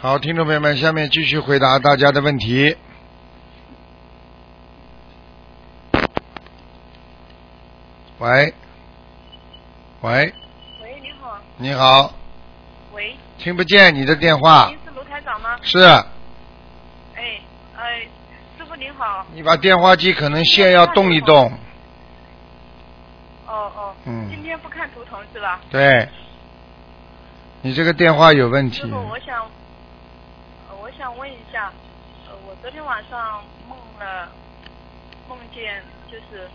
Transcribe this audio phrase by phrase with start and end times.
[0.00, 2.76] 好，听众朋友们，下面继续回答大家的问题。
[8.18, 8.54] 喂，
[10.02, 10.32] 喂，
[10.80, 12.14] 喂，你好，你好，
[12.92, 14.78] 喂，听不见你的电话您。
[14.84, 15.58] 是卢台长吗？
[15.62, 17.40] 是哎，
[17.76, 18.02] 哎，
[18.56, 19.26] 师傅您好。
[19.34, 21.52] 你把电话机可能线要动一动。
[23.48, 23.94] 哦哦。
[24.04, 25.60] 嗯今天不看图腾是吧？
[25.70, 26.08] 对，
[27.62, 28.86] 你这个电话有问题师。
[28.86, 29.44] 傅，我想
[31.28, 31.70] 问一下，
[32.26, 34.30] 呃，我昨天晚上梦了，
[35.28, 36.48] 梦见就是，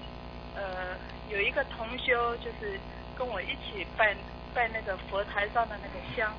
[0.55, 0.97] 呃，
[1.29, 2.79] 有一个同修就是
[3.15, 4.15] 跟我一起拜
[4.55, 6.33] 拜那个佛台上的那个香。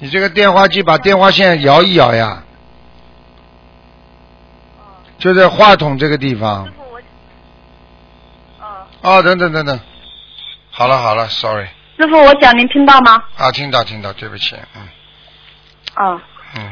[0.00, 2.42] 你这个电话机把电话线摇一摇呀，
[4.78, 6.72] 哦、就在话筒这个地方师。
[6.72, 7.00] 傅我，
[8.66, 9.78] 哦、哦，等等等等，
[10.72, 13.22] 好了好了，sorry，师傅，我讲您听到吗？
[13.36, 14.88] 啊，听到听到，对不起，嗯
[15.94, 16.20] 啊。
[16.58, 16.70] 嗯，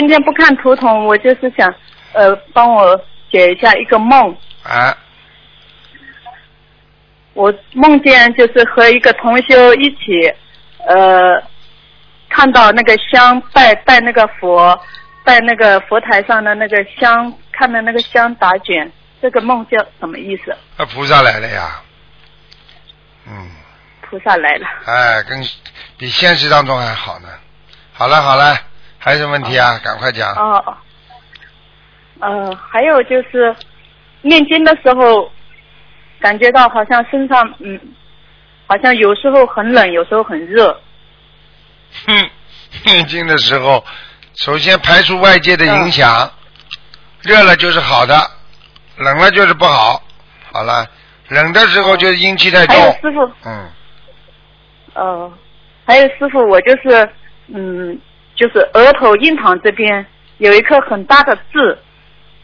[0.00, 1.70] 今天不看图腾，我就是想，
[2.14, 2.98] 呃，帮我
[3.30, 4.34] 解一下一个梦。
[4.62, 4.96] 啊，
[7.34, 10.34] 我梦见就是和一个同修一起，
[10.86, 11.42] 呃，
[12.30, 14.80] 看到那个香拜拜那个佛，
[15.22, 18.90] 拜那个佛台上的那个香，看到那个香打卷。
[19.20, 20.56] 这个梦叫什么意思？
[20.78, 21.82] 那菩萨来了呀，
[23.26, 23.50] 嗯，
[24.00, 24.66] 菩萨来了。
[24.86, 25.38] 哎，跟
[25.98, 27.28] 比现实当中还好呢。
[27.92, 28.56] 好了好了，
[29.02, 29.80] 还有什么问题啊？
[29.82, 30.30] 赶快讲。
[30.34, 30.76] 哦哦。
[32.20, 33.56] 呃，还有就是
[34.20, 35.32] 念经的时候，
[36.20, 37.80] 感觉到好像身上嗯，
[38.66, 40.78] 好像有时候很冷，有时候很热。
[42.06, 42.30] 哼，
[42.84, 43.82] 念经的时候，
[44.36, 46.30] 首先排除外界的影响，
[47.22, 48.14] 热了就是好的，
[48.98, 50.02] 冷了就是不好。
[50.52, 50.86] 好了，
[51.28, 53.00] 冷的时候就是阴气太还有重。
[53.00, 53.70] 师傅，嗯，
[54.92, 55.32] 呃，
[55.86, 57.08] 还有师傅，我就是
[57.46, 57.98] 嗯，
[58.40, 60.06] 就是额头印堂这边
[60.38, 61.78] 有一颗很大的痣，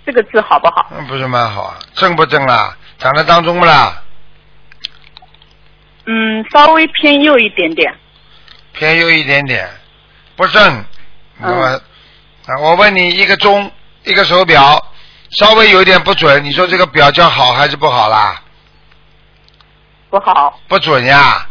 [0.05, 0.87] 这个痣好不好？
[0.91, 1.79] 那不是蛮好啊？
[1.95, 2.77] 正不正啦？
[2.99, 4.03] 长在当中不啦？
[6.05, 7.95] 嗯，稍微偏右一点点。
[8.75, 9.67] 偏右一点点，
[10.37, 10.85] 不正。
[11.39, 13.73] 那么，啊，我问你，一个钟，
[14.05, 14.93] 一个手表，
[15.31, 18.43] 稍微有点不准，你说这个表叫好还是不好啦？
[20.11, 20.61] 不好。
[20.69, 21.49] 不准呀。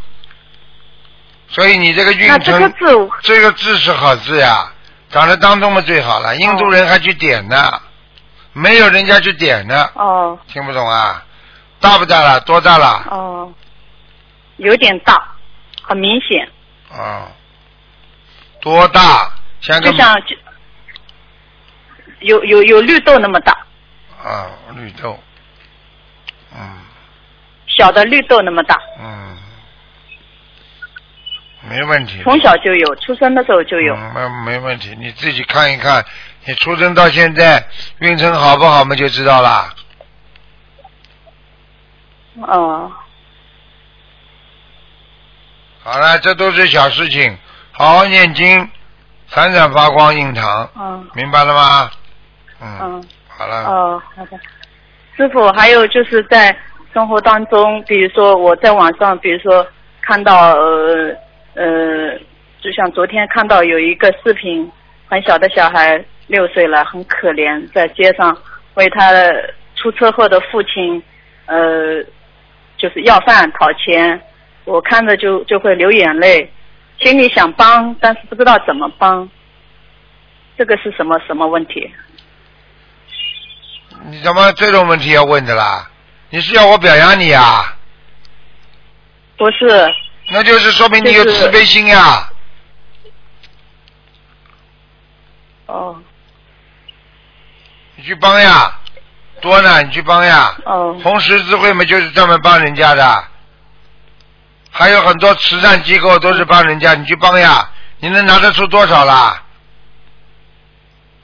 [1.55, 4.69] 所以你这个运那这个字，这个字是好字呀，
[5.09, 6.35] 长在当中嘛最好了。
[6.35, 7.81] 印度人还去点呢，
[8.51, 11.23] 没有人家去点呢，哦听不懂啊？
[11.79, 12.41] 大不大了？
[12.41, 13.07] 多大了？
[13.09, 13.53] 哦，
[14.57, 15.33] 有点大，
[15.81, 16.45] 很明显，
[16.91, 17.25] 哦、
[18.59, 19.31] 多大？
[19.61, 20.35] 像个就像就
[22.19, 23.53] 有有有绿豆那么大，
[24.22, 25.17] 啊，绿豆，
[26.53, 26.59] 嗯
[27.67, 29.37] 小的绿豆那么大，嗯，
[31.70, 32.22] 没问题。
[32.24, 33.96] 从小就有，出生的时候就有。
[33.96, 36.03] 嗯，没没问题，你自己看一看，
[36.46, 37.66] 你出生到现在
[38.00, 39.74] 运程好不好嘛，就知道啦。
[42.42, 42.92] 哦，
[45.84, 47.38] 好了，这都是小事情，
[47.72, 48.70] 好好念经，
[49.28, 51.92] 闪闪发光印堂，嗯明白了吗？
[52.62, 53.03] 嗯，嗯。
[53.28, 54.40] 好了，哦，好的。
[55.18, 56.56] 师傅，还有就是在
[56.94, 59.66] 生活当中，比如说我在网上，比如说
[60.02, 61.14] 看到呃
[61.55, 62.17] 呃，
[62.61, 64.71] 就像昨天看到有一个视频，
[65.07, 68.38] 很小的小孩六岁了，很可怜，在街上
[68.75, 69.11] 为他
[69.75, 71.01] 出车祸的父亲
[71.45, 72.03] 呃，
[72.77, 74.21] 就是要饭讨钱，
[74.66, 76.51] 我看着就就会流眼泪，
[76.99, 79.29] 心里想帮，但是不知道怎么帮。
[80.57, 81.91] 这个是什么什么问题？
[84.07, 85.89] 你怎么这种问题要问的啦？
[86.29, 87.77] 你是要我表扬你啊？
[89.37, 89.67] 不是，
[90.30, 92.30] 那就是说明你有慈悲心呀。
[95.68, 95.96] 哦
[97.96, 98.78] 你去帮呀，
[99.41, 100.56] 多呢，你去帮呀。
[100.66, 103.24] 哦红十字会嘛，就是专门帮人家的，
[104.70, 109.41] 还有很多慈善机构都是帮人家，你去帮呀，你能拿得出多少啦？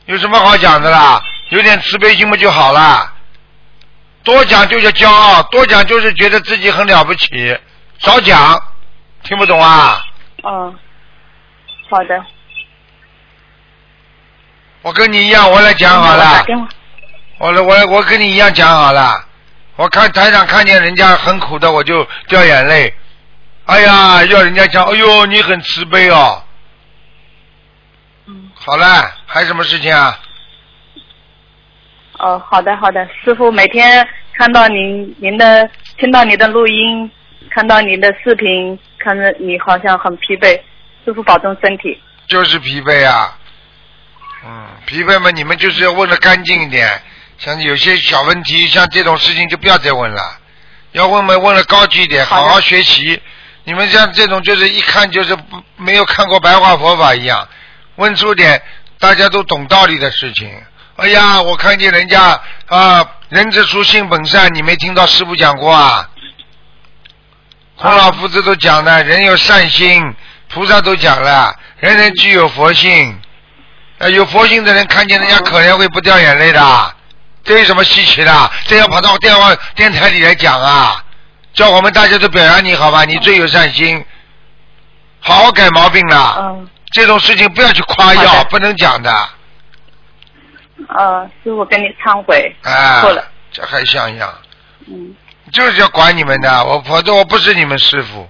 [0.06, 1.22] 有什么好讲的啦？
[1.50, 3.14] 有点慈悲心不就好啦？
[4.24, 7.60] 多讲就是骄傲，多讲就是觉得自己很了不起，
[8.00, 8.58] 少讲，
[9.24, 10.02] 听不懂啊？
[10.44, 10.74] 哦，
[11.90, 12.26] 好的。
[14.82, 16.44] 我跟你一样，我来讲好了
[17.38, 19.26] 我来，我我跟你一样讲好了。
[19.76, 22.94] 我看台上看见人家很苦的，我就掉眼泪。
[23.66, 26.44] 哎呀，要人家讲，哎呦，你很慈悲哦。
[28.26, 28.52] 嗯。
[28.56, 30.20] 好了，还有什么事情啊？
[32.18, 37.10] 哦，好的好的，师傅每天看到您您的听到您的录音，
[37.50, 40.60] 看到您的视频，看着你好像很疲惫，
[41.04, 42.00] 师傅保重身体。
[42.28, 43.38] 就是疲惫啊。
[44.46, 47.02] 嗯，疲惫嘛，你们就是要问的干净一点。
[47.38, 50.40] 像有些小问题，像这种事情就不要再问了，
[50.92, 53.20] 要问嘛问的高级一点，好好好学习。
[53.64, 57.48] 你们像这种就是一看就是不没有看过白话佛法一样，
[57.96, 58.62] 问出点
[59.00, 60.52] 大家都懂道理的事情。
[60.98, 66.10] 哎呀，我看见人家啊，人之初性本善，你没听到师傅讲过啊？
[67.82, 70.14] 孔老夫子都讲了，人有善心，
[70.50, 73.20] 菩萨都讲了，人人具有佛性。
[73.98, 76.96] 呃，有佛性的人看见人家可怜会不掉眼泪的，
[77.44, 78.52] 这有什么稀奇的？
[78.68, 81.04] 这要跑到电话电台里来讲啊？
[81.54, 83.04] 叫我们大家都表扬你好吧？
[83.04, 84.06] 你最有善心，
[85.20, 86.36] 好好改毛病了。
[86.40, 89.30] 嗯这种事情不要去夸耀，不能讲的。
[90.90, 94.30] 呃，师傅跟你忏悔，哎，错了，这还像样？
[94.88, 95.16] 嗯
[95.52, 98.30] 就是要管你们的，我否则我不是你们师傅，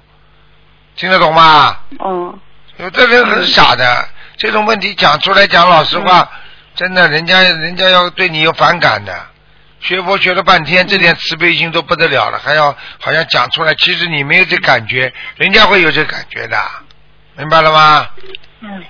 [0.95, 1.77] 听得懂吗？
[2.03, 2.39] 嗯
[2.77, 6.27] 有的人很傻的，这种问题讲出来讲老实话，
[6.73, 9.13] 真的，人家人家要对你有反感的。
[9.81, 16.57] 学佛学了半天，这点慈悲心都不得了了，还要好像讲出来，其实你没有这感觉，人家会有这感觉的，
[17.37, 18.07] 明白了吗？
[18.61, 18.83] 嗯，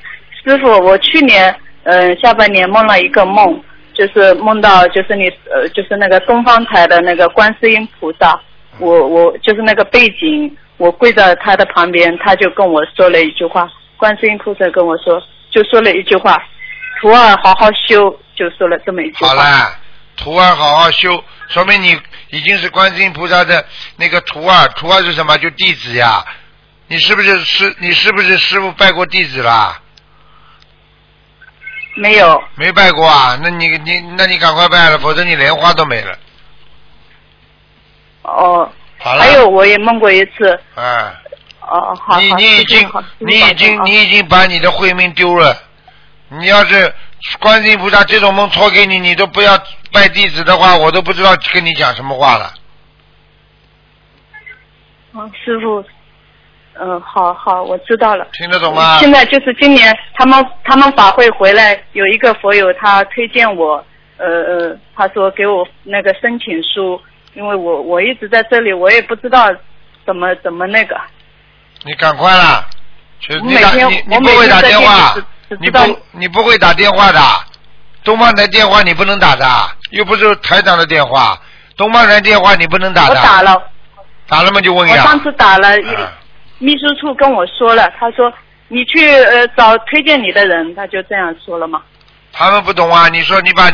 [0.43, 3.61] 师傅，我去年呃下半年梦了一个梦，
[4.01, 8.41] 就是梦到就是你呃就是那个东方台的那个观世音菩萨，
[8.79, 15.21] 我我就是那个背景，我跪在他的旁边，他就跟我说了一句话，观世音菩萨跟我说，
[15.51, 16.41] 就说了一句话，
[16.99, 19.27] 徒儿好好修，就说了这么一句话。
[19.27, 19.75] 好了，
[20.17, 21.95] 徒儿好好修，说明你
[22.31, 23.63] 已经是观世音菩萨的
[23.97, 24.67] 那个徒儿。
[24.69, 25.37] 徒儿是什么？
[25.37, 26.25] 就弟子呀。
[26.87, 27.73] 你是不是师？
[27.79, 29.80] 你是不是师傅拜过弟子啦？
[31.95, 33.37] 没有，没拜过啊？
[33.41, 36.17] 那你你那你赶快拜了，否则你莲花都没了。
[38.23, 39.21] 哦，好了。
[39.21, 41.13] 还有我也梦过一次，哎，
[41.61, 42.89] 哦，好，你你已经
[43.19, 45.55] 你已经你已经把你的慧命丢了。
[46.29, 46.93] 你要是
[47.39, 49.61] 观音菩萨这种梦托给你，你都不要
[49.91, 52.53] 拜弟子的话，我都不知道跟你讲什么话了。
[55.13, 55.83] 嗯，师傅，
[56.79, 58.25] 嗯，好好，我知道了。
[58.33, 58.97] 听得懂吗？
[58.99, 63.83] 现在就是今年他们他们法会回来，有一个佛友他推荐我，
[64.17, 66.99] 呃呃，他说给我那个申请书，
[67.33, 69.47] 因为我我一直在这里，我也不知道
[70.05, 70.99] 怎么怎么那个。
[71.83, 72.65] 你赶快啦！
[73.43, 75.15] 你打你你不会打电话
[75.59, 75.79] 你不
[76.11, 77.19] 你不会打电话的，
[78.03, 79.45] 东方台电话你不能打的，
[79.91, 81.39] 又不是台长的电话，
[81.75, 83.09] 东方台电话你不能打的。
[83.09, 83.61] 我打了，
[84.27, 85.01] 打了吗就问一下。
[85.01, 86.07] 我上次打了，嗯
[86.61, 88.31] 秘书处跟我说了，他说
[88.67, 91.81] 你去呃找推荐你的人，他就这样说了嘛。
[92.31, 93.69] 他们不懂啊，你说你把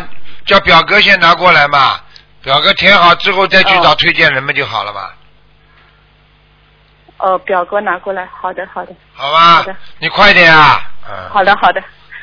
[0.45, 1.99] 叫表格先拿过来嘛，
[2.41, 5.01] 表格填好之后再去哦找推荐人们就好了嘛，
[7.17, 9.55] 哦，表格拿过来，好的好的好吧？
[9.57, 10.79] 好的你快点啊！
[11.09, 11.29] 嗯。
[11.29, 11.81] 好的好的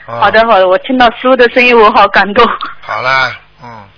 [0.08, 2.46] 嗯好的好的，我听到师傅的声音，我好感动，
[2.81, 3.32] 好了，
[3.62, 3.88] 嗯。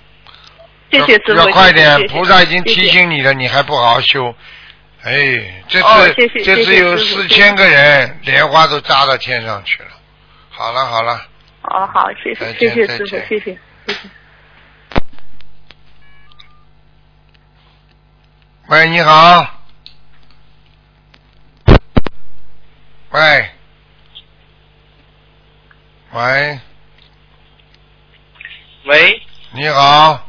[0.91, 4.33] 谢谢师傅，要要快点菩萨已经提醒你了，你还不好好修。
[5.03, 9.89] 哎，这次、哦谢谢这次有四千个人，莲花都扎到天上去了。
[10.49, 11.13] 好了好了，
[11.63, 13.57] 哦，好，谢谢，谢谢师傅谢谢，谢谢。
[18.67, 19.47] 喂，你好。
[23.11, 23.49] 喂。
[26.13, 26.59] 喂，
[28.85, 30.26] 喂，你好，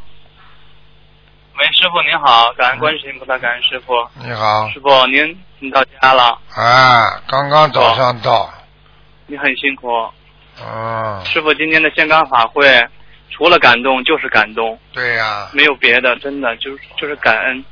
[1.58, 3.92] 喂，师傅您好，感恩观世音菩萨，感恩师傅。
[4.24, 8.48] 你好，师傅您您到家了，啊，刚刚早上到，
[9.26, 9.88] 你很辛苦。
[10.62, 12.64] 啊，师傅今天的香港法会，
[13.30, 17.64] 除了感动就是感动，对呀、没有别的，真的就是就是感恩。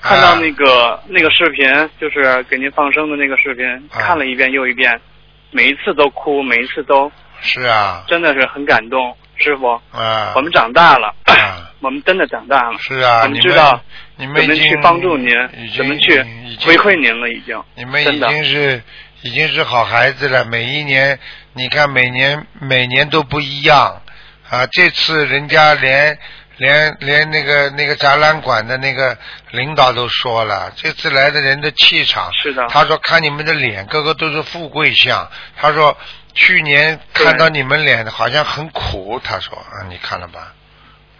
[0.00, 4.98] 啊看到那个、那个视频，就是给您放生的那个视频，啊看了一遍又一遍，
[5.50, 9.14] 每一次都哭，每一次都是啊，真的是很感动。
[9.36, 12.78] 师傅，啊，我们长大了，啊我们真的长大了。
[12.78, 13.80] 是啊，我你们知道
[14.16, 15.30] 你们去帮助您
[15.76, 16.22] 怎么去
[16.60, 17.62] 回馈您了，已经。
[17.74, 18.82] 你们已经是
[19.22, 21.18] 已经是好孩子了，每一年
[21.54, 24.02] 你看每年每年都不一样
[24.48, 24.66] 啊！
[24.66, 26.18] 这次人家连
[26.56, 29.16] 连连那个那个展览馆的那个
[29.50, 35.30] 领导都说了，这次来的人的气场，是的他说看你们的脸，个个都是富贵相。
[35.56, 35.96] 他说
[36.34, 40.52] 去年看到你们脸好像很苦，他说啊，你看了吧？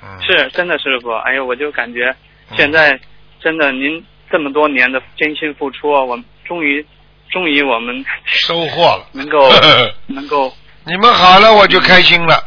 [0.02, 1.10] 嗯，是真的，师傅。
[1.10, 2.14] 哎呦，我就感觉
[2.50, 2.98] 嗯现在
[3.40, 6.84] 真的您这么多年的艰辛付出，我们终于
[7.30, 9.50] 终于我们收获了， 能够
[10.06, 10.52] 能够。
[10.84, 12.42] 你们好了我就开心了，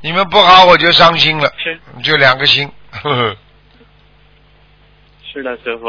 [0.00, 1.78] 你们不好我就伤心了，是。
[2.02, 2.70] 就两个心。
[2.90, 3.36] 呵 呵
[5.32, 5.86] 是的，师傅。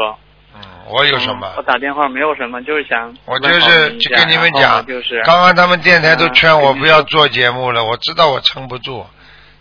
[0.54, 1.52] 嗯，我有什么？
[1.56, 1.62] 我？
[1.62, 9.04] 打电话没有什么，就是想我就是跟你们讲，就是刚刚他们电台都嗯劝我不要做节目了，我知道我撑不住，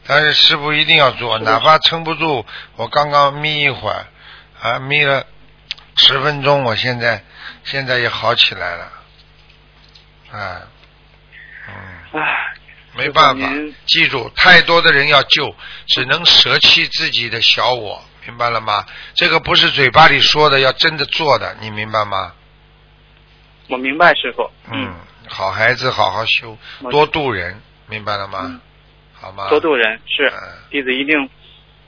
[0.10, 2.44] 但是师傅一定要做，哪怕撑不住，
[2.78, 4.08] 我刚刚眯一会儿，
[4.60, 5.24] 啊，眯了
[5.98, 7.24] 十分钟，我现在
[7.64, 8.92] 现在也好起来了，
[10.32, 10.62] 啊，
[11.68, 11.74] 嗯，
[12.20, 12.54] 唉，
[12.96, 13.48] 没办法，
[13.86, 18.84] 记住，太多的人要救，只能舍弃自己的小我，明白了吗？
[19.14, 22.34] 这个不是嘴巴里说的，要真的做的，你明白吗？
[23.68, 24.92] 我明白师傅，嗯，
[25.28, 26.58] 好孩子好好修，
[26.90, 28.40] 多度人，明白了吗？
[28.46, 28.60] 嗯
[29.20, 29.50] 好吗？
[29.50, 30.38] 多度人是嗯
[30.70, 31.30] 弟子一定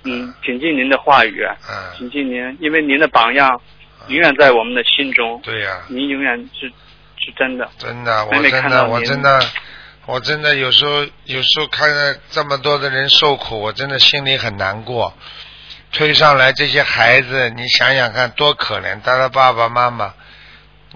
[0.04, 3.62] 嗯谨记您的话语，嗯，谨记您，因为您的榜样
[4.08, 6.68] 永远在我们的心中，对呀、您永远是
[7.18, 7.70] 是真的。
[7.78, 9.40] 真的，我真的，看到我真的，
[10.08, 15.14] 我真的有时候有时候看着这么多的人受苦，我真的心里很难过。
[15.94, 20.14] 推上来这些孩子，你想想看，多可怜，他的爸爸妈妈。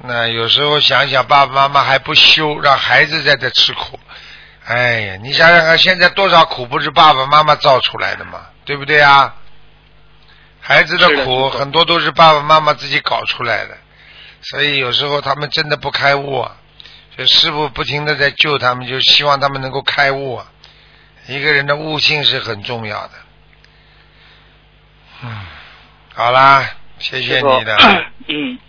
[0.04, 4.00] 那有时候想想，爸爸妈妈还不休，让孩子在这吃苦。
[4.65, 8.48] 哎呀，你想想看，现在多少苦不是爸爸妈妈造出来的嘛？
[8.65, 9.36] 对不对啊？
[10.60, 13.77] 孩子的苦很多都是爸爸妈妈自己搞出来的，
[14.41, 16.57] 所以有时候他们真的不开悟啊。
[17.15, 20.48] 所以师傅不停的在救他们，就希望他们能够开悟啊。
[21.27, 23.13] 一个人的悟性是很重要的。
[25.24, 25.45] 嗯，
[26.13, 26.65] 好啦，
[27.00, 27.77] 谢谢你的，
[28.27, 28.60] 嗯，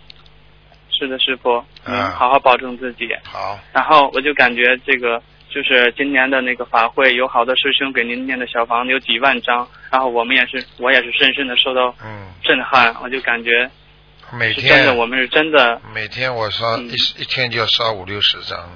[0.91, 3.09] 是的，师傅，嗯好好保重自己。
[3.23, 13.69] 好，然后我就感觉这个就是今年的那个法会，有好多师兄给您念的小房子有几万张，然后我们也是，我也是深深的受到嗯，震撼，我就感觉
[14.33, 16.89] 每是真的，天我们是真的，每天我烧嗯。
[16.89, 18.69] 一一天就要烧五六十张，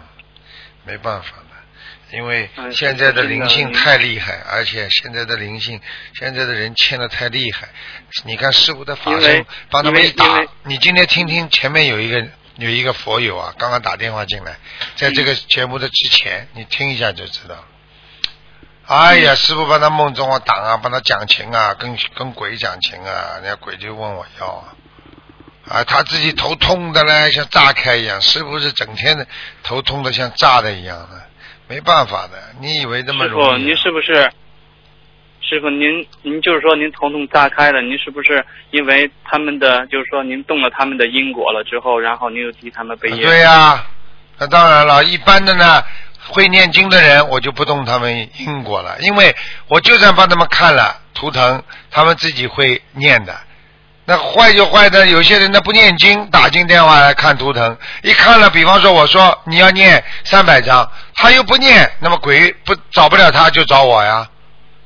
[0.86, 5.80] 没办法的，因为嗯现在的灵性太厉害，而且现在的灵性，
[6.14, 7.68] 现在的人欠的太厉害。
[8.26, 12.26] 你看师傅的法身因为帮他们一打你今天听听前面有一个
[12.58, 14.58] 有一个佛友啊，刚刚打电话进来，
[14.96, 17.56] 在这嗯个节目的之前，你听一下就知道。
[18.88, 24.76] 哎呀，师傅帮他梦中啊挡啊，帮他讲情啊，跟跟鬼讲情啊，人家鬼就问我要啊。
[25.70, 29.26] 啊，他自己头痛的嘞，像炸开一样，师傅是整天的
[29.64, 31.24] 头痛的像炸的一样的，
[31.68, 32.54] 没办法的。
[32.60, 33.80] 你以为这么师傅，容易您啊？
[33.82, 34.32] 是不是？
[35.52, 43.26] 师傅，您您就是说您头痛炸开了，您是不是因为他们的就是说您动了他们的因果了之后，然后您又替他们背业？
[43.26, 43.84] 对呀、
[44.40, 45.84] 那当然了，一般的呢，
[46.30, 49.36] 会念经的人，我就不动他们因果了，因为
[49.68, 53.36] 我就算帮他们看了图腾，他们自己会念的。
[54.06, 64.26] 那坏就坏的，有些人他不念经，打进电话来看图腾，一看了，比方说我说你要念三百张，他又不念，那么鬼不找不了他就找我呀，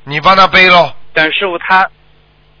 [0.08, 0.92] 你帮他背喽。
[1.12, 1.90] 等师傅他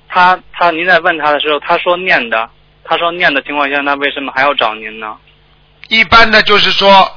[0.08, 2.50] 他他，您在问他的时候，他说念的，
[2.84, 5.16] 他说念的情况下，那为什么还要找您呢？
[5.88, 7.08] 一般的就是说，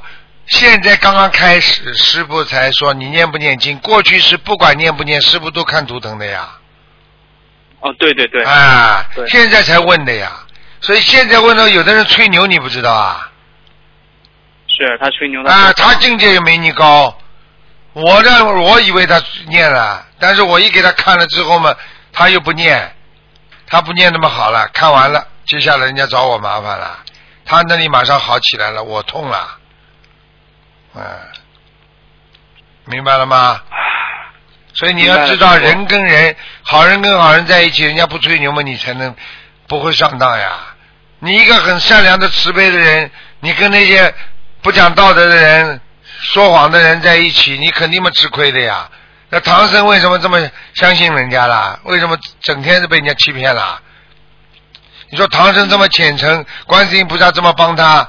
[0.46, 6.48] 现在刚刚开始，师傅才说你念不念经，过去是不管念不念，师傅都看图腾的呀。
[7.80, 10.30] 哦，对对对，啊，对现在才问的呀。
[10.80, 13.28] 所以现在问到有的人吹牛，你不知道啊？
[14.68, 15.52] 是他吹牛的。
[15.52, 17.18] 啊，他境界也没你高。
[17.92, 21.74] 我呢，我以为他念了，但是我一给他看了之后嘛，
[22.12, 22.94] 他又不念，
[23.66, 26.98] 他不念那么好了，看完了，接下来人家找我麻烦了，
[27.44, 29.58] 他那里马上好起来了，我痛了，
[30.94, 31.02] 嗯，
[32.84, 33.60] 明白了吗？
[34.72, 39.14] 所以你要知道，人跟人，好人跟好人在一起，人家不吹牛嘛，你才能
[39.66, 40.52] 不会上当呀。
[41.18, 44.14] 你一个很善良的、慈悲的人，你跟那些
[44.62, 45.80] 不讲道德的人、
[46.20, 48.88] 说谎的人在一起，你肯定么吃亏的呀。
[49.30, 51.80] 那唐僧为什么这么相信人家啦？
[51.84, 53.80] 为什么整天是被人家欺骗啦？
[55.10, 58.08] 你说唐僧这么虔诚，观世音菩萨这么帮他，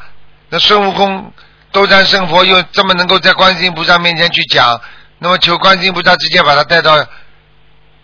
[0.49, 1.33] 那孙悟空
[1.71, 4.81] 斗战胜佛又这么能够在观世音菩萨面前去讲，
[5.19, 7.03] 那么求观世音菩萨直接把他带到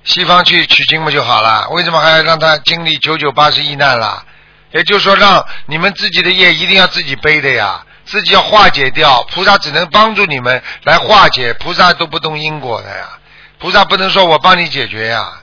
[0.04, 1.68] 西方去取经不就好了？
[1.70, 4.24] 为什么还要让他经历九九八十一难啦？
[4.72, 9.24] 也就是说，让你们自己的业一定要自己背的呀，自己要化解掉。
[9.32, 13.20] 菩萨只能帮助你们来化解，菩萨都不动因果的呀。
[13.60, 15.42] 菩萨不能说我帮你解决呀，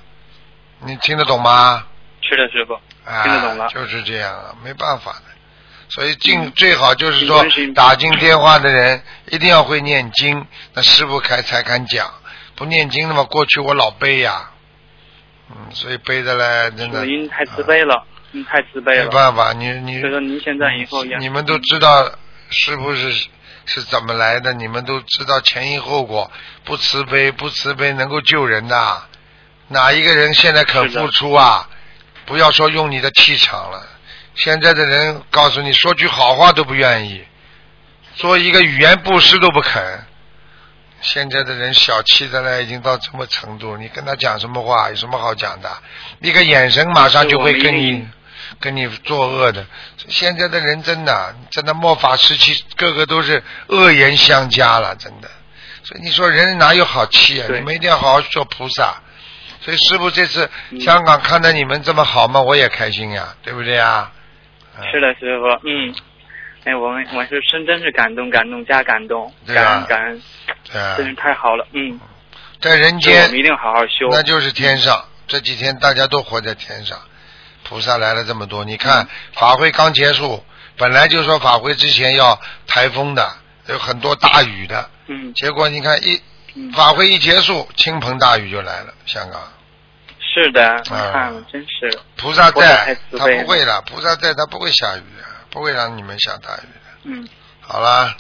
[0.85, 1.87] 你听得懂吗？
[2.21, 5.23] 是的，师傅，啊，听得懂了就是这样啊，没办法的。
[5.89, 7.45] 所以尽最好就是说
[7.75, 12.11] 打进电话的人一定要会念经，那师傅开才敢讲。
[12.57, 14.51] 不念经的嘛，过去我老背呀，
[15.51, 17.05] 嗯，所以背的嘞，真的。
[17.05, 19.05] 您太慈悲了，您太慈悲了。
[19.05, 22.11] 没办法，你你所以说您现在以后也你们都知道
[22.51, 23.27] 师傅是
[23.67, 26.31] 是怎么来的，你们都知道前因后果。
[26.65, 29.03] 不慈悲，不慈悲能够救人的，
[29.69, 31.69] 哪一个人现在肯付出啊？
[32.27, 33.87] 不要说用你的气场了，
[34.35, 37.23] 现在的人告诉你说句好话都不愿意，
[38.15, 40.07] 做一个语言布施都不肯。
[41.03, 45.71] 现在的人小气的呢，已经到这么程度，你跟他讲什么话，有什么好讲的？
[46.21, 48.09] 一个眼神马上就会跟你
[48.61, 49.67] 跟你作恶的。
[50.09, 55.29] 现在的人真的，真的末法时期，个个都是恶言相加了，真的。
[55.83, 57.47] 所以你说人哪有好气啊？
[57.53, 59.01] 你们一定要好好做菩萨。
[59.61, 64.11] 所以师傅这次嗯香港看到你们这么好嘛，我也开心呀，对不对呀？
[64.77, 65.95] 嗯是的，师傅，嗯，
[66.65, 70.23] 哎，我们我是真真是感动，感动加感动，对啊感恩感恩，
[70.71, 72.01] 对啊真是太好了，嗯，
[72.61, 75.05] 在人间我间们一定好好修，那就是天上。
[75.27, 76.99] 这几天大家都活在天上，
[77.65, 78.65] 菩萨来了这么多。
[78.65, 80.45] 你看法会刚结束，
[80.77, 83.29] 本来就说法会之前要台风的，
[83.69, 85.35] 有很多大雨的，嗯。
[85.35, 86.21] 结果你看一
[86.55, 88.95] 嗯，法会一结束，倾盆大雨就来了。
[89.07, 89.41] 香港。
[90.21, 96.91] 是的，你啊看，真是，菩萨在，他不会的，菩萨在，他不会下雨的，不会让你们下大雨的。
[97.05, 97.29] 嗯，
[97.61, 98.17] 好了，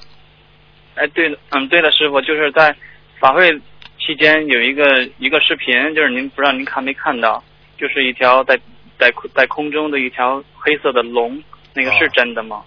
[0.94, 2.74] 哎，对了，嗯，对了，师傅，就是在
[3.18, 3.50] 法会
[3.98, 4.84] 期间有一个
[5.18, 7.42] 一个视频，就是您不知道您看没看到，
[7.76, 8.56] 就是一条在
[9.04, 11.42] 在在空中的一条黑色的龙，
[11.74, 12.62] 那个是哦真的吗？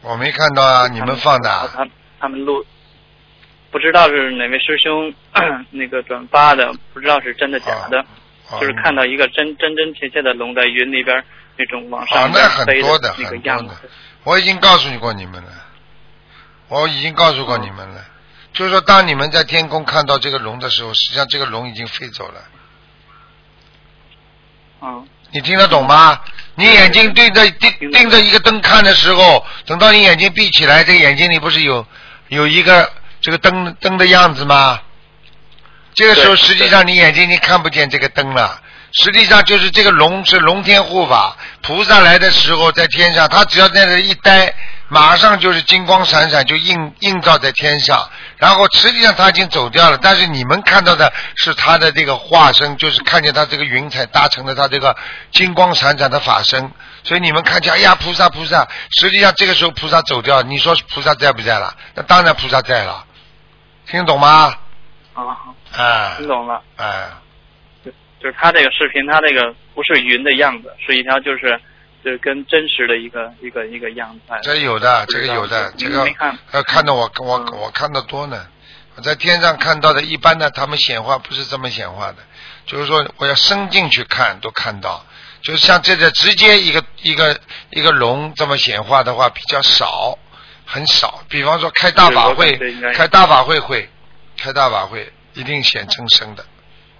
[0.00, 1.68] 我没看到啊，你们放的啊。
[1.74, 1.86] 他
[2.18, 2.64] 他们录，
[3.70, 5.12] 不知道是哪位师兄
[5.70, 8.00] 那个转发的，不知道是真的假的，
[8.50, 11.22] 哦就是看到一个真真真切切的龙在云里边
[11.58, 13.74] 那种往啊上，那很飞多的，那个样子。。
[14.24, 15.50] 我已经告诉你过你们了，
[16.68, 18.04] 我已经告诉过你们了，
[18.52, 22.40] 就是说，当你们在天空看到这个龙的时候，实际上这个龙已经飞走了。
[24.82, 26.20] 嗯，你听得懂吗？
[26.54, 31.86] 你眼睛对着盯盯着一个灯看的时候，等到你眼睛闭起来，这个眼睛里不是有
[32.28, 32.90] 有一个
[33.20, 34.80] 这个灯灯的样子吗？
[35.94, 38.60] 这个时候实际上你眼睛已经看不见这个灯了。
[38.92, 44.54] 实际上就是这个龙是龙天护法，菩萨来的时候在天上，他只要在这一待，
[44.88, 48.08] 马上就是金光闪闪，就映映照在天上。
[48.38, 54.94] 然后实际上他已经走掉了，但是你们看到的是他的这个化身，就是看见他这个云彩搭成了他这个
[55.30, 56.70] 金光闪闪的法身。
[57.02, 61.74] 所以你们看见，哎呀，菩萨菩萨，实际上这个时候菩萨走掉，你说菩萨在不在了？
[61.94, 63.04] 那当然菩萨在了，
[63.86, 64.54] 听得懂吗？
[65.14, 65.22] 啊，
[65.74, 66.62] 哎听懂了。
[66.76, 67.08] 哎，
[67.84, 71.58] 就是他这个视频，他这个不是云的样子，是一条就是就
[72.10, 74.20] 是跟真实的一个一个一个样子。
[74.42, 78.46] 这有的，这个有的，这个没看呃看到我我嗯我看的多呢。
[78.94, 82.16] 我在天上看到的，一般的他们显化不是这么显化的，
[82.64, 85.04] 就是说我要伸进去看都看到，
[85.42, 87.38] 就是像这个直接一个一个
[87.68, 90.18] 一个龙这么显化的话比较少，
[90.64, 91.22] 很少。
[91.28, 92.58] 比方说开大法会
[92.94, 93.86] 开大法会会，
[94.38, 96.42] 开大法会一定显成生的。
[96.42, 96.55] 嗯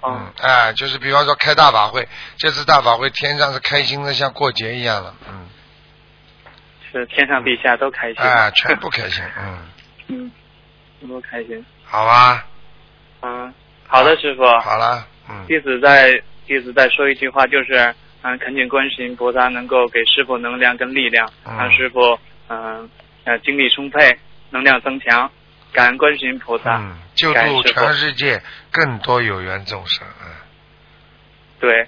[0.06, 5.46] 嗯，，哎，就是比方说开大法会，这次大法会天上是开心的像过节一样了，嗯，
[6.92, 8.16] 是天上地下都开心。
[8.22, 10.30] 哎，全部开心，嗯，
[11.00, 11.64] 嗯，都开心。
[11.84, 12.44] 好啊，
[13.22, 13.52] 嗯，
[13.86, 14.44] 好的，师傅。
[14.60, 16.12] 好了，嗯，弟子再
[16.46, 22.88] 弟子再说一句话，就是嗯，恳请观世音菩萨能够给师傅能量跟力量，嗯让师傅嗯
[23.24, 24.18] 呃精力充沛，
[24.50, 25.30] 能量增强。
[25.76, 26.78] 感恩观世音菩萨。
[26.78, 30.28] 嗯，救度全世界更多有缘众生，嗯，
[31.60, 31.86] 对，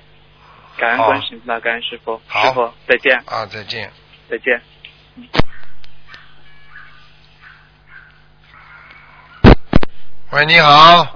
[0.76, 2.20] 感恩好观世音菩萨，感恩师傅。
[2.26, 2.42] 好。
[2.42, 3.90] 师傅再见，啊，再见。
[4.28, 4.60] 再见。
[10.32, 11.06] 喂，你好，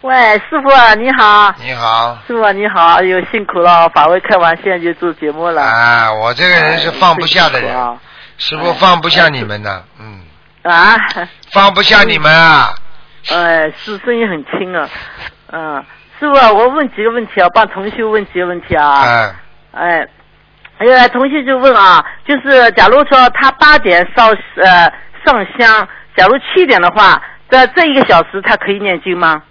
[0.00, 5.62] 喂，师傅啊你好，你好，师傅你好，哎呦辛苦了，法会开完现在就做节目了。
[5.62, 8.00] 啊，我这个人是放不下的人，哎啊。
[8.38, 10.22] 师傅放不下你们的，嗯，
[10.62, 10.96] 啊，
[11.52, 12.74] 放不下你们啊，
[13.30, 14.88] 哎，是声音很轻啊，
[15.52, 15.84] 嗯，
[16.18, 19.34] 师傅啊，我问几个问题啊，帮同学问几个问题啊，哎，
[19.72, 20.08] 哎，
[20.78, 24.92] 哎呀，同学就问啊，就是假如说他八点烧呃
[25.24, 29.42] 上香，假如七点的话，在这一个小时他可以念经吗？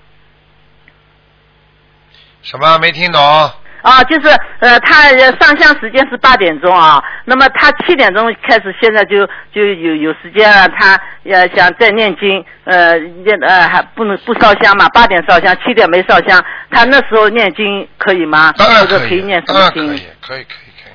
[2.41, 2.77] 什么？
[2.77, 3.51] 没听懂？
[3.85, 4.27] 啊，就是
[4.61, 18.51] 呃，他呃上香时间是八点钟啊，那么他七点钟开始，现在就就有有时间了，他呃想再念经，呃念呃还不能不烧香嘛，八点烧香，七点没烧香，他那时候念经可以吗？
[18.57, 19.87] 当然可以，可以念什么经？
[19.87, 20.93] 然可以，可以，可以，可以，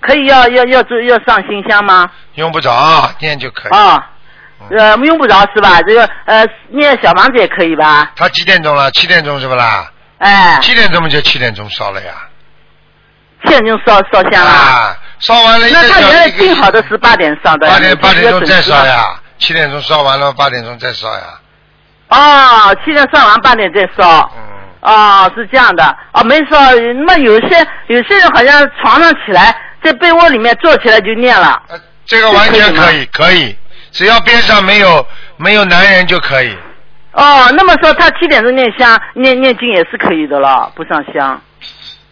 [0.00, 2.10] 可以要要要做要上新香吗？
[2.36, 2.72] 用不着
[3.20, 3.72] 念就可以。
[3.72, 4.08] 啊，
[4.70, 5.82] 嗯呃用不着是吧？
[5.82, 8.10] 这个呃念小房子也可以吧？
[8.16, 8.90] 他几点钟了？
[8.92, 9.90] 七点钟是不啦？
[10.16, 12.12] 哎，七点钟嘛就七点钟烧了呀。
[13.42, 14.50] 七点钟烧烧香了。
[14.50, 18.84] 啊，烧完了一个那他原来定好的是八点上的，八点八点钟再烧。
[18.84, 21.22] 呀，七点钟烧完了，八点钟再烧呀。
[22.08, 24.30] 哦，七点烧完八点再烧。
[24.36, 25.96] 嗯，哦，是这样的。
[26.12, 26.58] 哦，没烧。
[26.96, 31.62] 那么有些有些人好像床上起来在被窝里面坐起来就念了。
[31.68, 33.56] 呃这个完全可可以，可以，
[33.92, 36.58] 只要边上没有没有男人就可以。
[37.12, 41.40] 哦，那么说他七点钟念香念念经也是可以的了，不上香。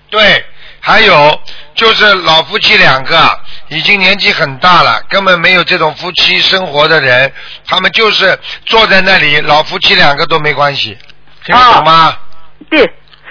[0.08, 0.44] 对，
[0.88, 1.38] 还有
[1.74, 7.30] 就是老夫妻两个已经年纪很大了，根本没有这种夫妻生活的人，
[7.66, 10.96] 他们就是坐在那里，老夫妻两个都没关系，
[11.44, 12.16] 听得懂吗？
[12.70, 12.80] 对，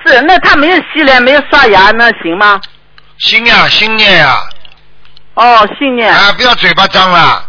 [0.06, 2.62] 是那他没有洗脸，没有刷牙，那行吗？
[3.18, 4.38] 心呀，心念呀，
[5.34, 6.14] 哦，信念。
[6.14, 7.44] 啊，不要嘴巴张了。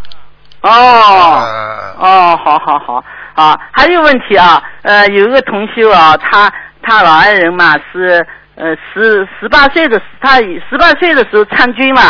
[0.61, 0.71] 哦。
[0.71, 3.03] 啊哦，好好好
[3.35, 8.25] 啊，还有问题啊，呃，有一个同修啊，他他老爱人嘛是
[8.59, 10.35] 呃十十八岁的时他
[10.69, 12.01] 十八岁的时候参军嘛，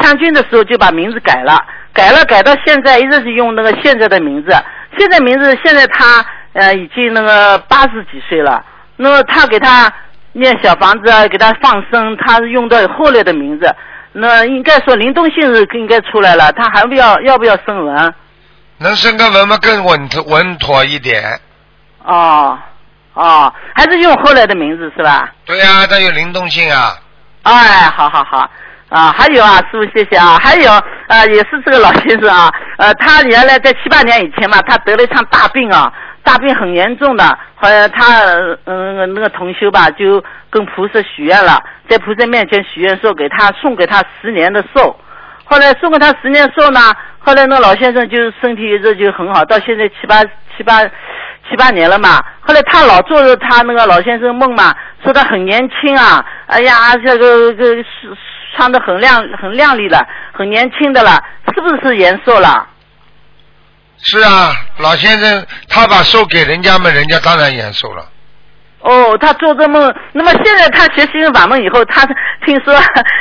[0.00, 1.58] 参军的时候就把名字改了，
[1.92, 4.56] 改了改到现在一直是用那个现在的名字，
[4.96, 8.64] 现在名字现在他呃已经那个八十几岁了，
[8.96, 9.92] 那么他给他
[10.32, 13.74] 念小房子啊，给他放生，他是用的后来的名字，
[14.12, 18.14] 那应该说灵动性是应该出来了，他还不要要不要生文？
[18.78, 21.40] 能生个文嘛更稳妥稳妥一点。
[22.04, 22.58] 哦，
[23.16, 25.32] 哦，还是用后来的名字是吧？
[25.46, 26.92] 对呀、它有灵动性啊。
[27.44, 28.50] 哎，好好好，
[28.90, 35.90] 啊，还有啊，师傅谢谢啊，还有啊，也是这个老先生啊，呃，他原来在七八年以前嘛，他得了一场大病啊，
[36.22, 37.24] 大病很严重的，
[37.54, 38.20] 后来他
[38.64, 44.94] 嗯、那个同修吧，就跟菩萨许愿了，在菩萨面前许愿说给他送给他十年的寿，
[45.44, 46.80] 后来送给他十年寿呢，
[47.18, 50.22] 后来那老先生就身体一直就很好，到现在七八
[50.56, 50.82] 七八
[51.48, 52.22] 七八年了嘛。
[52.40, 58.16] 后来他老做着他那个老先生梦嘛，说他很年轻啊，哎呀，这个这个是
[58.56, 61.22] 穿的很亮很靓丽了，很年轻的了，
[61.54, 62.66] 是不是延寿了？
[63.98, 68.06] 是啊，老先生他把寿给人家嘛，人家当然延寿了。
[68.80, 72.06] 哦，他做这梦，那么现在他学心灵法门以后，他
[72.46, 72.74] 听说，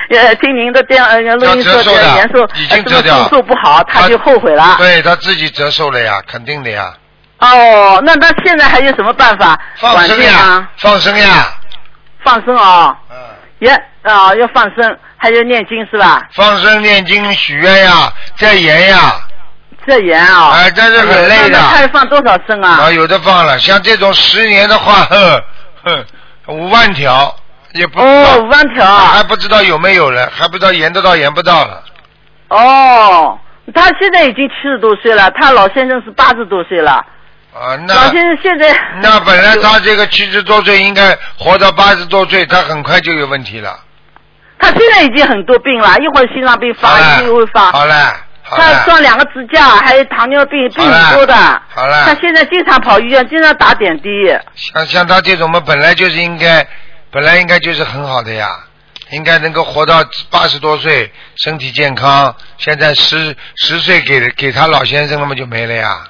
[0.09, 4.75] 呃，听您的电呃录音说延寿，已经折寿不好，他就后悔了。
[4.77, 6.93] 对他自己折寿了呀，肯定的呀。
[7.39, 11.47] 哦，那那现在还有什么办法放生呀？，放生呀，
[12.23, 13.15] 放生啊，嗯，
[13.59, 13.69] 也
[14.03, 16.27] 啊要放生，还要念经是吧？
[16.33, 19.15] 放生念经许愿呀，再言呀，
[19.85, 22.85] 这严啊，哎但是很累的那那他要放多少生啊？
[22.85, 25.43] 啊，有的放了，像这种十年的话，哼
[25.83, 26.05] 哼，
[26.47, 27.35] 五万条
[27.73, 31.83] 也不哦，五万条啊还不知道有没有了，还不知道延得到延不到了。
[32.47, 33.37] 哦，
[33.73, 37.05] 他现在已经七十多岁了，他老先生是八十多岁了，
[37.55, 43.79] 啊，老那先生现在 那本来他这个七十多岁应该活到八十多岁，他很快就有问题了。
[44.59, 47.93] 他现在已经很多病了，一会儿心脏病发，一会儿发，好嘞，
[48.41, 51.33] 好他嘞，装两个支架，还有糖尿病，病很多的。
[51.69, 54.09] 好了他现在经常跑医院，经常打点滴。
[54.55, 56.67] 像像他这种嘛，本来就是应该，
[57.09, 58.47] 本来应该就是很好的呀，
[59.11, 61.09] 应该能够活到八十多岁，
[61.43, 62.35] 身体健康。
[62.57, 66.05] 现在十十岁给给他老先生了嘛就没了呀。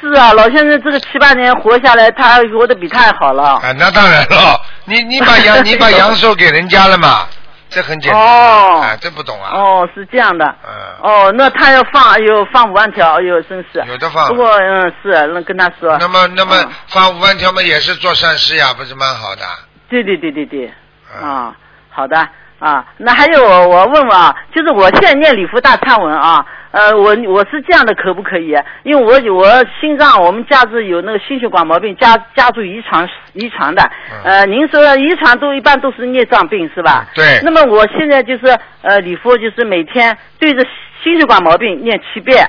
[0.00, 3.42] 是啊，老先生这个七八年活下来，他活得比他还好了。
[3.56, 7.26] 啊，那当然了，你你把阳你把阳寿给人家了嘛，
[7.68, 8.20] 这很简单。
[8.20, 9.50] 哦啊，这不懂啊。
[9.52, 10.44] 哦，是这样的。
[10.64, 10.70] 嗯。
[11.02, 13.82] 哦，那他要放，哎呦，放五万条，哎呦，真是。
[13.86, 15.96] 有的放不过，嗯，是，那跟他说。
[15.98, 19.42] 那么那么嗯发五万条嘛也是做善事呀，不是蛮好的。
[19.88, 20.72] 对对对对对，
[21.20, 21.56] 嗯啊，
[21.90, 22.16] 好的
[22.58, 28.54] 啊，那还有我我问问啊，就是我现在念礼佛大忏文啊，呃，我我是这样的可不可以？
[28.82, 37.06] 因为我我心脏我们家是有那个心血管毛病，家家族遗传遗传的，嗯呃，您说遗传都一般都是孽障病是吧？
[37.14, 38.46] 对那么我现在就是
[38.82, 40.62] 呃礼佛就是每天对着
[41.02, 42.48] 心血管毛病念七遍，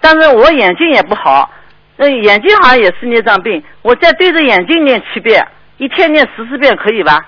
[0.00, 1.50] 但是我眼睛也不好，
[1.96, 5.46] 那眼睛好像也是孽障病，我再对着眼睛念七遍，
[5.76, 7.20] 一天念十四遍可以吧？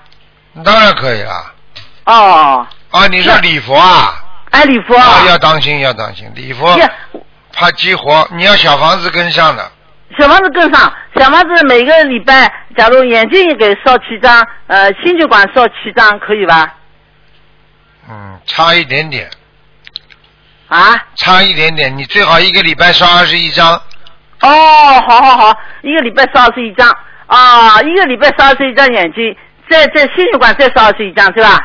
[0.65, 1.31] 当然可以了。
[2.05, 4.22] 哦，啊，你说那礼佛啊？
[4.53, 6.87] 哎，礼佛啊，啊，要当心，要当心，礼佛呀
[7.51, 9.71] 怕激活，你要小房子跟上的。
[10.17, 16.71] 小房子跟上，小房子每个礼拜，假如眼睛也给烧七张，呃，心血管烧七张，可以吧？
[18.07, 19.27] 嗯，差一点点，
[20.67, 21.03] 啊？
[21.15, 23.73] 差一点点，你最好一个礼拜烧二十一张。
[24.41, 24.49] 哦，
[25.07, 26.87] 好好好，一个礼拜烧二十一张
[27.25, 29.35] 啊，一个礼拜烧二十一张眼睛，
[29.67, 31.57] 再再心血管再烧二十一张是吧？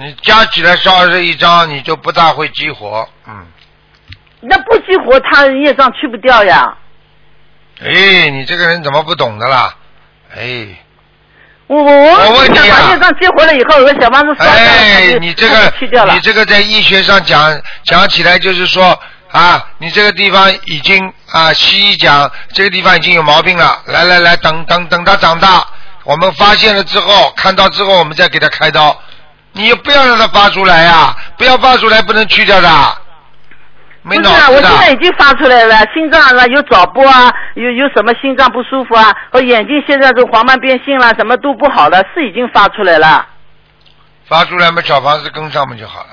[0.00, 3.06] 你加起来烧二十一张，你就不大会激活。
[3.28, 3.46] 嗯，
[4.40, 6.74] 那不激活，他业障去不掉呀。
[7.84, 9.74] 哎，你这个人怎么不懂的啦？
[10.34, 10.68] 哎，
[11.66, 16.20] 我我我问你啊把业障激活了以后，有个小房子烧掉了，它哎，你这它就去掉了个你。
[16.20, 18.98] 这个在医学上讲讲起来就是说
[19.30, 25.66] 啊，你这个地方已经啊，西医讲这个地方已经有毛病了，来来来，等等等他长大，
[26.04, 28.98] 我们发现了之后，看到之后，我们再给他开刀。
[29.52, 32.68] 你不要让它发出来呀、不要发出来，不能去掉的，
[34.02, 34.60] 没脑不是啊，我。
[34.62, 43.26] 现在已经发出来了，心脏啊有早搏啊，有有什么心脏不舒服啊，和眼睛现在是黄斑变性了，什么都不好了，是已经发出来了。
[44.26, 46.08] 发出来嘛，小房子跟上嘛就好了。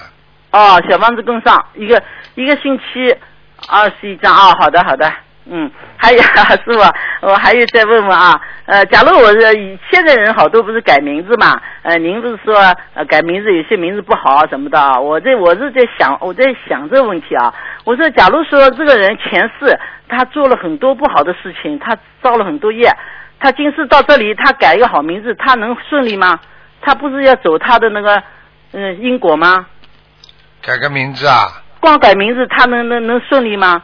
[0.52, 2.02] 哦，小房子跟上一个
[2.36, 3.16] 一个星期
[3.68, 5.14] 二十一张啊、好的好的，
[5.50, 6.80] 嗯，还有 师傅，
[7.28, 9.40] 我还有再问问啊，呃，假如我是
[9.92, 12.56] 现在人好多不是改名字嘛，呃，您不是说
[12.94, 17.54] 呃改名字有些名字不好啊什么的啊，我这我是在想我在想这个问题啊，
[17.86, 19.80] 我说假如说这个人前世
[20.10, 22.90] 他做了很多不好的事情，他造了很多业，
[23.40, 26.40] 他今世到这里他改一个好名字，他能顺利吗？
[26.82, 28.22] 他不是要走他的那个
[28.74, 29.66] 嗯因果吗？
[30.62, 31.48] 改个名字啊，
[31.80, 33.82] 光改名字，他能能能顺利吗？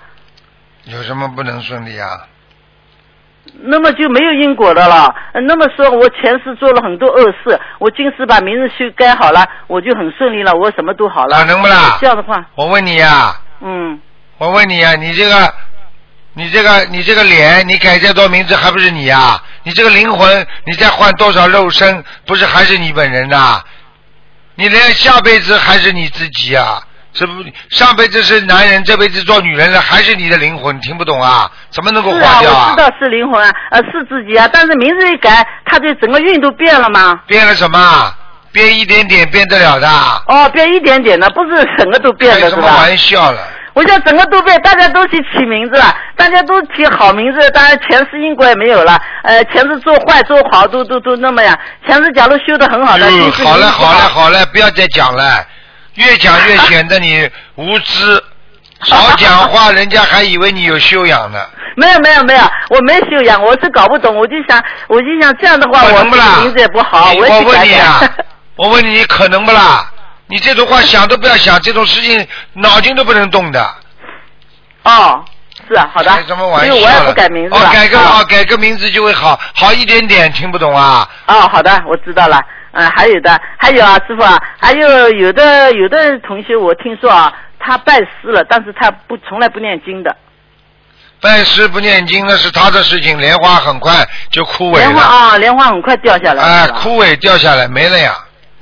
[0.86, 2.28] 有什么不能顺利啊？
[3.62, 5.14] 那么就没有因果的了。
[5.34, 11.38] 呃那么说，我前世做了很多恶事，我今世把名字修改好了，我就很顺利了，我什么都好了。
[11.40, 14.00] 可能不啦这样的话，我问你呀、嗯，
[14.38, 15.54] 我问你呀、你这个，
[16.34, 23.62] 你这个，你这个脸，你改再多名字还不是你呀、你这个灵魂，你再换多少肉身，不是还是你本人呐、
[24.56, 26.82] 你连下辈子还是你自己啊？
[27.14, 27.34] 这不，
[27.70, 30.80] 上辈子是男人，这辈子做女人了，还是你的灵魂？
[30.80, 31.50] 听不懂啊？
[31.70, 37.20] 怎么能够是啊，换掉我知道是灵魂啊，呃，是自己啊，但是名字一改，他就整个运都变了吗？
[37.28, 38.14] 变了什么？
[38.52, 39.88] 变一点点变得了的？
[40.28, 42.78] 哦，变一点点的，不是整个都变开什么的是吧？
[42.82, 43.40] 玩笑了？
[43.74, 55.44] 我想整个都变，大家都去起名字了，大家都起好名字，当然前世因果也没有了，呃，前世做坏做好都都都那么样，前世假如修的很好的，嗯，好了好了好了，不要再讲了，
[55.96, 58.24] 越讲越显得你无知，
[58.84, 61.40] 少讲话，人家还以为你有修养呢。
[61.76, 66.40] 没有没有没有，我没修养，我是搞不懂，我就想我就想这样的话，我可能不啦？
[66.42, 68.02] 名字也不好，你我问你啊。
[68.56, 69.90] 我问你，你可能不啦？
[70.28, 73.76] 你这种话想都不要想，这种事情脑筋都不能动的。
[74.84, 75.24] 哦，
[75.68, 76.82] 是啊，好的，开什么玩因笑了？
[76.82, 77.68] 为我也不改名字了。
[77.68, 81.08] 哦，改个啊哦，改个名字就会好好一点点，听不懂啊？
[81.28, 82.40] 哦，好的，我知道了。
[82.74, 90.16] 嗯，还有的，还有啊，师傅啊，还有有的有的同学，我听说啊，他拜师了，但是他不从来不念经的。
[91.22, 93.94] 拜师不念经那是他的事情，莲花很快
[94.30, 96.44] 就枯萎了莲花，啊，莲花很快掉下来。
[96.44, 98.14] 哎枯萎掉下来没了呀。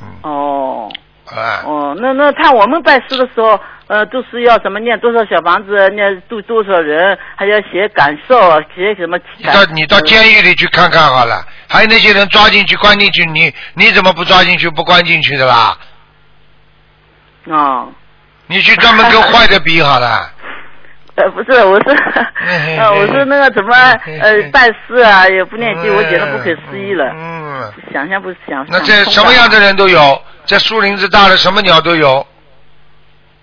[0.02, 0.92] 嗯，哦
[1.34, 11.42] 哎，哦，那那看我们拜师的时候，呃，都是要什么念多少小房子，念度多少人，还要写感受，写什么你到你到监狱里去看看好了，
[11.72, 15.78] 还有那些人抓进去关进去，你你怎么不抓进去不关进去的啦？
[17.46, 17.88] 哦。
[18.48, 20.30] 你去专门跟坏的比好了。
[21.16, 21.96] 呃，不是，我是，
[22.78, 28.66] 呃，我是那个怎么呃办事啊，也不念经，我觉得不可思议了，嗯，想象不想。
[28.70, 29.60] 那这什么样的？
[29.60, 32.26] 人都有，这树林子大了，什么鸟都有，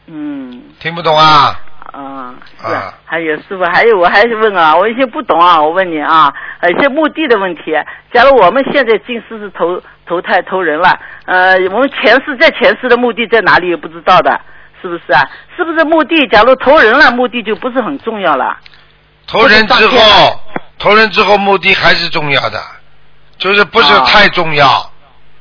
[0.06, 1.58] 嗯，听不懂啊？
[1.92, 7.72] 啊，是啊还有师傅，还有我还是问啊，我有些不懂啊，我问你啊，呃一些墓地的问题。
[8.12, 14.38] 假如我们现在进世是投投胎投人了，呃，我们前世在前世的墓地在哪里也不知道的，
[14.82, 15.22] 是不是啊？
[15.56, 16.26] 是不是墓地？
[16.28, 18.58] 假如投人了，墓地就不是很重要了。
[19.26, 20.40] 投人之后，
[20.78, 22.60] 投人之后墓地还是重要的，
[23.38, 24.90] 就是不是啊太重要。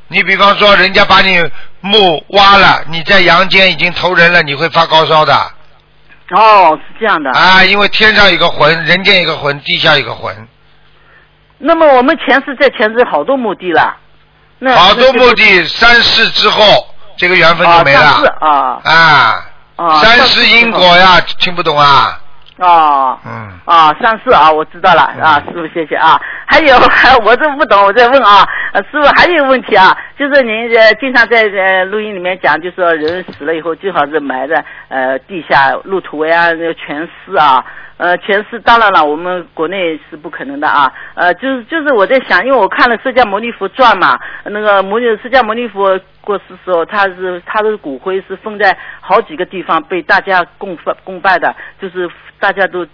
[0.08, 1.38] 你比方说，人家把你
[1.82, 5.34] 墓挖了，你在阳间已经投人了，你会发高烧的
[6.32, 7.32] 哦，是这样的。
[7.32, 10.36] 啊，因为天上有个魂，人间有个魂，地下有个魂，
[11.58, 13.96] 那么我们前世在前世好多墓地了，
[14.60, 16.62] 那好多那墓地三世之后，
[17.16, 19.44] 这个缘分就没了啊啊。
[19.78, 22.20] 啊，三世因果呀，听不懂啊？
[22.58, 23.18] 哦。
[23.26, 26.20] 嗯，啊，上市啊，我知道了啊，师傅谢谢啊。
[26.46, 26.76] 还有，
[27.26, 37.64] 我这不懂，我在问啊，呃师傅还有一个问题啊，就是您呃经常在呃录音里面讲，就是说人死了以后最好是埋在呃地下入土为安，那个全尸啊。
[37.98, 40.94] 呃，全尸当然了，我们国内是不可能的啊。
[41.16, 44.16] 呃，就是就是我在想，因为我看了《释迦牟尼佛传》嘛，
[44.46, 52.08] 那个摩尼释迦牟尼佛过世时候，他是他的骨灰是分在好几个地方被大家供奉供拜的，就是
[52.40, 52.86] 大家都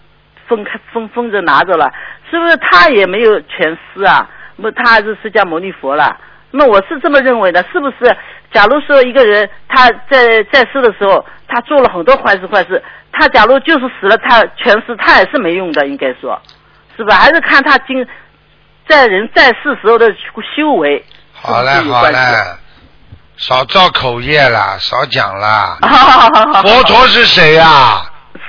[0.48, 1.92] 分开分分着拿着了，
[2.30, 4.30] 是不是他也没有全尸啊？
[4.56, 6.16] 那他还是释迦牟尼佛了。
[6.52, 8.16] 那我是这么认为的，是不是？
[8.52, 16.40] 假如说一个人他在在世的时候，他做了很多坏事坏事，他假如就是死了，他全尸他也是没用的，应该说，
[16.96, 17.16] 是吧？
[17.16, 18.08] 还是看他今
[18.88, 20.14] 在人在世时候的
[20.56, 21.04] 修为。
[21.34, 22.20] 好嘞好嘞，
[23.36, 25.80] 少造口业啦，少讲啦。
[26.62, 28.04] 佛陀是谁呀？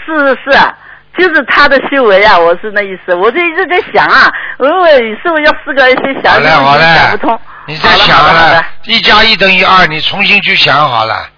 [0.05, 0.77] 是是啊，
[1.16, 3.14] 就是他的修为啊，我是那意思。
[3.14, 7.40] 我就一直在想啊，我我是不是要四个一些好想嘞好嘞想不通。
[7.66, 11.29] 你在想了好了，一加一等于二，你重新去想好了。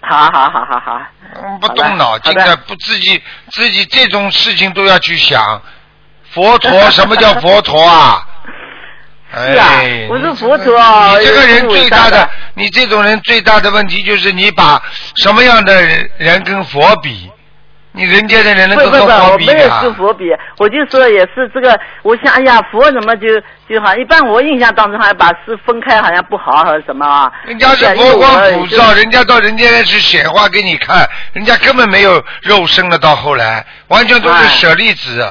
[0.00, 1.00] 好好好好好，
[1.42, 5.60] 嗯，不动脑筋的不自己自己这种事情都要去想。
[6.30, 8.24] 佛陀 什么叫佛陀啊？
[9.34, 14.82] 是啊哎，我是佛陀啊你这个人最大的你这种人最大的问题就是你把
[15.16, 17.30] 什么样的人人跟佛比？
[17.98, 19.80] 你人家的人能不不不，够和佛比我没有啊？
[19.82, 20.24] 跟佛比，
[20.58, 23.26] 我就说也是这个，我想哎呀，佛怎么就
[23.68, 27.30] 就好像一般我印象当中好像把事分开好像不好还是什么啊？
[27.44, 35.26] 人家是佛光普照，人家到人间来是显化给你看，人家根本没有肉身了，到后来完全都是哎舍利子。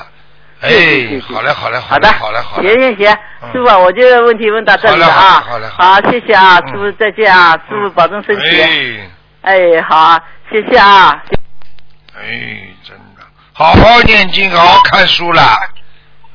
[0.60, 2.68] 哎是是是，是好嘞，好嘞，好的，好嘞，好嘞。
[2.74, 8.62] 行行行，嗯师傅啊，我这个问题问到这里了啊，好嘞好谢谢啊，嗯师傅再见啊，师傅保重身体，
[9.44, 10.20] 哎哎，好啊，
[10.52, 11.22] 谢谢啊。
[12.20, 13.22] 哎，真的，
[13.54, 15.60] 好好念经，好好看书啦。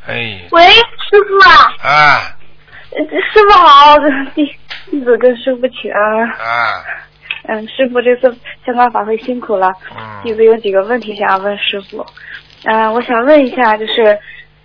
[0.06, 2.36] 哎，喂，师傅啊，啊
[2.92, 3.98] 呃师傅好，
[4.34, 4.56] 弟
[4.90, 6.20] 弟子跟师傅请安。
[6.30, 6.84] 啊，
[7.48, 8.32] 嗯，师傅这次
[8.64, 9.72] 香港法会辛苦了，
[10.22, 12.06] 弟嗯，子有几个问题想要问师傅。
[12.64, 14.16] 嗯、我想问一下，就是，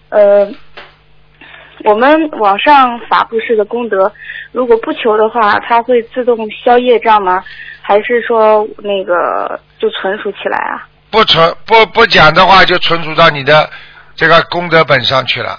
[0.09, 0.47] 呃，
[1.83, 4.13] 我们网上法布施的功德，
[4.51, 7.43] 如果不求的话，它会自动消业障吗？
[7.81, 10.87] 还是说那个就存储起来啊？
[11.09, 13.69] 不存不不讲的话，就存储到你的
[14.15, 15.57] 这个功德本上去了。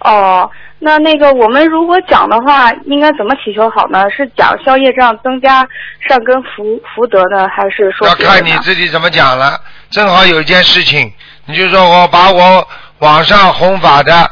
[0.00, 4.08] 哦，那那个我们如果讲的话，应该怎么祈求好呢？
[4.10, 5.66] 是讲消业障、增加
[6.06, 9.58] 善根福福德呢，还是说要看你自己怎么讲了。
[9.90, 11.12] 正好有一件事情，
[11.46, 14.30] 你就说我把我网上弘法的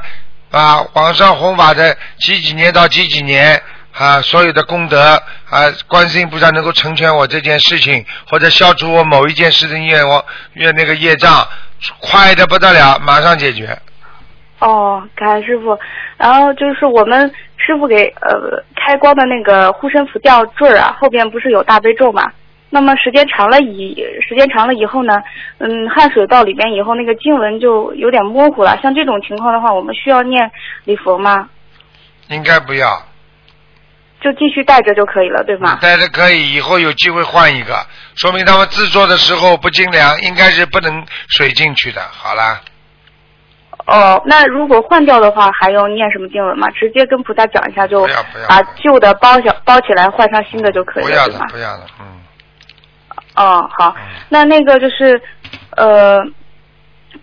[0.51, 3.61] 啊，网上弘法的几几年到几几年
[3.93, 4.99] 啊，所有的功德
[5.51, 10.25] 啊，观世音菩萨能够成全我这件事情，或者消除我某一件事情业我
[10.55, 11.47] 愿那个业障，
[12.01, 13.79] 快的不得了，马上解决。
[14.61, 15.79] 哦，感恩师傅。
[16.17, 22.33] 然后就是我们师傅给呃开光的那个护身符吊坠啊，后边不是有大悲咒嘛？
[22.71, 23.95] 那么时间长了以
[24.27, 25.23] 时间长了以后呢，
[25.59, 28.79] 嗯，汗水到里边以后，那个经文就有点模糊了。
[28.81, 30.51] 像这种情况的话，我们需要念
[30.85, 31.51] 礼佛吗？
[32.29, 32.89] 应该不要，
[34.23, 35.79] 就继续带着就可以了，对吗？
[35.83, 37.75] 带着可以，以后有机会换一个，
[38.15, 42.01] 说明他们制作的时候不精良，应该是不能水进去的。
[42.01, 42.61] 好了。
[43.85, 46.71] 哦，那如果换掉的话，还用念什么经文吗？
[46.71, 51.47] 直接跟菩萨讲一下，就不要不要把旧的包小包起来，换上新的就可以了，不要的，？
[51.51, 52.07] 不要的，嗯。
[53.35, 55.21] 哦，好嗯，那那个就是，
[55.77, 56.23] 呃，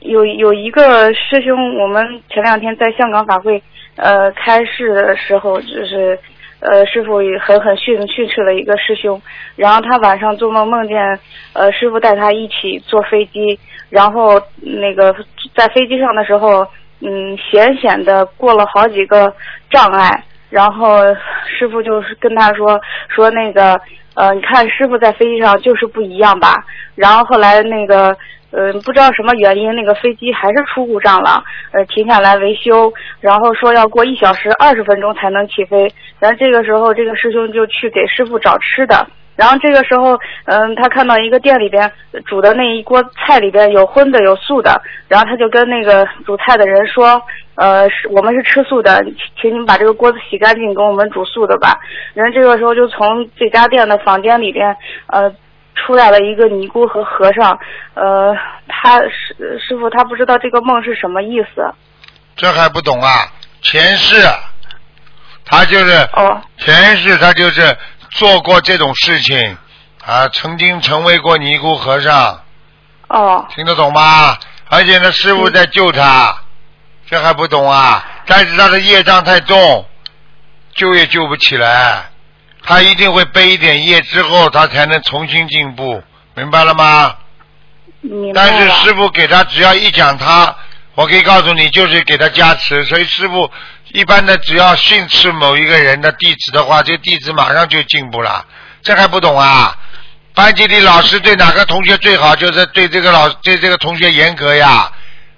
[0.02, 3.64] 有有一个师兄，我们前两天在香港法会
[3.96, 6.20] 呃开示的时候，就是
[6.60, 9.22] 呃师傅狠狠训训斥了一个师兄，
[9.56, 11.20] 然后他晚上做梦梦见
[11.54, 15.16] 呃师傅带他一起坐飞机，然后那个
[15.56, 16.66] 在飞机上的时候，
[17.02, 19.34] 嗯，险险的过了好几个
[19.70, 20.98] 障碍，然后
[21.46, 23.80] 师傅就是跟他说说那个
[24.16, 26.56] 呃，你看师傅在飞机上就是不一样吧。
[26.96, 28.18] 然后后来那个
[28.52, 31.42] 呃，不知道什么原因，那个飞机还是出故障了，
[31.72, 32.92] 呃，停下来维修，
[33.22, 35.88] 然后说要过一小时二十分钟才能起飞。
[36.20, 39.08] 然后这个时候，这个师兄就去给师傅找吃的。
[39.36, 41.90] 然后这个时候，嗯，他看到一个店里边
[42.26, 47.22] 煮的那一锅菜里边有荤的有素的，然后他就跟那个煮菜的人说，
[47.56, 49.02] 呃，我们是吃素的，
[49.42, 51.80] 请你们把这个锅子洗干净，给我们煮素的吧。
[52.14, 54.76] 然后这个时候就从这家店的房间里边，
[55.08, 55.34] 呃，
[55.74, 57.58] 出来了一个尼姑和和尚，
[57.94, 58.36] 呃，
[58.68, 61.74] 他师师傅他不知道这个梦是什么意思。
[62.36, 63.08] 这还不懂啊？
[63.62, 64.18] 前世，
[65.50, 67.78] 他就是哦前世，他就是
[68.12, 69.58] 做过这种事情
[70.06, 72.42] 啊，曾经成为过尼姑和尚，
[73.08, 74.38] 哦听得懂吗？
[74.70, 76.38] 而且呢，师傅在救他，
[77.10, 78.06] 这还不懂啊？
[78.28, 79.86] 但是他的业障太重，
[80.76, 82.10] 救也救不起来，
[82.62, 86.04] 他一定会背一点业之后，他才能重新进步，
[86.36, 87.16] 明白了吗？
[88.02, 88.44] 明白。
[88.44, 90.56] 但是师傅给他只要一讲他，
[90.94, 92.86] 我可以告诉你，就是给他加持。
[92.86, 93.52] 所以师傅
[93.94, 98.46] 一般的只要训斥某一个人的弟子的话，这个弟子马上就进步了。
[98.82, 99.76] 这还不懂啊？
[100.34, 104.90] 班级里老师对哪个同学最好，就是对这个老对这个同学严格呀，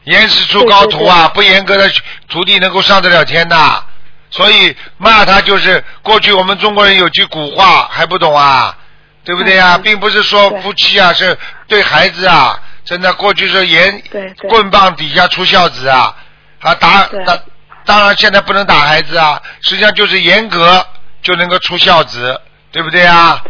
[0.03, 1.27] 严师出高徒啊！
[1.29, 1.91] 不严格的
[2.27, 3.83] 徒弟能够上得了天的。
[4.29, 8.77] 所以骂他就是过去我们中国人有句古话，还不懂啊？
[9.23, 11.37] 对不对呀、嗯并不是说夫妻啊，是
[11.67, 14.01] 对孩子啊，真的过去是严
[14.49, 16.15] 棍棒底下出孝子啊，
[16.59, 17.39] 啊打打，
[17.91, 20.81] 当然现在不能打孩子啊，实际上就是严格
[21.21, 22.39] 就能够出孝子，
[22.71, 23.43] 对不对啊？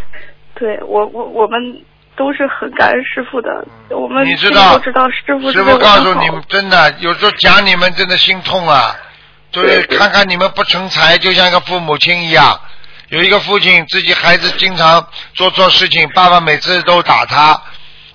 [0.55, 1.59] 对我我我们
[2.17, 3.49] 都是很感恩师傅的，
[3.95, 8.95] 我们你知道都知道师傅告诉你们，真的有时候讲你们真的心痛啊！
[9.51, 12.59] 就是看看你们不成才，就像一个父母亲一样。
[13.09, 17.61] 有一个父亲自己孩子经常做错事情，爸爸每次都打他，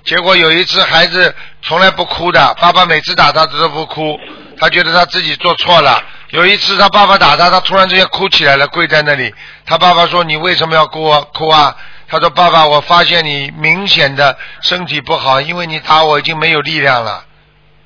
[0.03, 4.19] 结果有一次孩子从来不哭的，爸爸每次打他都不哭，
[4.59, 6.03] 他觉得他自己做错了。
[6.29, 9.33] 有一次他爸爸打他，他突然之间哭起来了，跪在那里。
[9.65, 11.21] 他爸爸说：“你为什么要哭啊？
[11.33, 11.75] 哭啊？”
[12.09, 17.23] 他说：“爸爸，我发现你明显的身体不好，因为你打我已经没有力量了。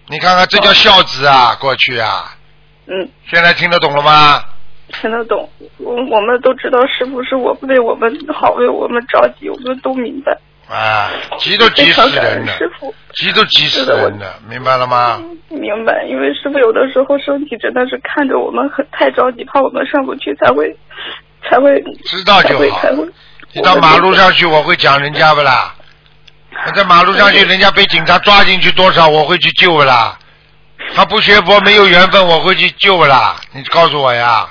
[0.07, 1.55] 你看看，这叫孝子啊！
[1.59, 2.35] 过去啊，
[2.87, 4.43] 嗯，现在听得懂了吗？
[5.01, 5.49] 听得懂。
[5.77, 10.37] 我我们都知道师傅是我为我们好，为我们着急，我们都明白。
[10.71, 12.93] 啊，急都急死人了，师傅。
[13.13, 15.21] 急都急死人了，明白了吗？
[15.49, 20.73] 明白，因为师傅有的时候身体真的是看着我们很太着急，怕我们上不去，才会
[21.43, 23.05] 才会知道就好会才会。
[23.53, 25.75] 你到马路上去，我会讲人家不啦？
[26.65, 30.17] 我在马路上去，人家被警察抓进去多少，我会去救不啦？
[30.95, 33.35] 他不学佛没有缘分，我会去救不啦？
[33.53, 34.47] 你告诉我呀。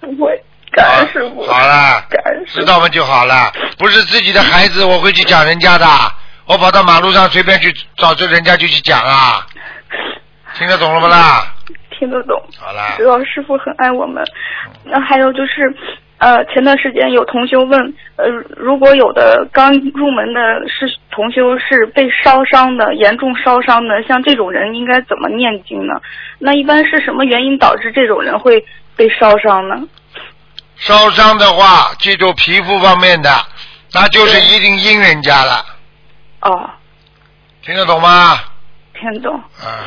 [0.00, 0.40] 不会，
[0.72, 1.42] 感恩师傅。
[1.46, 2.60] 好了，感恩师傅。
[2.60, 3.52] 知道吗就好了。
[3.78, 5.86] 不是自己的孩子，我会去讲人家的。
[6.46, 9.46] 我跑到马路上随便去找着人家就去讲啊。
[10.54, 11.46] 听得懂了不啦？
[11.98, 12.42] 听得懂。
[12.58, 14.24] 好了知，道师傅很爱我们。
[14.84, 15.72] 那还有就是，
[16.18, 25.94] 呃，前段时间有同修问，呃，如果有的刚入门的是同修是被烧伤的，严重烧伤的，像这种人应该怎么念经呢？
[26.38, 28.64] 那一般是什么原因导致这种人会
[28.96, 29.76] 被烧伤呢？
[30.80, 33.30] 烧伤的话，记住皮肤方面的，
[33.92, 35.64] 那就是一定阴人家了，
[36.40, 36.70] 哦，
[37.62, 38.40] 听得懂吗？
[38.98, 39.34] 听得懂。
[39.60, 39.86] 啊，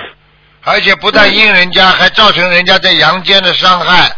[0.63, 4.15] 而且不但阴人家，还造成人家在阳间的伤害，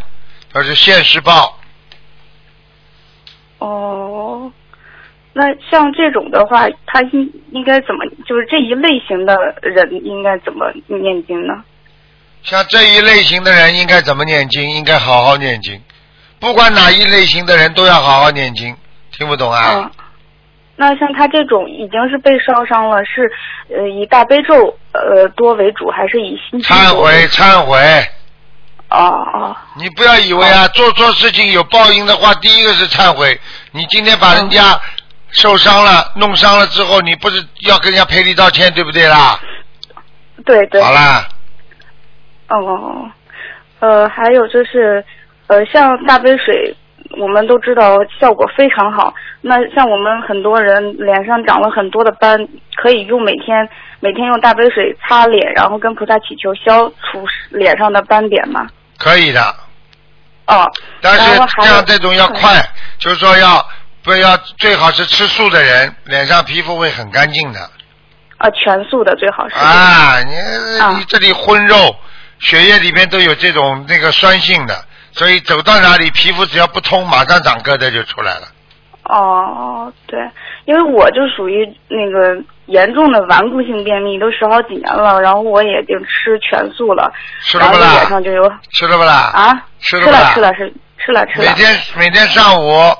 [0.53, 1.57] 这是现世报。
[3.59, 4.51] 哦，
[5.32, 11.63] 那像这种的话，他应应该怎么，就是这一类型的人应该怎么念经呢？
[12.43, 14.69] 像这一类型的人应该怎么念经？
[14.69, 15.82] 应该好好念经，
[16.45, 18.75] 不管哪一类型的人都要好好念经。
[19.17, 19.73] 听不懂啊？
[19.77, 19.91] 嗯，
[20.75, 23.31] 那像他这种已经是被烧伤了，是
[23.75, 27.11] 呃以大悲咒呃多为主，还是以心忏悔？
[27.29, 27.77] 忏悔！
[28.89, 33.39] 哦哦你不要以为啊，做错事情有报应的话，第一个是忏悔。
[33.71, 34.79] 你今天把人家
[35.31, 39.39] 受伤了、弄伤了之后，你不是要跟人家赔礼道歉，对不对啦？
[40.45, 40.79] 对对。
[40.83, 41.27] 好啦，
[42.49, 43.09] 哦，
[43.79, 45.03] 呃，还有就是，
[45.47, 46.75] 呃，像大杯水，
[47.19, 49.13] 我们都知道效果非常好。
[49.41, 53.69] 那像我们很多人脸上长了很多的斑，可以用每天
[53.99, 58.67] 每天用大杯水擦脸，然后跟菩萨祈求消除脸上的斑点吗？
[58.97, 59.41] 可以的。
[60.47, 60.71] 哦，
[61.01, 62.53] 但是然后还有这样这种要快，
[62.97, 63.63] 就是说要
[64.03, 67.59] 不要最好是吃素的人，脸上皮肤会很干净的。
[68.37, 69.55] 啊，全素的最好是。
[69.55, 71.95] 啊，你啊你这里荤肉，
[72.39, 74.73] 血液里面都有这种那个酸性的，
[75.16, 78.47] 所以走到哪里皮肤只要不通，马上长疙瘩就出来了。
[79.03, 80.20] 哦，对，
[80.66, 87.13] 因为我就属于那个严重的顽固性便秘，都十好几年了，然后我也已经吃全素了，
[87.43, 87.91] 吃了不啦？
[87.91, 89.32] 脸上就有吃了不啦？
[89.34, 92.95] 啊，吃吃了吃了是吃了吃了，每天每天上午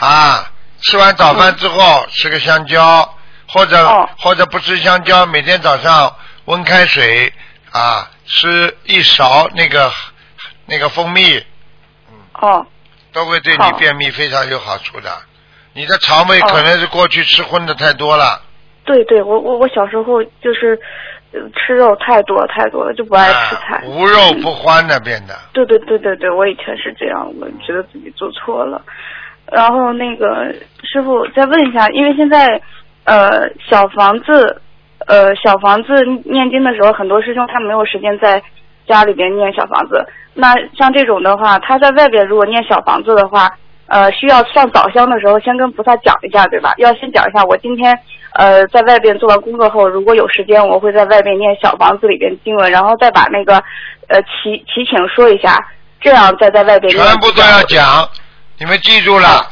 [0.00, 0.44] 啊，
[0.82, 3.08] 吃完早饭之后、吃个香蕉，
[3.48, 4.08] 或者、哦。
[4.18, 6.12] 或者不吃香蕉，每天早上
[6.46, 7.32] 温开水
[7.70, 9.88] 啊，吃一勺那个
[10.68, 11.22] 那个蜂蜜，
[12.10, 12.66] 嗯哦
[13.12, 15.10] 都会对你便秘非常有好处的。
[15.72, 18.42] 你的肠胃哦可能是过去吃荤的太多了，
[18.84, 20.78] 对对，我我我小时候就是
[21.32, 23.82] 呃吃肉太多太多了，就不爱吃菜啊，。
[23.86, 25.34] 无肉不欢的变的。
[25.52, 28.82] 对对对对对，我以前是这样，我觉得自己做错了。
[29.50, 30.52] 然后那个
[30.82, 32.60] 师傅再问一下，因为现在
[33.04, 34.60] 呃小房子
[35.06, 38.42] 呃小房子念经的时候，很多师兄他没有时间在
[38.86, 40.06] 家里边念小房子。
[40.34, 43.50] 那像这种的话，他在外边如果念小房子的话，
[43.86, 46.74] 呃需要上早香的时候先跟菩萨讲一下，对吧？
[46.76, 47.98] 要先讲一下，我今天
[48.34, 53.56] 呃在外边做完工作后，如果有时间，我会在外边念小房子里边经文，然后再把那个
[54.08, 55.58] 呃祈祈请说一下，
[56.00, 57.04] 这样再在外边念。
[57.06, 58.08] 全部都要讲，
[58.58, 59.46] 你们记住了，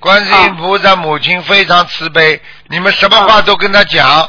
[0.00, 4.28] 观世音菩萨母亲非常慈悲，你们什么话都跟她讲，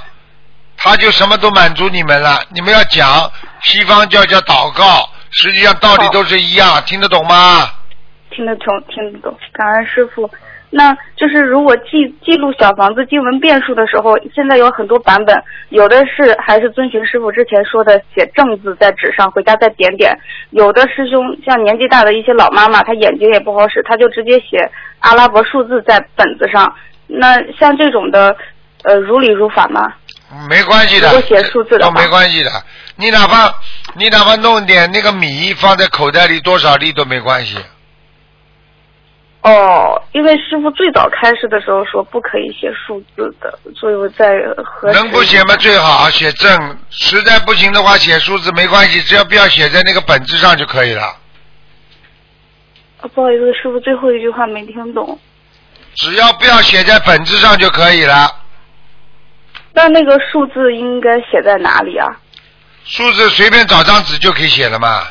[0.78, 2.40] 她就什么都满足你们了。
[2.50, 3.32] 你们要讲，
[3.64, 7.70] 西方叫叫祷告，实际上道理都是一样，听得懂吗？
[8.30, 10.30] 听得懂，听得懂，感恩师傅。
[10.76, 20.12] 那就是如果记记录小房子经文变数的时候，现在有很多版本，有的是还是遵循师傅之前说的写正字在纸上，回家再点点；
[20.50, 24.68] 有的师兄像年纪大的一些老妈妈，她眼睛也不好使，她就直接写
[25.00, 26.74] 阿拉伯数字在本子上。
[27.06, 28.36] 那像这种的，
[28.84, 29.94] 呃，如理如法吗？
[30.50, 32.50] 没关系的，如果写数字的都没关系的。
[32.96, 33.54] 你哪怕
[33.96, 37.58] 你哪怕弄点那个米放在口袋里多少粒都没关系。
[39.42, 44.98] 哦，因为师傅最早开始的时候说不可以写数字的，所以我在核实。
[44.98, 45.56] 能不写吗？
[45.58, 51.04] 最好写正，实在不行的话写数字没关系，只要不要写在那个本子上就可以了。
[53.02, 55.20] 啊不好意思，师傅最后一句话没听懂。
[55.96, 58.32] 只要不要写在本子上就可以了。
[59.74, 62.08] 那那个数字应该写在哪里啊？
[62.86, 65.04] 数字随便找张纸就可以写了嘛。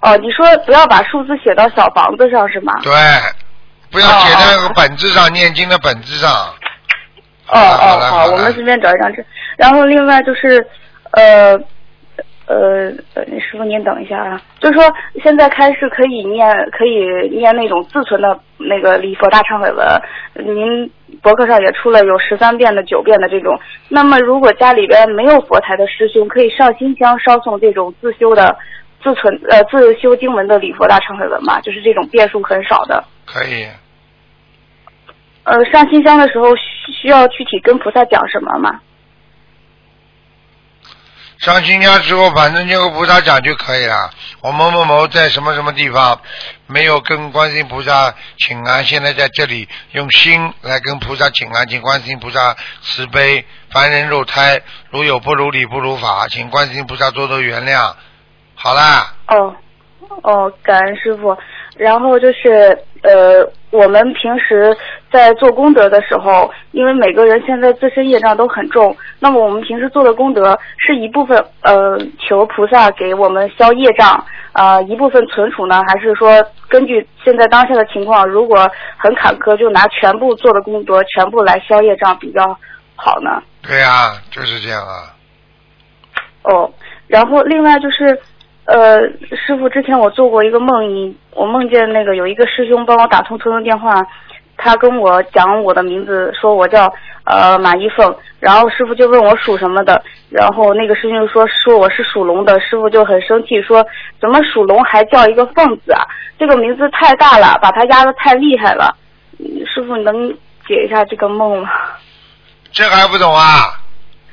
[0.00, 2.72] 哦，你说不要把数字写到小房子上是吗？
[2.82, 2.92] 对，
[3.90, 6.30] 不要写在那个本子上，念经的本子上。
[7.48, 9.26] 哦哦好，我们随便找一张纸。
[9.58, 10.66] 然后另外就是，
[11.10, 11.58] 呃
[12.50, 14.92] 呃呃，师傅您等一下啊，就是说
[15.22, 20.02] 现在开始可以念可以念那种自存的那个礼佛大忏悔文，
[20.34, 20.90] 您
[21.22, 23.58] 博客上也出了有十三遍的、九遍的这种。
[23.88, 28.56] 那么如果家里边没有佛台的师兄，可以上新香烧送这种自修的。
[29.02, 33.02] 自存呃自修经文的礼佛大忏悔文嘛，就是这种遍数很少的。
[33.24, 33.66] 可以，
[35.44, 38.78] 呃，上新香的时候需需要具体跟菩萨讲什么吗？
[41.40, 44.10] 上新疆之后，反正就和菩萨讲就可以了。
[44.42, 46.20] 我某某某在什么什么地方
[46.66, 54.60] 没有跟观世音菩萨请安，现在在这里用心来跟菩萨请安，请观世音菩萨慈悲，凡人肉胎
[54.90, 57.90] 如有不如理不如法，请观世音菩萨多多原谅。
[58.54, 59.56] 好啦，哦，
[60.22, 61.34] 哦，感恩师傅。
[61.78, 64.76] 然后就是呃，我们平时
[65.10, 76.30] 在做功德的时候，因为每个人现在自身业障都很重，那么我们平时做的功德是一部分呃求菩萨给我们消业障，呃一部分存储呢，还是说
[76.68, 82.56] 根据现在当下的情况，如果很坎坷，就拿全部做的功德全部来消业障比较
[82.94, 83.42] 好呢？
[83.62, 85.12] 对呀、就是这样啊。
[86.44, 86.70] 哦，
[87.06, 88.18] 然后另外就是，
[88.64, 89.00] 呃，
[89.36, 93.94] 师傅之前我做过一个梦，你我梦见那个有一个师兄帮我打通通通电话，
[94.62, 96.92] 他跟我讲我的名字，说我叫
[97.24, 103.84] 呃马一凤，然后师傅就问我属什么的，然后那个师兄说说我是属龙的，师傅就很生气，说
[104.20, 106.06] 怎么属龙还叫一个凤字啊？
[106.38, 108.94] 这个名字太大了，把他压的太厉害了。
[109.38, 110.30] 嗯师傅，你能
[110.68, 111.70] 解一下这个梦吗？
[112.72, 113.80] 这还不懂啊？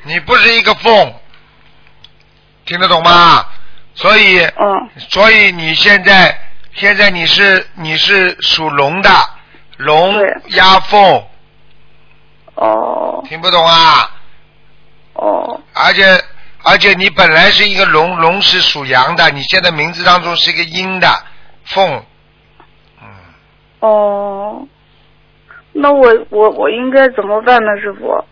[0.03, 1.13] 你不是一个凤，
[2.65, 3.45] 听得懂吗？
[3.93, 6.38] 所以，嗯，所以你现在
[6.73, 9.09] 现在你是你是属龙的，
[9.78, 10.41] 龙对。
[10.55, 11.23] 压凤，
[12.55, 13.23] 哦。
[13.28, 14.11] 听不懂啊？
[15.13, 15.61] 哦。
[15.73, 16.19] 而且
[16.63, 21.07] 而且你本来是一个龙，龙是属阳的，你现在名字当中是一个阴的
[21.65, 22.03] 凤，
[23.01, 23.07] 嗯，
[23.80, 24.67] 哦，
[25.71, 28.25] 那我我我应该怎么办呢，师傅？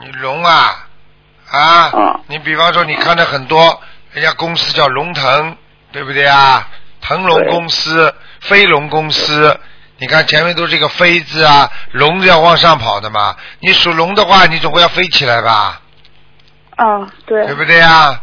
[0.00, 0.86] 你龙啊
[1.50, 2.20] 啊，嗯。
[2.28, 3.80] 你比方说你看到很多
[4.12, 5.56] 人家公司叫龙腾，
[5.90, 6.68] 对不对啊？
[7.00, 9.58] 腾龙公司、飞龙公司，
[10.02, 13.36] 你看前面都是一个飞字啊，龙是要往上跑的嘛。
[13.60, 15.80] 你属龙的话，你总归要飞起来吧，
[16.76, 18.20] 哦，对对不对啊？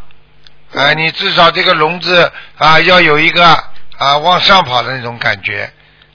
[0.75, 3.45] 啊，你至少这个龙字啊要有一个
[3.97, 5.71] 啊往上跑的那种感觉，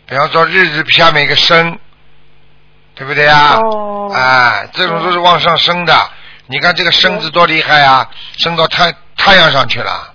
[0.07, 1.79] 比方说日字下面一个升，
[2.95, 3.57] 对不对啊？
[3.57, 5.95] 哦哎，这种都是往上升的。
[6.47, 10.13] 你看这个升字多厉害啊，升到太太阳上去了，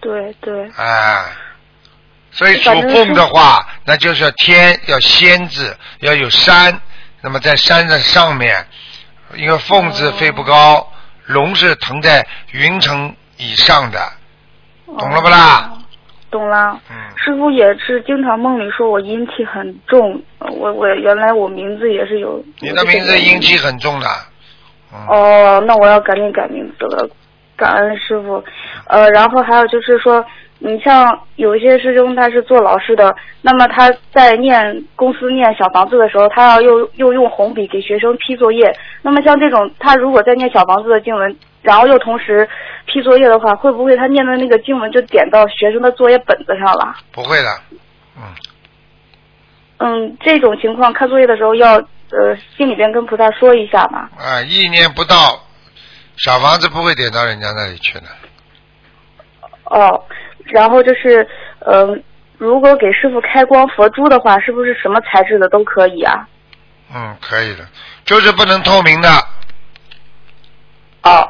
[0.00, 1.22] 对对，哎。
[2.38, 6.80] 所以属反正是凤的话，那就是要天要仙字，要有山，
[7.20, 8.64] 那么在山的上面，
[9.34, 10.88] 因为凤字飞不高，
[11.26, 13.98] 龙是腾在云层以上的，
[14.86, 15.72] 懂了不啦？
[15.72, 15.78] 哦
[16.30, 16.78] 懂了。
[16.90, 22.44] 嗯，师傅也是经常梦里说我阴气很重，呃我我原来我名字也是有。
[22.60, 24.06] 你的名字阴气很重的，
[24.92, 27.08] 嗯，哦，那我要赶紧改名字了，
[27.56, 28.44] 感恩师傅。
[28.88, 30.22] 呃，然后还有就是说，
[30.60, 38.74] 你像有一些师兄他是做老师的，那么他在念公司念小房子的时候，他要又又用红笔给学生批作业。
[39.02, 42.48] 那么像这种，他如果在念小房子的经文，然后又同时
[42.86, 46.96] 批作业的话，会不会他念的那个经文就点到学生的作业本子上了？
[47.12, 47.48] 不会的，
[48.16, 48.22] 嗯，
[49.78, 54.08] 嗯，这种情况看作业的时候要呃心里边跟菩萨说一下嘛。
[54.18, 55.40] 啊，意念不到，
[56.16, 58.06] 小房子不会点到人家那里去的。
[59.70, 60.02] 哦，
[60.48, 61.26] 然后就是，
[61.60, 62.02] 嗯、
[62.38, 66.26] 如果给师傅开光佛珠的话，是不是什么材质的都可以啊？
[66.94, 67.66] 嗯，可以的，
[68.04, 69.08] 就是不能透明的。
[71.02, 71.28] 哦，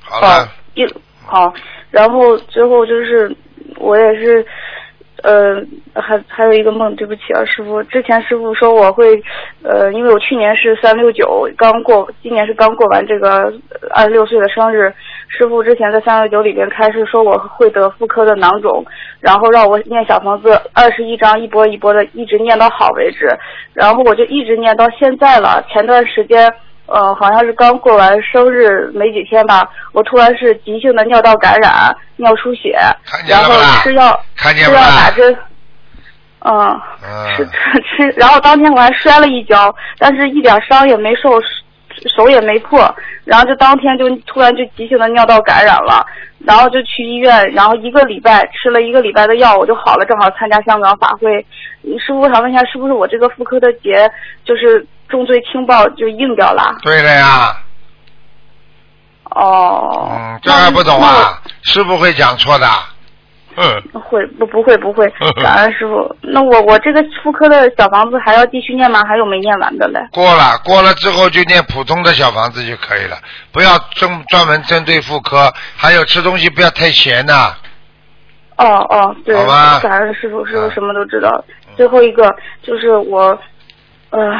[0.00, 0.84] 好了哦，，一
[1.24, 1.52] 好，
[1.90, 3.34] 然后最后就是
[3.76, 4.44] 我也是，
[5.22, 5.62] 呃，
[5.94, 7.82] 还还有一个梦，对不起啊，师傅。
[7.84, 9.22] 之前师傅说我会，
[9.62, 13.52] 呃，因为我去年是三六九刚过，今年是刚过完这个
[13.90, 14.92] 二十六岁的生日。
[15.32, 18.84] 师傅之前在三六九里边开始说我会得妇科的囊肿，
[19.20, 23.28] 然后让我念小房子二十一章，一波一波的一直念到好为止。
[23.72, 25.64] 然后我就一直念到现在了。
[25.72, 26.52] 前段时间，
[26.86, 32.76] 呃，好像是刚过完生日没几天吧，我突然是急性的尿道感染、尿出血，
[33.28, 34.20] 然后吃药。
[34.36, 35.38] 吃药打针，
[36.40, 36.80] 嗯，
[37.36, 37.46] 吃
[37.96, 41.30] 吃，然后当天我还摔了一跤，但是一点伤也没受，
[42.08, 42.78] 手也没破，
[43.24, 46.04] 然后就当天就突然就急性的尿道感染了，
[46.44, 51.44] 然后就去医院，然后一个礼拜吃了一个礼拜的药，我就好了，正好参加香港法会。
[51.98, 54.10] 师傅，我想问一下，是不是我这个妇科的结
[54.44, 56.76] 就是重罪轻报就硬掉了？
[56.82, 57.56] 对的呀，
[59.24, 61.40] 哦，嗯，这还不懂啊？
[61.62, 62.66] 师傅会讲错的，
[63.56, 65.06] 嗯，会不不会不会，
[65.42, 66.14] 感恩师傅。
[66.22, 69.02] 那我我这个妇科的小房子还要继续念吗？
[69.06, 70.00] 还有没念完的嘞？
[70.12, 73.16] 过了，过了之后就念普通的小房子就可以了，
[73.52, 77.52] 不要专专门针对妇科，还有吃东西不要太咸呐、
[78.56, 79.34] 哦哦，对
[79.82, 81.44] 感恩师傅，师傅嗯什么都知道。
[81.76, 83.38] 最后一个就是我，
[84.10, 84.36] 呃，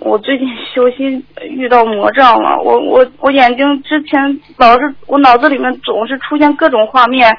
[0.00, 2.58] 我最近修心遇到魔障了。
[2.62, 4.18] 我我我眼睛之前
[4.56, 7.30] 老是我脑子里面总是出现各种画面，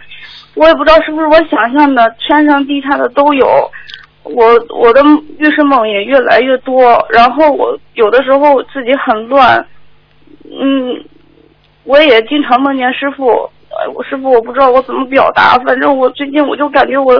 [0.55, 3.47] 我也不知道是不是我想象的，天上地下的都有。
[4.23, 5.01] 我我的
[5.39, 9.65] 预示梦也越来越多，然后我有的时候自己很乱，
[10.43, 11.03] 嗯，
[11.86, 13.27] 我也经常梦见师傅，
[13.71, 17.13] 呃，我师傅我不知道我怎么表达，反正我最近我就感觉我，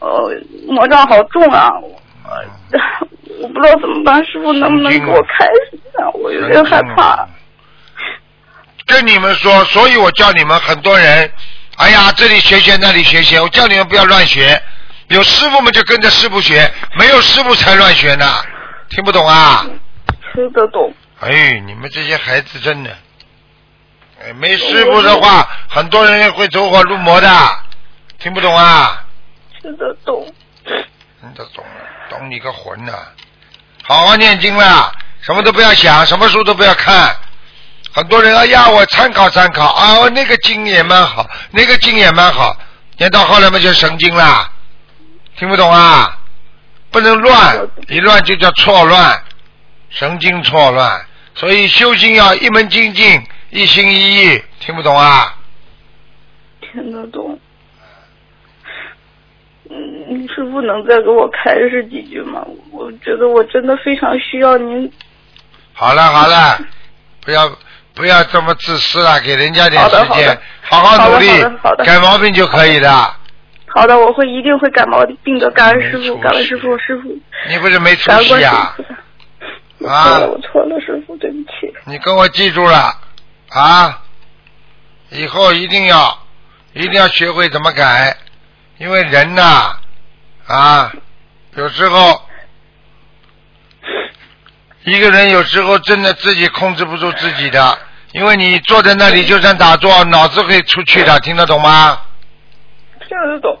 [0.00, 0.34] 呃，
[0.66, 1.70] 魔障好重啊，
[3.42, 6.08] 我不知道怎么办，师傅能不能给我开一下？
[6.14, 7.28] 我有点害怕。
[8.86, 11.30] 跟你们说，所以我叫你们很多人，
[11.76, 14.60] 哎呀，这里学学，那里学学，我叫你们不要乱学。
[15.08, 18.26] 有师傅们就跟着师傅学，没有师傅才乱学呢。
[18.88, 19.66] 听不懂啊？
[20.34, 22.90] 听得懂，哎，你们这些孩子真的，
[24.22, 27.28] 哎，没师傅的话，很多人会走火入魔的。
[28.18, 29.04] 听不懂啊？
[29.60, 30.26] 听得懂。
[30.64, 31.70] 听得懂了，
[32.10, 32.92] 懂你个魂呐、
[33.82, 37.16] 好好念经啦，什么都不要想，什么书都不要看。
[37.92, 42.56] 很多人哎呀，我参考参考啊，我那个经也蛮好，那个经也蛮好，
[42.98, 44.50] 念到后来嘛就神经啦，
[45.36, 46.18] 听不懂啊？
[46.90, 47.56] 不能乱，
[47.88, 49.22] 一乱就叫错乱，
[49.90, 51.04] 神经错乱。
[51.34, 55.34] 所以修行要一门精进，一心一意，听不懂啊？
[56.60, 57.33] 听得懂。
[60.14, 62.44] 嗯，师傅能再给我开示几句吗？
[62.70, 64.90] 我觉得我真的非常需要您。
[65.72, 66.58] 好了好了，
[67.24, 67.50] 不要
[67.94, 71.26] 不要这么自私了，给人家点时间好，好努力
[71.84, 73.16] 改毛病就可以了。
[73.66, 75.50] 好的，我会一定会改毛病的。
[75.50, 77.08] 感恩师傅，感恩师傅，师傅。
[77.48, 78.76] 你不是没出息啊
[79.86, 81.74] 啊错了，我错了，师傅，对不起。
[81.84, 82.96] 你跟我记住了
[83.50, 84.00] 啊！
[85.10, 86.18] 以后一定要
[86.72, 88.16] 一定要学会怎么改，
[88.78, 89.80] 因为人呐啊，
[91.56, 92.22] 有时候
[94.84, 97.78] 一个人有时候真的自己控制不住自己的，
[98.12, 102.00] 因为你坐在那里就算打坐，脑子可以出去的，听得懂吗？
[103.08, 103.58] 听得懂。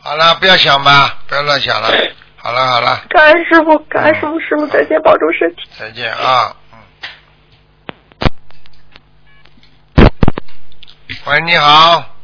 [0.00, 1.88] 好了，不要想吧，不要乱想了。
[2.36, 5.62] 好了好了，感恩师傅，感恩师傅，师傅再见，保重身体。
[5.78, 6.56] 再见啊。
[9.96, 10.10] 嗯。
[11.26, 12.16] 喂，你好。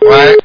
[0.00, 0.36] 喂。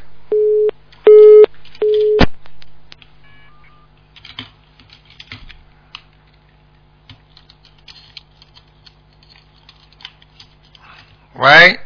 [11.35, 11.79] 喂。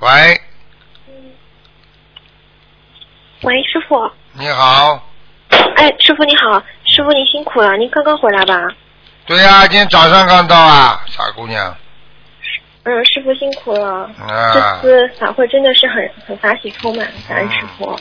[0.00, 0.40] 喂，
[3.42, 4.10] 喂，师傅。
[4.32, 5.06] 你好。
[5.76, 8.54] 哎，师傅你好，师傅您辛苦了，您刚刚回来吧？
[9.26, 11.76] 对呀、今天早上刚到啊，傻姑娘。
[12.84, 14.10] 嗯，师傅辛苦了。
[14.18, 17.96] 啊这次法会真的是很很法喜充满，感恩师傅。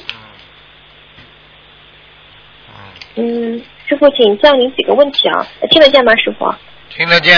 [3.15, 6.53] 嗯，师傅，请教您几个问题啊，呃听得见吗，师傅？
[6.89, 7.35] 听得见。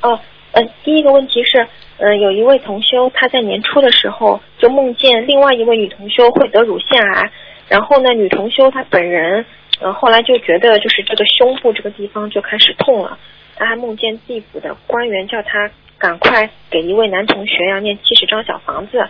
[0.00, 0.18] 哦，
[0.52, 1.68] 呃，第一个问题是，
[1.98, 7.30] 呃，有一位同修他在年初的时候就梦见另外一位女同修会得乳腺癌，
[7.68, 9.46] 然后呢，女同修她本人，
[9.80, 13.16] 呃，后来就觉得就是这个胸部这个地方就开始痛了，
[13.56, 19.08] 她还梦见地府的官员叫她赶快给一位男同学要念七十张小房子，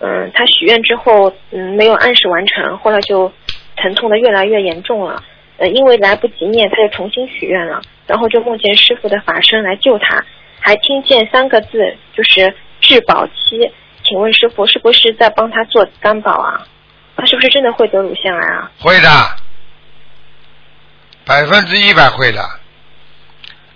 [0.00, 3.32] 嗯，他许愿之后，嗯，没有按时完成，后来就
[3.76, 5.22] 疼痛的越来越严重了。
[5.56, 10.24] 呃，因为来不及念，他就重新许愿了，然后就梦见师傅的法身来救他，
[10.60, 13.72] 还听见三个字，就是质保期。
[14.04, 16.66] 请问师傅，是不是在帮他做担保啊？
[17.16, 18.70] 他是不是真的会得乳腺癌啊？
[18.78, 19.08] 会的，
[21.26, 22.40] 百分之一百会的。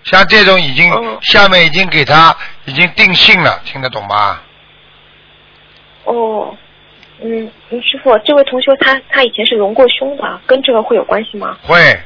[0.05, 4.41] 像这种已经、哦下面已经给他已经定性了，听得懂吗？
[6.05, 6.57] 哦，
[7.21, 11.57] 嗯，嗯师傅，这位同学他他以前是隆过胸的，跟这个会有关系吗？
[11.63, 12.01] 会。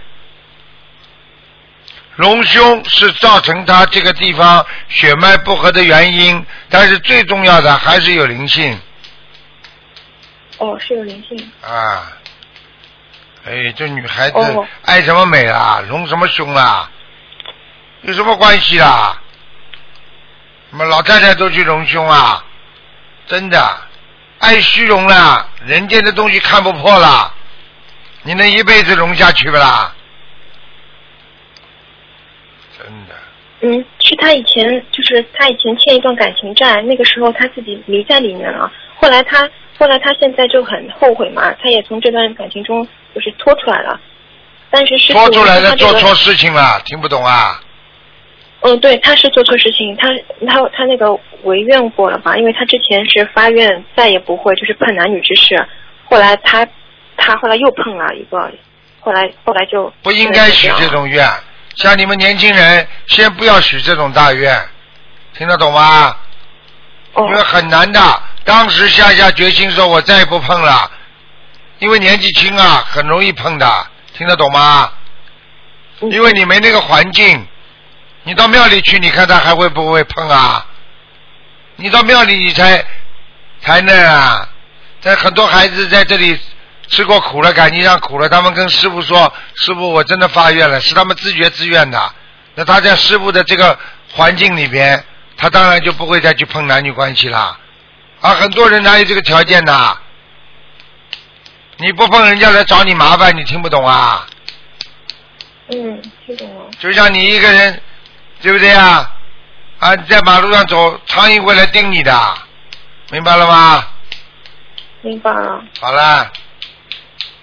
[2.16, 8.78] 隆胸是造成他这个地方血脉不和的原因，但是最重要的还是有灵性
[10.58, 11.52] 哦，是有灵性。
[11.62, 12.12] 啊。
[13.44, 16.90] 哎，这女孩子哦爱什么美啊，隆什么胸啦，
[18.06, 19.20] 有什么关系啦？
[20.70, 22.44] 什么老太太都去隆胸啊？
[23.26, 23.76] 真的，
[24.38, 27.34] 爱虚荣啦，人间的东西看不破啦，
[28.22, 29.92] 你能一辈子隆下去不啦？
[32.78, 33.14] 真的，
[33.62, 38.70] 嗯，是他以前就是他以前欠一段感情债，那个时候他自己迷在里面了。
[38.94, 44.00] 后来他后来他现在就很后悔嘛，他也从这段感情中就是脱出来了。
[44.70, 47.60] 但是是拖出来的做错事情了，听不懂啊？
[48.66, 50.08] 嗯，对，他是做错事情，他
[50.44, 51.12] 他他那个
[51.44, 52.36] 违愿过了吧？
[52.36, 55.64] 因为他之前是发愿再也不会就是碰男女之事，
[56.06, 56.66] 后来他
[57.16, 58.50] 他后来又碰了一个，
[58.98, 61.24] 后来后来就不应该许这种愿。
[61.76, 64.52] 像你们年轻人，先不要许这种大愿，
[65.38, 66.16] 听得懂吗？
[67.12, 68.00] 哦因为很难的。
[68.44, 70.90] 当时下下决心说，我再也不碰了，
[71.78, 74.90] 因为年纪轻啊，很容易碰的，听得懂吗？
[76.00, 77.46] 嗯因为你没那个环境，
[78.26, 80.66] 你到庙里去，你看他还会不会碰啊？
[81.76, 82.84] 你到庙里你才
[83.60, 84.48] 才那啊，
[85.00, 86.36] 在很多孩子在这里
[86.88, 92.14] 吃过苦了，感情上苦了，他们跟师傅说：“师傅，我真的发愿了。”是他们自觉自愿的。
[92.56, 93.78] 那他在师傅的这个
[94.10, 95.04] 环境里边，
[95.36, 97.56] 他当然就不会再去碰男女关系啦。
[98.20, 99.98] 啊，很多人哪有这个条件的？
[101.76, 104.26] 你不碰人家来找你麻烦，你听不懂啊？
[105.68, 106.64] 嗯，听懂了。
[106.80, 107.82] 就像你一个人，
[108.40, 109.12] 对不对啊？
[109.78, 112.12] 啊，你在马路上走，苍蝇会来叮你的，
[113.10, 113.84] 明白了吗？
[115.02, 115.62] 明白了。
[115.80, 116.32] 好了，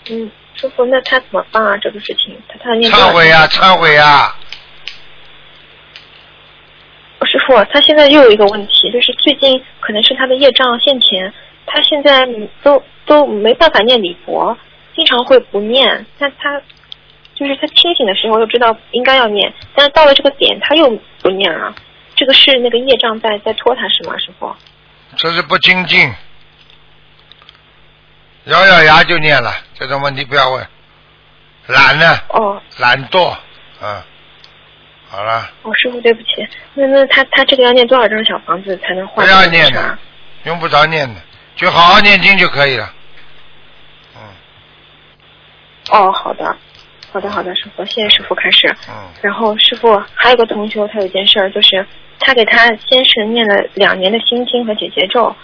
[0.10, 1.78] 嗯，师傅，那他怎么办啊？
[1.78, 4.36] 这个事情，他他念忏悔啊，忏悔啊！
[7.20, 11.34] 哦师傅，他现在又有一个问题，就是最近可能是他的业障现前，
[11.66, 14.58] 他现在嗯都都没办法念礼佛，
[14.96, 16.06] 经常会不念。
[16.18, 16.62] 但他
[17.36, 20.90] 就是他清醒的时候又知道应该要念，但是到了这个点他又
[21.22, 21.74] 不念了。
[22.16, 24.56] 这个是那个业障在在拖他是吗，师傅？
[25.18, 26.14] 这是不精进，
[28.46, 30.68] 咬咬牙就念了，这种问题不要问。
[31.68, 33.36] 懒呢，哦懒惰，
[33.82, 34.04] 嗯，
[35.10, 39.32] 好了，哦，师傅对不起，那那他他这个要念多少张小房子才能换不？
[39.32, 39.98] 要念的，
[40.44, 41.22] 用不着念的，
[41.56, 42.94] 就好好念经就可以了。
[44.18, 44.22] 嗯
[45.92, 46.58] 哦，好的，
[47.14, 48.68] 好的，好的，师傅，谢谢师傅开始。
[48.90, 51.86] 嗯，然后师傅还有个同学，他有件事儿，就是
[52.20, 55.36] 他给他先生念了两年的心经和解结咒，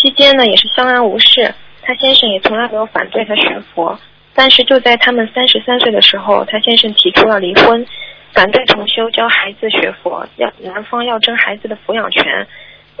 [0.00, 1.52] 期间呢也是相安无事，
[1.82, 3.98] 他先生也从来没有反对他学佛，
[4.32, 7.84] 但是就在他们三十三岁的时候，他先生提出了离婚，
[8.32, 12.46] 反对重修教孩子学佛，要男方要争孩子的抚养权。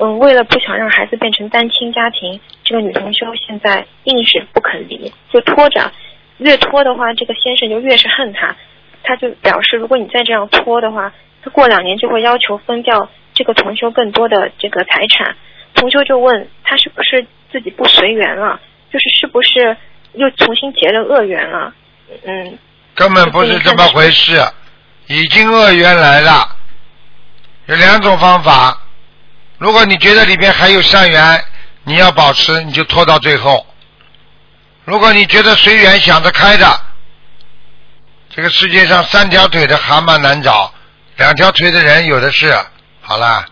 [0.00, 5.90] 嗯，为了不想让孩子变成单亲家庭，这个女同修现在硬是不肯离，就拖着，
[6.38, 8.56] 越拖的话，这个先生就越是恨他。
[9.04, 11.12] 他就表示，如果你再这样拖的话，
[11.42, 15.36] 他过两年就会要求分掉这个同修更多的这个财产。
[15.74, 18.60] 同修就问他是不是自己不随缘了，
[18.92, 19.76] 就是是不是
[20.14, 21.72] 又重新结了恶缘了？
[22.24, 22.58] 嗯，
[22.94, 24.40] 根本不是这么回事，
[25.06, 26.56] 已经恶缘来了。
[27.66, 28.76] 有两种方法，
[29.58, 31.40] 如果你觉得里边还有善缘，
[31.84, 33.64] 你要保持，你就拖到最后。
[34.88, 36.80] 如果你觉得随缘想得开的，
[38.30, 40.72] 这个世界上三条腿的蛤蟆难找，
[41.18, 42.58] 两条腿的人有的是。
[43.02, 43.44] 好了，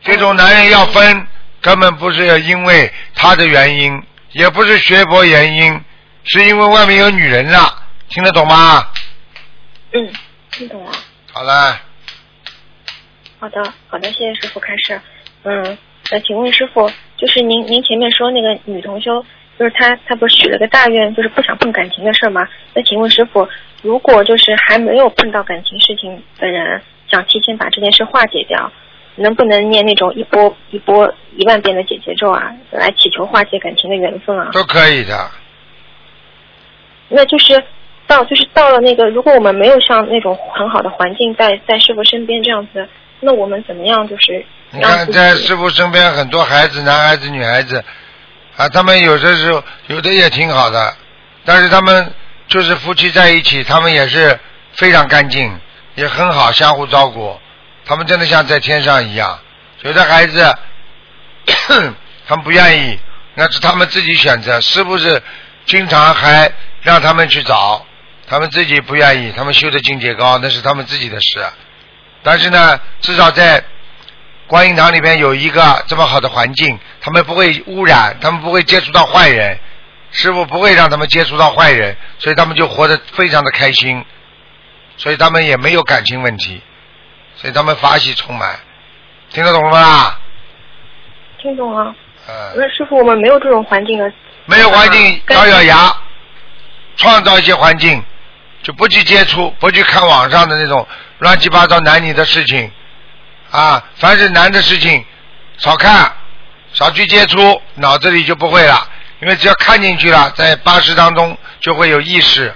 [0.00, 1.26] 这种男人要分，
[1.60, 5.84] 根本不是因为他的原因，也不是学佛原因，
[6.24, 8.88] 是因为外面有女人了，听得懂吗？
[9.92, 10.10] 嗯，
[10.52, 10.92] 听懂了。
[11.30, 11.78] 好了，
[13.38, 14.98] 好的，好的，谢谢师傅开始。
[15.42, 15.76] 嗯，
[16.10, 19.24] 那请问师傅，就是您您前面说那个女同修，
[19.58, 22.48] 就是她她不是许了个大愿，就是不想碰感情的事儿吗？
[22.74, 23.46] 那请问师傅，
[23.82, 26.80] 如果就是还没有碰到感情事情的人，
[27.10, 28.72] 想提前把这件事化解掉，
[29.16, 34.50] 能不能念那种一波一波一万遍的解结咒啊，来祈求化解感情的缘分啊？
[34.52, 35.30] 都可以的。
[37.10, 37.62] 那就是
[38.06, 42.88] 到就是到了那个，如果我们没有像那种很好的环境在在师傅身边这样子，
[43.20, 47.82] 那我们怎么样就是你看在师傅身边很多孩子，男孩子、女孩子，
[48.56, 50.96] 啊，他们有的时候有的也挺好的，
[51.44, 52.12] 但是他们
[52.48, 54.38] 就是夫妻在一起，他们也是
[54.72, 55.58] 非常干净，
[55.94, 57.38] 也很好，相互照顾，
[57.86, 59.38] 他们真的像在天上一样。
[59.82, 60.54] 有的孩子
[62.26, 62.98] 他们不愿意，
[63.34, 65.22] 那是他们自己选择，是不是
[65.64, 66.52] 经常还
[66.82, 67.84] 让他们去找？
[68.26, 71.42] 他们自己不愿意，他们修的境界高，那是他们自己的事。
[72.22, 73.64] 但是呢，至少在
[74.48, 79.58] 观音堂里边有一个这么好的环境，他们不会污染，他们不会接触到坏人，
[80.10, 84.02] 师傅不会让他们接触到坏人，所以他们就活得非常的开心，
[84.96, 86.62] 所以他们也没有感情问题，
[87.36, 88.58] 所以他们法喜充满，
[89.30, 90.16] 听得懂了吗？
[91.42, 91.94] 听懂了。
[92.26, 94.10] 呃，那师傅，我们没有这种环境啊，
[94.46, 95.94] 没有环境，该咬咬牙，
[96.96, 98.02] 创造一些环境，
[98.62, 100.86] 就不去接触，不去看网上的那种
[101.18, 102.70] 乱七八糟男女的事情，
[103.50, 105.04] 啊，凡是难的事情
[105.56, 106.12] 少看，
[106.72, 108.88] 少去接触，脑子里就不会了，
[109.20, 112.54] 因为只要看进去了，在八识当中就会有意识，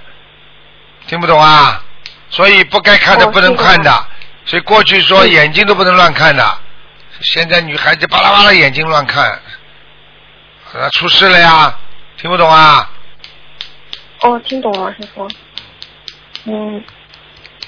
[1.07, 1.83] 听不懂啊？
[2.31, 4.07] 所以不该看的哦不能看的，
[4.45, 6.59] 所以过去说眼睛都不能乱看的，
[7.21, 9.25] 现在女孩子巴拉巴拉眼睛乱看，
[10.75, 11.79] 啊，出事了呀，
[12.17, 12.91] 听不懂啊？
[14.21, 15.29] 哦，听懂了，师傅。
[16.45, 16.85] 嗯，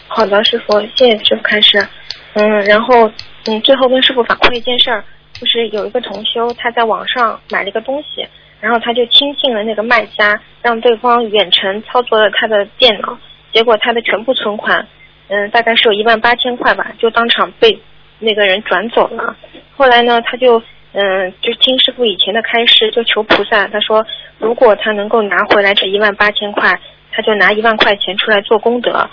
[0.09, 1.89] 好的，师傅，谢谢师傅开示。
[2.35, 3.11] 嗯，然后
[3.47, 8.27] 嗯，最后跟师傅反馈一件事儿，就是有一个同修他在网上买了一个东西，
[8.61, 13.17] 然后他就轻信了那个卖家，让对方远程操作了他的电脑，
[13.53, 14.87] 结果他的全部存款，
[15.29, 17.79] 嗯，大概是有一万八千块吧，就当场被
[18.19, 19.37] 那个人转走了。
[19.77, 20.61] 后来呢，他就
[20.93, 24.05] 嗯，就听师傅以前的开示，就求菩萨，他说
[24.39, 26.81] 如果他能够拿回来这一万八千块，
[27.13, 29.09] 他就拿一万块钱出来做功德。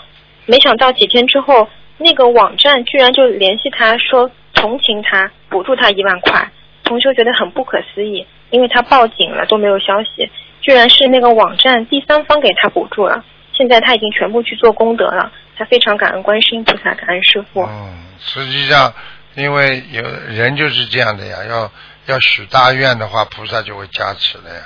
[0.45, 1.67] 没想到几天之后，
[2.01, 6.51] 那个网站居然就联系他说同情他，补助他一万块。
[6.83, 10.29] 同修觉得很不可思议，因为他报警了都没有消息，
[10.59, 13.23] 居然是那个网站第三方给他补助了。
[13.53, 17.61] 现在他已经全部去做功德了，他非常感恩观世音菩萨，感恩师傅。
[17.61, 18.93] 嗯，实际上，
[19.35, 21.71] 因为有人就是这样的呀，要
[22.07, 24.61] 要许大愿的话，菩萨就会加持的呀。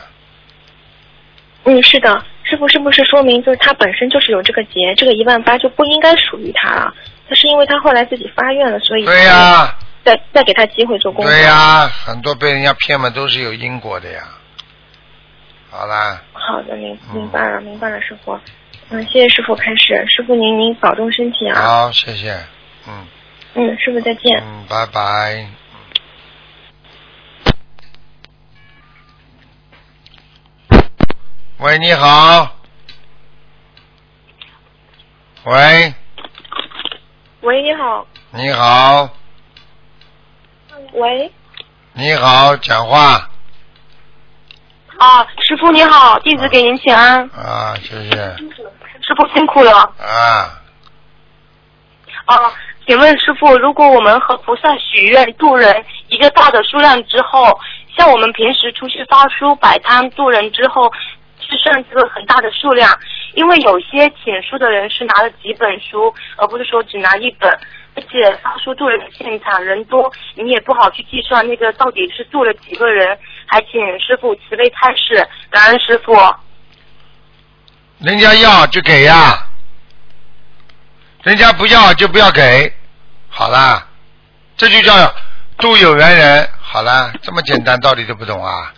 [1.66, 6.94] 嗯，是的，师傅是不是说明就是他本身就是有这个劫，这个一万八就不应该属于他了？
[7.28, 11.32] 他是因为他后来自己发愿了，所以对呀、再再给他机会做功德。
[11.32, 14.22] 对呀、很多被人家骗嘛，都是有因果的呀。
[15.72, 18.40] 好啦，好的，明嗯明白了，明白了，师傅。
[18.90, 21.62] 嗯，谢谢师傅开始，师傅您您保重身体啊。
[21.62, 22.38] 好，谢谢，
[22.88, 23.06] 嗯
[23.56, 24.42] 嗯，师傅再见。
[24.42, 25.48] 嗯，拜拜。
[31.58, 32.56] 喂，你好。
[35.46, 35.94] 喂，
[37.46, 38.08] 喂，你好。
[38.32, 39.08] 你好，
[40.94, 41.32] 喂。
[41.94, 43.30] 你好，讲话
[44.98, 49.72] 啊，师傅你好，弟子给您请安，啊，谢谢师傅辛苦了。
[50.00, 50.60] 啊。
[52.26, 52.52] 啊，
[52.88, 57.60] 请问师傅，如果我们和菩萨许愿渡人一个大的数量之后，
[57.96, 60.92] 像我们平时出去发书摆摊渡人之后，
[61.40, 62.92] 是算这个很大的数量，
[63.36, 67.50] 因为有些请书的人是拿了几本书，而不是说只拿一本。
[67.98, 76.14] 而且发书渡人现场人多，你也不好去计算那个到底是渡了几个人，还请师傅慈悲开示，感恩师傅。
[78.00, 79.48] 人家要就给呀，
[81.24, 82.70] 人家不要就不要给，
[83.30, 83.88] 好啦，
[84.58, 84.94] 这就叫
[85.58, 86.50] 度有缘人。
[86.60, 88.74] 好啦，这么简单，道理都不懂啊？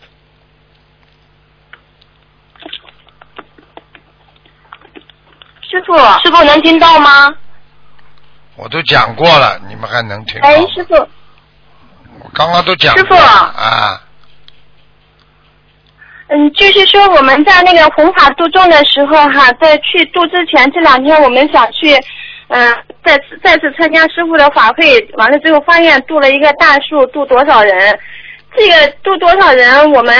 [5.69, 5.93] 师傅，
[6.23, 7.33] 师傅能听到吗？
[8.55, 10.47] 我都讲过了，你们还能听到？
[10.47, 14.01] 哎，师傅，我刚刚都讲过师傅啊，
[16.29, 21.93] 嗯，就是说我们在那个弘法度众的时候哈，在去度之前这两天，我们想去，
[22.47, 27.99] 嗯、再次再次参加师傅的法会，完了之后发现度了一个大树，度多少人？
[28.55, 30.15] 这个度多少人，我们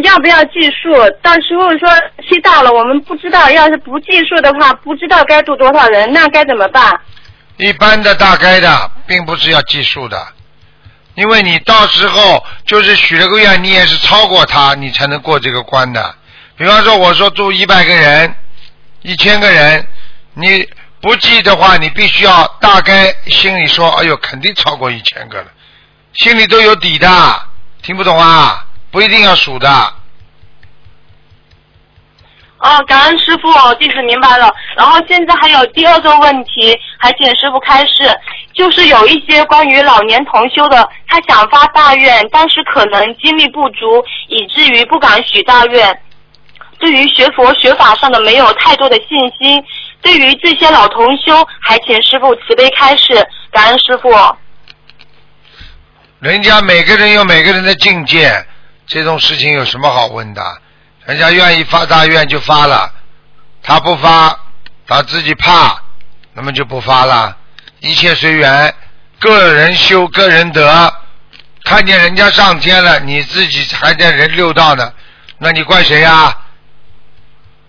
[0.00, 0.90] 要不要计数？
[1.20, 1.88] 到时候说
[2.26, 6.98] 期到了，我们不知道，要是不计数的话，不知道该度多少人，那该怎么办？
[7.58, 10.28] 一般的大概的，并不是要计数的，
[11.14, 16.14] 因为你到时候就是许了个愿，你也是超过他，你才能过这个关的。
[16.56, 18.34] 比方说，我说住一百个人、
[19.02, 19.86] 一千个人，
[20.32, 20.66] 你
[21.02, 25.48] 不记的话，你必须要大概心里说，哎呦，肯定超过一千个了，
[26.14, 27.08] 心里都有底的。
[27.82, 28.64] 听不懂啊？
[28.92, 29.68] 不一定要数的。
[32.58, 34.54] 哦，感恩师傅，弟子明白了。
[34.76, 38.16] 然后现在还有第二个问题，还请师傅开示。
[38.54, 46.00] 就是有一些关于老年同修的，他想发大愿，但是可能精力不足，以至于不敢许大愿。
[46.78, 49.64] 对于学佛学法上的没有太多的信心，
[50.00, 54.10] 对于这些老同修，还请师傅慈悲开示，感恩师傅。
[56.20, 58.30] 人家每个人有每个人的境界，
[58.86, 60.58] 这种事情有什么好问的？
[61.04, 62.92] 人家愿意发大愿就发了，
[63.62, 64.38] 他不发，
[64.86, 65.82] 他自己怕，
[66.34, 67.36] 那么就不发了。
[67.80, 68.74] 一切随缘，
[69.18, 70.94] 个人修个人得。
[71.64, 74.92] 看见人家上天了，你自己还在人六道呢，
[75.38, 76.36] 那你怪谁呀、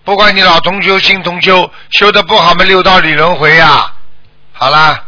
[0.02, 3.92] 不管你老同修、新同修，修的不好嘛，六道里轮回呀、
[4.52, 5.03] 好啦，嗯，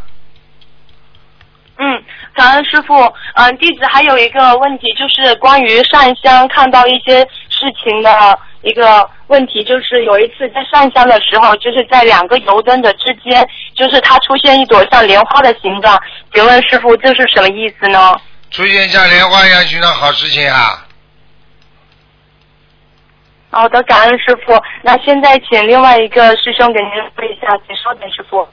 [2.37, 2.93] 感恩师傅。
[3.33, 7.19] 嗯、弟子还有一个问题，就是关于上香看到一些
[7.49, 15.99] 事情的一个问题，就是有一次在上香的时候，就是在两个油灯的之间，就是它出现一朵像莲花的形状，
[16.33, 18.15] 请问师傅这是什么意思呢？
[18.51, 20.85] 出现像莲花一样形状好事情啊！
[23.49, 24.53] 好的，感恩师傅。
[24.83, 28.47] 那现在请另外一个师兄给您说一下，请稍等，师傅。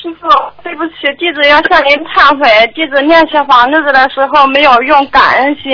[0.00, 0.28] 师傅，
[0.62, 5.72] 对不起，弟子要向您忏悔，弟子念小房子的时候没有用感恩心，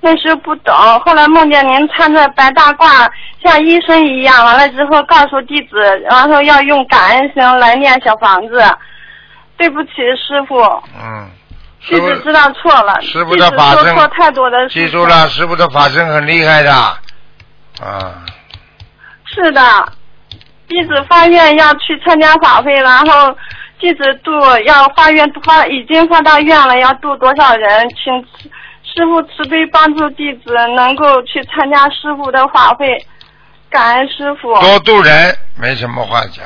[0.00, 3.10] 那时不懂，后来梦见您穿着白大褂，
[3.42, 5.76] 像医生一样，完了之后告诉弟子，
[6.08, 8.62] 然后要用感恩心来念小房子。
[9.56, 10.56] 对不起，师傅，
[10.96, 11.28] 嗯，
[11.88, 14.68] 弟子知道错了，师傅的法身说错太多的事。
[14.68, 18.22] 记住了，师傅的法身很厉害的，啊，
[19.24, 19.60] 是的，
[20.68, 23.34] 弟子发愿要去参加法会，然后
[23.80, 24.30] 弟子度
[24.66, 27.88] 要发愿发已经发大愿了，要度多少人？
[27.90, 28.12] 请
[28.84, 33.02] 师傅慈悲帮助弟子能够去参加师傅的法会，
[33.70, 34.54] 感恩师傅。
[34.60, 36.44] 多度人没什么话讲，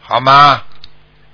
[0.00, 0.62] 好吗？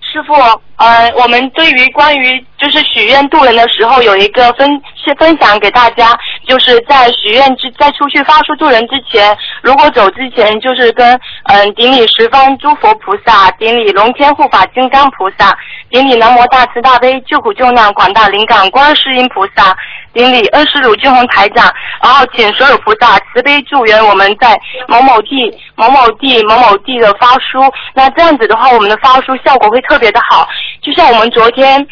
[0.01, 0.34] 师傅，
[0.76, 6.16] 呃，我们对于关于就是许愿渡人的时候，有一个分是分享给大家，
[6.53, 15.57] 就是在许愿之在出去发出渡人之前，如果走之前，就是跟嗯、顶礼十方诸佛菩萨，顶礼龙天护法金刚菩萨，
[15.88, 19.74] 顶礼南无大慈大悲救苦救难广大灵感观世音菩萨，
[20.12, 21.72] 顶礼恩师鲁俊宏台长，
[22.03, 24.55] 然后请所有菩萨慈悲助缘我们在
[24.88, 27.62] 某某地、某某地、某某地的发书。
[27.94, 30.46] 那这样子的话，我们的发书效果会特别的好。
[30.82, 31.86] 就像我们昨天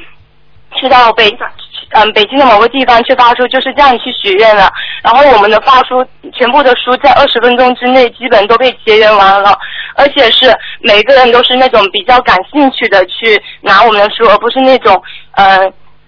[0.79, 1.31] 去到北
[1.91, 4.71] 嗯北京的某个地方去发书，就是这样去许愿了。
[5.03, 9.59] 然后我们的发书全部的书在二十分钟之内基本都被结缘完了，
[9.97, 15.59] 而且是每个人都是那种比较感兴趣的去拿我们的书，而不是那种呃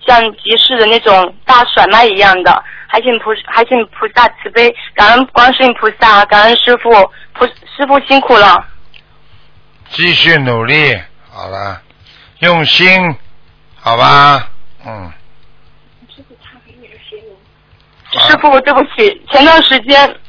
[0.07, 2.63] 像集市的那种大甩卖一样的。
[2.87, 6.91] 还请菩还请菩萨慈悲，感恩观世音菩萨，感恩师傅，
[7.33, 8.63] 菩师傅辛苦了。
[9.89, 10.95] 继续努力，
[11.31, 11.81] 好了，
[12.41, 13.17] 用心，
[13.81, 14.47] 好吧，
[14.87, 15.11] 嗯。
[18.19, 20.21] 好师傅，对不起，前段时间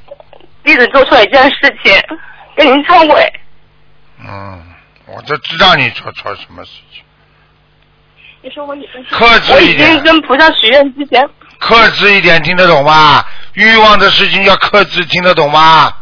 [0.63, 1.93] 弟子做错一件事情，
[2.55, 3.33] 跟您忏悔。
[4.19, 4.63] 嗯，
[5.05, 7.03] 我就知道你做错什么事情，
[8.41, 11.29] 你说我已经克我制一已经点，跟菩萨许愿之前，
[11.59, 13.23] 克制一点，听得懂吗？
[13.53, 15.93] 欲望的事情要克制，听得懂吗？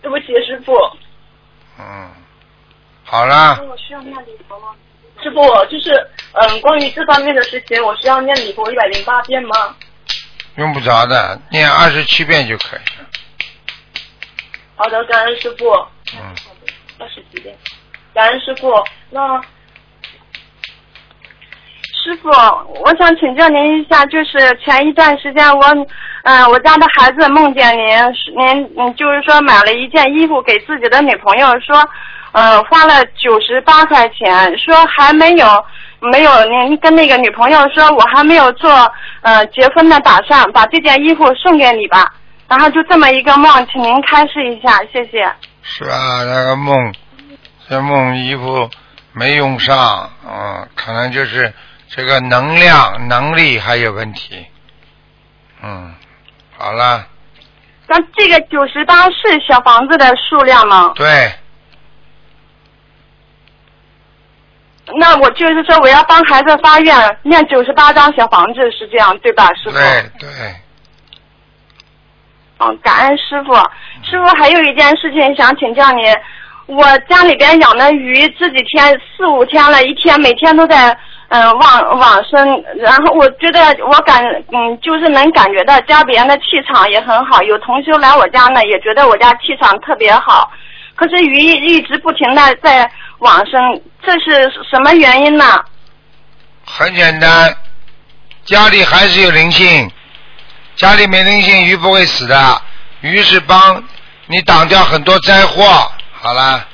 [0.00, 0.72] 对不起，师傅。
[1.78, 2.10] 嗯，
[3.12, 4.68] 好啦，我需要念礼佛吗？
[5.22, 5.92] 师傅，就是
[6.32, 9.54] 嗯，关于这方面的事情，我需要念礼佛一百零八遍吗？
[10.56, 13.06] 用不着的，念二十七遍就可以了。
[14.76, 15.70] 好的，感恩师傅。
[16.14, 16.34] 嗯，
[16.98, 17.54] 二十几遍。
[18.14, 18.72] 感恩师傅。
[19.10, 19.38] 那
[22.02, 22.30] 师傅，
[22.82, 25.66] 我想请教您一下，就是前一段时间我，
[26.24, 27.86] 嗯、我家的孩子梦见您，
[28.38, 31.76] 您嗯，就是说买了一件衣服给自己的女朋友，说，
[32.32, 35.64] 嗯、花了九十八块钱，说还没有
[36.00, 38.70] 没有，您跟那个女朋友说，我还没有做
[39.20, 42.12] 呃结婚的打算，把这件衣服送给你吧。
[42.48, 45.32] 然后就这么一个梦，请您开示一下，谢谢。
[45.62, 46.24] 是啊？
[46.24, 46.94] 那个梦，
[47.68, 48.68] 这梦衣服
[49.12, 51.52] 没用上，嗯，可能就是
[51.88, 54.44] 这个能量、能力还有问题。
[55.62, 55.94] 嗯，
[56.58, 57.06] 好了，
[57.86, 60.92] 那这个九十八是小房子的数量吗？
[60.94, 61.32] 对，
[64.98, 69.76] 那我就是说，我要帮孩子发愿，念九十八张小房子，是这样对吧，师傅？
[69.76, 70.28] 对对，
[72.58, 73.54] 嗯，感恩师傅。
[74.02, 76.04] 师傅还有一件事情想请教您，
[76.66, 80.96] 我家里边养的鱼这几天四五天了，一天每天都在
[81.28, 84.22] 嗯往往生，然后我觉得我感
[84.52, 90.50] 嗯就是能感觉到家里人的气场也很好，有同修来我家呢，也觉得我家气场特别好。
[90.94, 92.88] 可是鱼一直不停的在
[93.18, 95.64] 往生，这是什么原因呢？
[96.64, 97.56] 很简单，
[98.44, 99.90] 家里还是有灵性，
[100.76, 102.62] 家里没灵性，鱼不会死的，
[103.00, 103.82] 鱼是帮
[104.26, 105.90] 你挡掉很多灾祸。
[106.12, 106.66] 好了，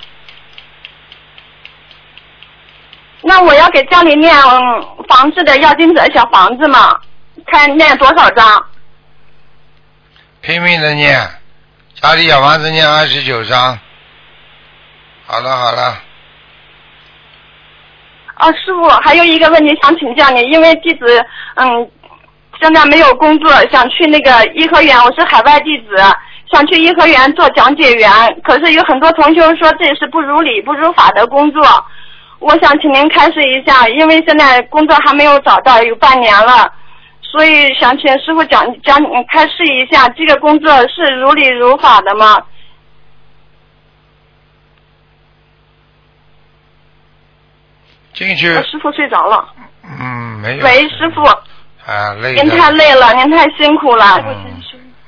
[3.22, 7.00] 那我要给家里念嗯房子的要金者小房子嘛，
[7.46, 8.64] 看念多少张？
[10.40, 11.18] 拼命的念，
[12.00, 13.78] 家里小房子念二十九章。
[15.26, 16.00] 好了好了，
[18.38, 21.04] 啊，师傅，还有一个问题想请教你，因为弟子
[21.56, 21.90] 嗯
[22.60, 25.96] 现在没有工作，想去那个颐和园，我是海外弟子，
[26.52, 28.10] 想去颐和园做讲解员，
[28.44, 31.62] 可是有很多同学说这是不如理不如法的工作，
[32.38, 36.72] 我想请您开示一下，因为现在工作还没有找到，有半年了。
[37.20, 38.96] 所以想请师傅讲讲
[39.32, 42.38] 开示一下，这个工作是如理如法的吗？
[48.26, 49.48] 进去我，师傅睡着了。
[50.00, 50.64] 嗯，没有。
[50.64, 51.22] 喂，师傅，
[51.90, 52.42] 啊，累的。
[52.42, 54.22] 您太累了，您太辛苦了。
[54.26, 54.34] 嗯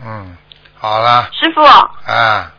[0.05, 0.37] 嗯，
[0.79, 2.51] 好了，师傅，啊，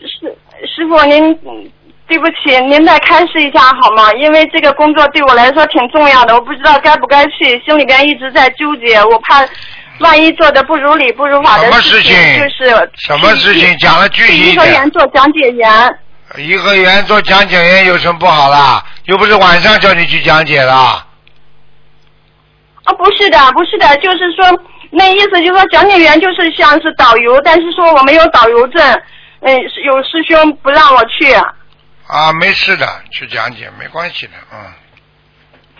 [0.00, 0.34] 师
[0.66, 1.70] 师傅您嗯
[2.08, 4.12] 对不起，您再开示一下好吗？
[4.14, 9.46] 因为这个工作对我来说挺重要的，我不知道该不该去，心里边一直在纠结，我怕
[10.00, 14.90] 万一做的不如理不如法的什么事情，就是什么事情讲的具去颐和体一点园。
[14.90, 15.98] 做讲解员。
[16.36, 18.82] 颐和园做讲解员有什么不好啦？
[19.10, 20.72] 又不是晚上叫你去讲解的。
[20.72, 21.04] 啊，
[22.96, 29.02] 不是的，不是的，就是说那意思就是说讲解员就是像是导游，但是说我没有导游证，
[29.40, 29.52] 嗯，
[29.84, 31.32] 有师兄不让我去。
[32.06, 34.58] 啊，没事的，去讲解没关系的，嗯，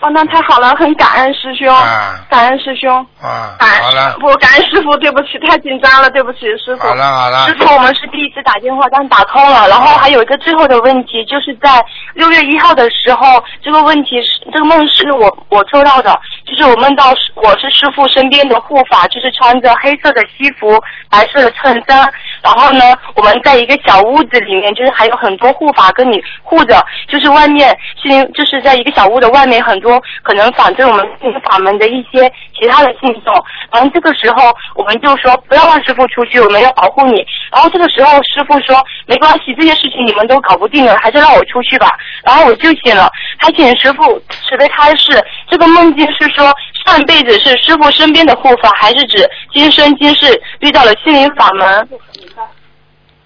[0.00, 2.90] 哦，那太好了，很感恩师兄，啊感恩师兄，
[3.20, 6.88] 啊，感恩好了，不感恩师傅，对不起，太紧张了，对不起，师傅。
[6.88, 9.68] 好了好了师，傅，我们是第一次打电话，但打通了。
[9.68, 11.84] 然后还有一个最后的问题，就是在
[12.14, 22.10] 六月一号的时候，这个问题是这个梦是我我抽到的，就是我梦到我是师傅身边的护法，就是穿着黑色的西服、白色的衬衫，
[22.42, 22.82] 然后呢，
[23.16, 29.89] 我们在一个小屋子里面，就是还有很多护法跟你护着，就是外面是，就是在一个小屋的外面，很多
[30.22, 33.32] 可能反对我们信法门的一些其他的信众。
[33.72, 37.24] 然后这个时候，我们就说不要让师傅出去，我们要保护你。
[37.50, 41.88] 然后这个时候，师傅说没关系，这些事情你们都搞不定了，还是让我出去吧。
[42.24, 46.52] 然后我就醒了，还请师傅慈悲开示，这个梦境是说
[46.84, 51.88] 上辈子是师傅身边的护法，还是指今生今世遇到了心灵法门？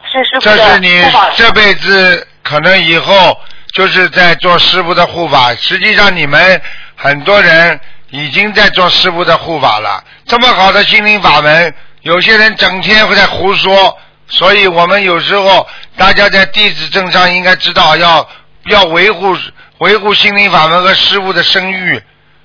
[0.07, 0.89] 是师傅这的是你
[1.35, 3.37] 这辈子可能以后
[3.75, 6.63] 就是在做师傅的护法，实际上你们
[6.95, 7.79] 很多人
[8.11, 10.03] 已经在做师傅的护法了。
[10.27, 13.99] 这么好的心灵法门，有些人整天会在胡说，
[14.29, 15.67] 所以我们有时候
[15.97, 18.29] 大家在弟子证上应该知道要
[18.67, 19.37] 要维护
[19.79, 22.01] 维护心灵法门和师傅的声誉。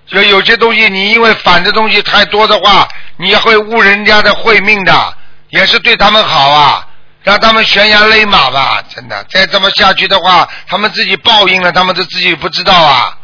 [0.07, 5.13] 就有些东西你因为反的东西太多的话，你会误人家的慧命的，
[5.51, 6.87] 也是对他们好啊。
[7.23, 13.17] 让他们悬崖勒马吧，真的，再这么下去的话，他们自己报应了，他们都自己不知道啊，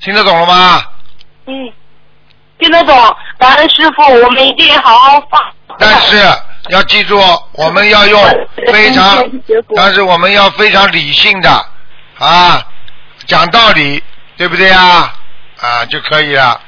[0.00, 0.82] 听得懂了吗？
[1.46, 1.52] 嗯，
[2.58, 5.40] 听得懂，感恩师傅，我们一定好好放。
[5.78, 6.16] 但是
[6.68, 7.20] 要记住，
[7.52, 8.22] 我们要用
[8.72, 9.22] 非常，
[9.74, 11.50] 但是我们要非常理性的
[12.18, 12.64] 啊，
[13.26, 14.02] 讲道理，
[14.36, 15.12] 对不对啊？
[15.60, 16.60] 啊就可以了。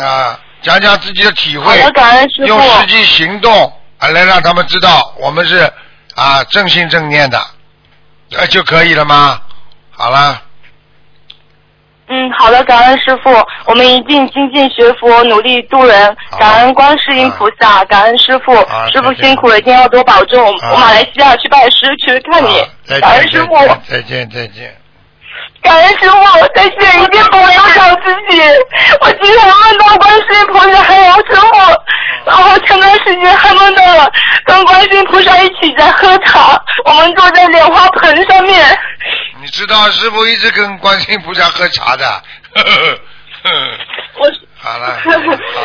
[0.00, 5.70] 啊，讲讲自己的体会感恩师傅用实际行动啊来让他们知道我们是
[6.14, 7.38] 啊正心正念的，
[8.36, 9.40] 呃就可以了吗？
[9.90, 10.42] 好了，
[12.08, 13.30] 嗯，好的，感恩师傅，
[13.66, 16.16] 我们一定精进学佛，努力度人。
[16.38, 20.58] 感恩观世音菩萨，感恩师傅好，师傅辛苦了，一定要多保重。
[20.58, 22.66] 好我马来西亚去拜师去看你
[23.00, 23.56] 感恩师傅，
[23.88, 24.76] 再见再见。
[25.62, 26.16] 感恩师傅，
[26.54, 28.42] 再见，一定不会影响自己。
[29.00, 31.46] 我今天梦到观世音菩萨还有师傅，
[32.24, 34.10] 然后前段时间还梦到了
[34.44, 38.78] 跟观世音菩萨一起在喝茶，我们坐在莲花盆上面。
[39.40, 42.06] 你知道师傅一直跟观世音菩萨喝茶的，
[42.54, 42.98] 呵呵
[43.42, 43.50] 呵
[44.18, 44.30] 我
[44.62, 45.10] 好了好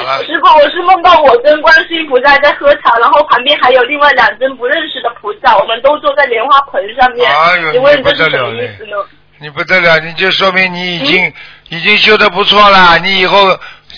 [0.02, 7.32] 了，师傅，我是梦到我跟观世音菩萨在喝茶，然后旁边还有另外两尊不认识的菩萨，我们都坐在莲花盆上面。
[7.32, 8.98] 哎呦请问你不这是什么得了嘞意思呢？
[9.40, 11.34] 你不得了，你就说明你已嗯经、
[11.70, 13.56] 已经修的不错了，你以后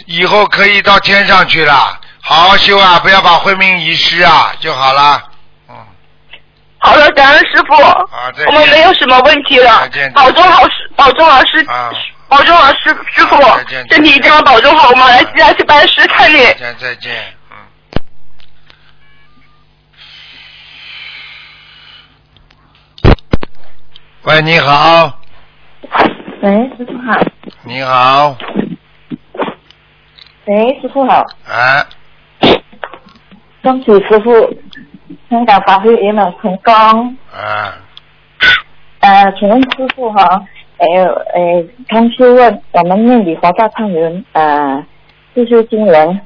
[0.07, 5.23] 以后可以到天上去了，好好修啊，不要把慧命遗失啊，就好了。
[5.69, 5.75] 嗯，
[6.77, 8.47] 好了，感恩师傅，啊再见。
[8.47, 9.81] 我们没有什么问题了。
[9.81, 11.91] 再见，保重好师，保重好师，啊。
[12.27, 13.41] 保重好师师傅。
[13.41, 16.37] 再见，身体一定要保重好，我们来西亚去拜师看你。
[16.37, 17.57] 再见再见，嗯。
[24.23, 25.19] 喂，你好，
[26.43, 27.19] 喂，师傅好。
[27.63, 28.37] 你好，
[30.45, 31.23] 喂，师傅好。
[31.47, 31.83] 哎，
[33.61, 34.31] 恭喜师傅，
[35.29, 37.17] 香港法会圆满成功。
[37.31, 37.77] 啊，
[38.99, 40.23] 呃，请问师傅哈，
[40.77, 40.87] 呃
[41.33, 44.85] 呃，刚是问我们念礼佛大忏文，呃，
[45.33, 46.21] 四修经文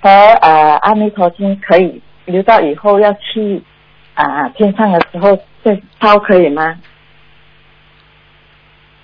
[0.00, 3.62] 和呃阿弥陀经可以留到以后要去
[4.14, 6.76] 啊、天上的时候再抄可以吗？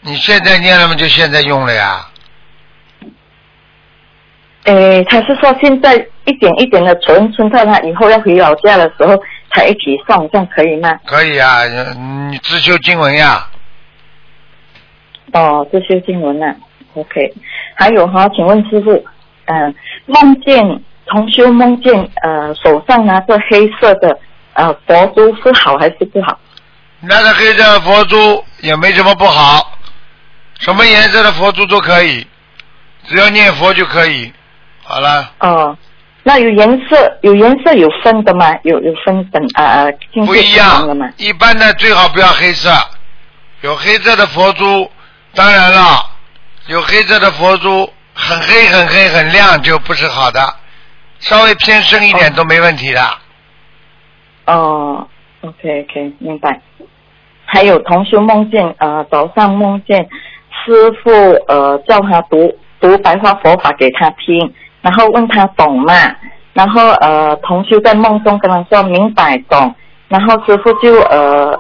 [0.01, 0.95] 你现在念了吗？
[0.95, 2.07] 就现在用了呀？
[4.65, 9.17] 诶，他是说现在一点一点的存，存到他以后要回老家的时候
[9.53, 10.99] 才一起送，这样可以吗？
[11.05, 11.61] 可以啊，
[11.97, 13.47] 嗯你自修经文呀？
[15.33, 16.55] 哦，自修经文啊
[16.95, 17.33] ，OK。
[17.75, 19.05] 还有哈，请问师傅，
[19.47, 19.75] 嗯、
[20.07, 20.63] 梦见
[21.07, 21.93] 同修梦见
[22.23, 24.19] 呃手上拿着黑色的
[24.55, 26.39] 呃佛珠是好还是不好？
[27.01, 29.77] 拿着黑色佛珠也没什么不好，
[30.59, 32.27] 什么颜色的佛珠都可以，
[33.07, 34.33] 只要念佛就可以。
[34.85, 35.77] 好了，哦，
[36.27, 38.59] 那有颜色有颜色有分的吗？
[38.63, 39.93] 有有分等啊呃
[40.25, 41.09] 不一样的吗？。
[41.19, 42.71] 一般的最好不要黑色，
[43.61, 44.91] 有黑色的佛珠，
[45.35, 46.11] 当然了，
[46.69, 50.41] 有黑色的佛珠很黑很黑很亮就不是好的，
[51.19, 53.01] 稍微偏深一点都没问题的。
[54.47, 55.07] 哦
[55.43, 56.59] ，OK OK，明白。
[57.45, 60.09] 还有同修梦见呃早上梦见
[60.65, 61.11] 师傅
[61.49, 65.95] 呃叫他读读白话佛法给他听，然后问他懂吗？
[66.53, 69.75] 然后呃同修在梦中跟他说明白懂，
[70.09, 71.59] 然后师傅就呃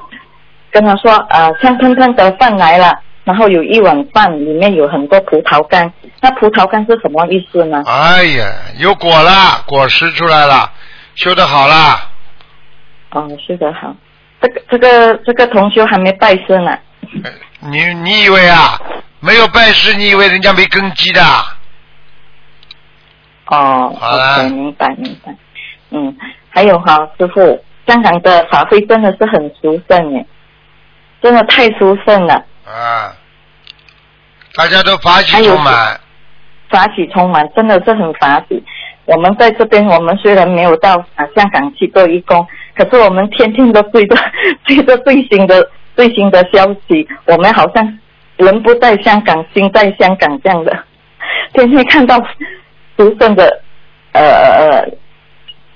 [0.70, 2.92] 跟他说呃香喷喷的饭来了，
[3.24, 5.90] 然后有一碗饭里面有很多葡萄干，
[6.20, 7.82] 那葡萄干是什么意思呢？
[7.86, 8.46] 哎呀，
[8.78, 10.70] 有果啦，果实出来了，
[11.14, 12.10] 修得好啦。
[13.10, 13.96] 哦，修得好，
[14.40, 16.78] 这个这个这个同修还没拜师呢。
[17.60, 18.78] 你你以为啊，
[19.18, 21.20] 没有拜师，你以为人家没根基的？
[23.46, 25.34] 哦好明白明白。
[25.90, 26.16] 嗯，
[26.50, 30.26] 还有哈，师傅，香港的法会真的是很殊胜耶，
[31.22, 32.34] 真的太殊胜了，
[32.64, 33.12] 啊，
[34.56, 36.00] 大家都法喜充满。
[36.70, 38.64] 法喜充满，真的是很法喜。
[39.04, 42.44] 我们在这边，我们虽然没有到啊香港去做义工，
[42.74, 44.16] 可是我们天天都追着
[44.64, 47.98] 追着最新的最新的消息，我们好像
[48.38, 50.84] 人不在香港，心在香港这样的，
[51.52, 52.18] 天天看到
[52.96, 53.60] 殊胜的
[54.12, 54.84] 呃呃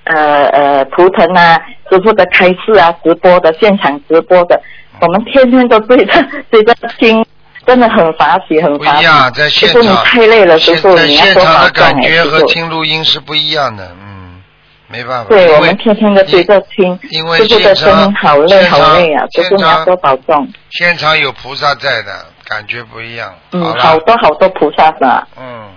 [0.04, 1.58] 呃呃图腾啊，
[1.90, 4.60] 师傅的开示啊，直播的现场直播的，
[5.00, 6.12] 我们天天都追着
[6.50, 7.24] 追着听，
[7.66, 8.96] 真的很法喜，很法喜。
[8.96, 12.24] 不一样，在现师傅你场，太累了，师傅现在你要多现场的，感觉。
[12.24, 14.40] 和听录音是不一样的，嗯，
[14.86, 15.28] 没办法。
[15.28, 20.48] 对，我们天天都追着听，因为师傅的声音好累好累啊，师傅你要多保重。
[20.70, 22.12] 现场有菩萨在的，
[22.48, 23.34] 感觉不一样。
[23.52, 25.26] 嗯，好，多好多菩萨的。
[25.38, 25.68] 嗯，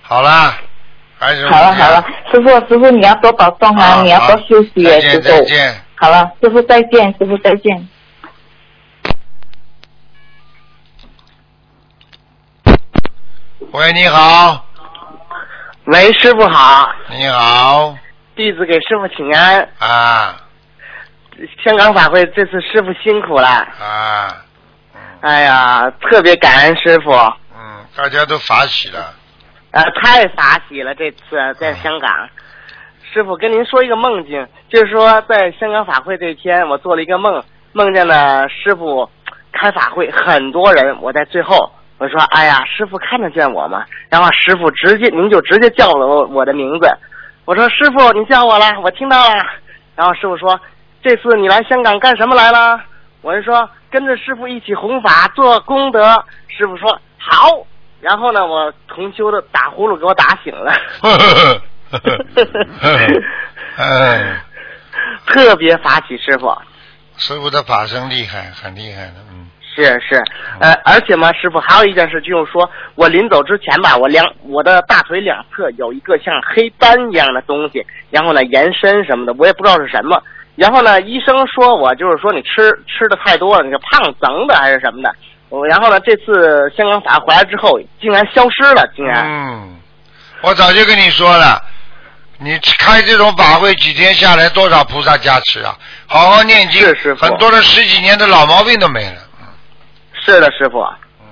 [0.00, 0.56] 好啦，
[1.18, 5.28] 好了好了，师傅师傅你要多保重啊，你要多休息耶，再见师傅。
[5.28, 5.82] 再见。
[5.94, 7.88] 好了，师傅再见，师傅再见。
[13.72, 14.64] 喂，你好，
[15.86, 17.96] 喂，师傅好，你好
[18.34, 19.68] 弟子给师傅请安。
[19.78, 20.36] 啊
[21.62, 24.42] 香港法会这次师傅辛苦了，啊，
[25.20, 27.10] 哎呀，特别感恩师傅，
[27.54, 29.14] 嗯，大家都法喜了。
[29.76, 31.20] 呃，太法喜了这次
[31.60, 32.10] 在香港。
[33.12, 37.44] 师傅跟您说一个梦境，就是说在香港法会这天，我做了一个梦，
[37.74, 39.06] 梦见了师傅
[39.52, 41.70] 开法会，很多人，我在最后。
[41.98, 46.88] 我说：“哎呀，师傅看得见我吗？”然后师傅直接，您就直接叫了我我的名字。
[47.44, 49.34] 我说：“师傅，你叫我了，我听到了。”
[49.94, 50.58] 然后师傅说
[51.04, 52.80] ：“这次你来香港干什么来了？”
[53.20, 57.66] 我就说：“跟着师傅一起弘法做功德。”师傅说：“好。”
[58.06, 60.72] 然后呢，我同修的打呼噜给我打醒了，
[63.76, 64.40] 哎，
[65.26, 66.56] 特别法喜师傅。
[67.16, 69.48] 师傅的法身厉害，很厉害的，嗯。
[69.74, 70.22] 是是，
[70.60, 80.22] 呃，而且嘛，师傅还有一件事，就是说我临走之前吧，我两我的大腿两侧有一个像黑斑一样的东西，然后呢延伸什么的，我也不知道是什么。
[80.54, 85.12] 然后呢，医生说我就是说你吃吃的太多了，你是胖增的还是什么的。
[85.48, 89.24] 我然后呢，这次香港法回来之后，竟然消失了，竟然。
[89.24, 89.76] 嗯，
[90.42, 91.62] 我早就跟你说了，
[92.38, 95.76] 你开这种法会几天下来，多少菩萨加持啊！
[96.06, 99.22] 好好念经，是师傅很多的十几年的老毛病都没了。
[100.24, 100.80] 是的，师傅，
[101.20, 101.26] 嗯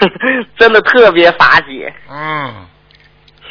[0.58, 1.86] 真的特别法喜。
[2.10, 2.66] 嗯，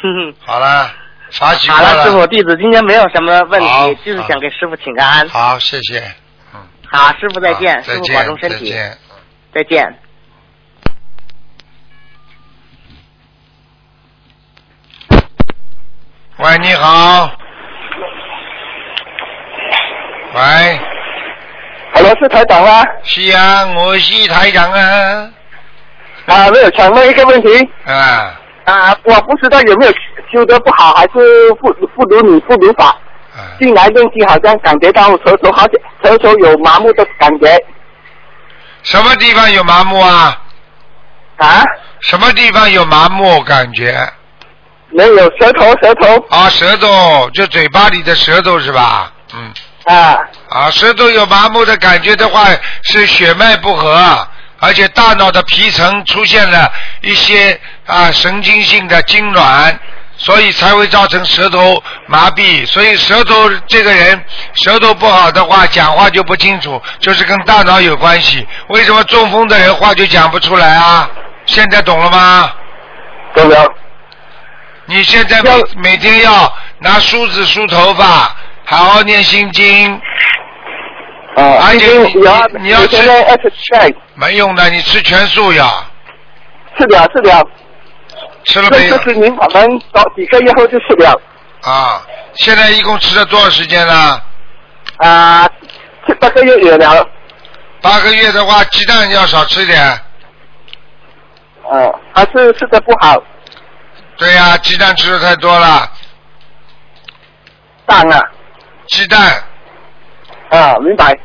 [0.00, 0.34] 哼哼。
[0.38, 0.88] 好了，
[1.32, 5.28] 法喜过好了，师傅，弟子今天没有什么问题，就是想给师傅请个安。
[5.28, 6.00] 好，谢谢。
[6.88, 8.98] 好，师傅再见，师傅保重身体，再见。
[9.54, 9.98] 再见。
[16.38, 17.30] 喂，你好。
[20.34, 20.80] 喂
[21.92, 22.82] ，Hello，是台长吗？
[23.02, 25.30] 是啊，我是台长啊。
[26.24, 27.48] 啊，没有，想问一个问题
[27.84, 29.92] 啊，啊，我不知道有没有
[30.32, 32.96] 修得不好，还是不不如你不如法。
[33.58, 35.70] 进来练习好像感觉到舌头好像
[36.02, 37.46] 舌头有麻木的感觉
[38.82, 40.38] 什么地方有麻木啊？
[41.38, 41.62] 啊？
[42.00, 44.12] 什么地方有麻木感觉？
[44.90, 46.26] 没有舌头舌头。
[46.28, 49.12] 啊，舌头，就嘴巴里的舌头是吧？
[49.34, 49.52] 嗯。
[49.84, 50.18] 啊。
[50.48, 52.46] 啊，舌头有麻木的感觉的话，
[52.82, 54.28] 是血脉不和，
[54.58, 59.74] 而且大脑的皮层出现了一些啊神经性的痉挛，
[60.22, 62.64] 所以才会造成舌头麻痹。
[62.64, 64.24] 所以舌头这个人
[64.54, 68.46] 舌头不好的话，讲话就不清楚，就是跟大脑有关系。
[68.68, 71.10] 为什么中风的人话就讲不出来啊？
[71.46, 72.52] 现在懂了吗？
[73.34, 73.68] 懂了。
[74.86, 80.00] 你现在每每天要拿梳子梳头发，好好念心经。
[81.34, 82.96] 啊，而且你你要你要吃
[84.14, 85.66] 没用的，你吃全素药，
[86.78, 87.42] 吃了吃了，
[88.44, 89.04] 吃了没有这？
[89.04, 91.20] 就是您我们早几个月后就吃了
[91.62, 92.02] 啊，
[92.34, 94.22] 现在一共吃了多少时间了？
[94.98, 95.48] 啊，
[96.06, 97.06] 七八个月有了，
[97.80, 100.00] 八个月的话，鸡蛋要少吃一点。
[101.72, 103.22] 嗯，还是吃的不好，
[104.18, 105.90] 对呀、鸡蛋吃的太多了。
[107.86, 108.20] 蛋啊。
[108.88, 109.42] 鸡蛋。
[110.50, 111.16] 啊，明白。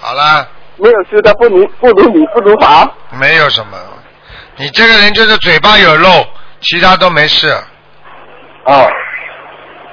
[0.00, 2.90] 好了，没有吃的不如不如你不如法。
[3.10, 3.78] 没有什么。
[4.56, 6.26] 你这个人就是嘴巴有漏，
[6.60, 7.48] 其他都没事。
[8.64, 8.88] 哦，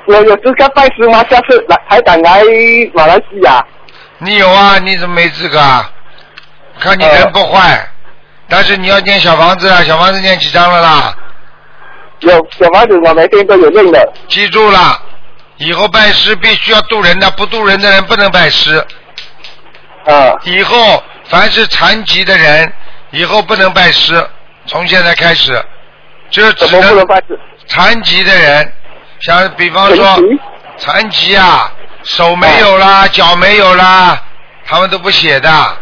[0.07, 1.23] 我有资格拜师吗？
[1.29, 2.41] 下次来台长来
[2.93, 3.65] 马来西亚。
[4.19, 4.79] 你有啊？
[4.79, 5.89] 你怎么没资格啊？
[6.79, 7.87] 看你人不坏，
[8.49, 11.15] 但是你要念小房子啊，小房子念几张了啦？
[12.19, 14.13] 有小房子我每天都有念的。
[14.29, 14.99] 记住了，
[15.57, 18.77] 以后拜师必须要渡人的，不渡人的人不能拜师。
[20.05, 20.33] 啊。
[20.45, 22.73] 以后凡是残疾的人，
[23.11, 24.25] 以后不能拜师，
[24.65, 25.63] 从现在开始，
[26.29, 27.05] 就只能
[27.67, 28.73] 残疾的人，
[29.21, 30.19] 像比方说
[30.77, 31.35] 残疾？
[31.35, 31.71] 啊，
[32.03, 34.21] 手没有啦，脚没有啦，
[34.65, 35.77] 他们都不写的。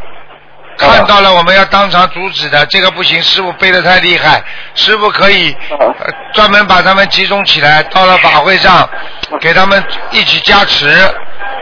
[0.77, 4.43] 看到了，我们要当场阻止的，这个不行，师傅背的太厉害，
[4.73, 8.89] 师傅可以、呃专门把他们集中起来，到了法会上
[9.39, 10.87] 给他们一起加持，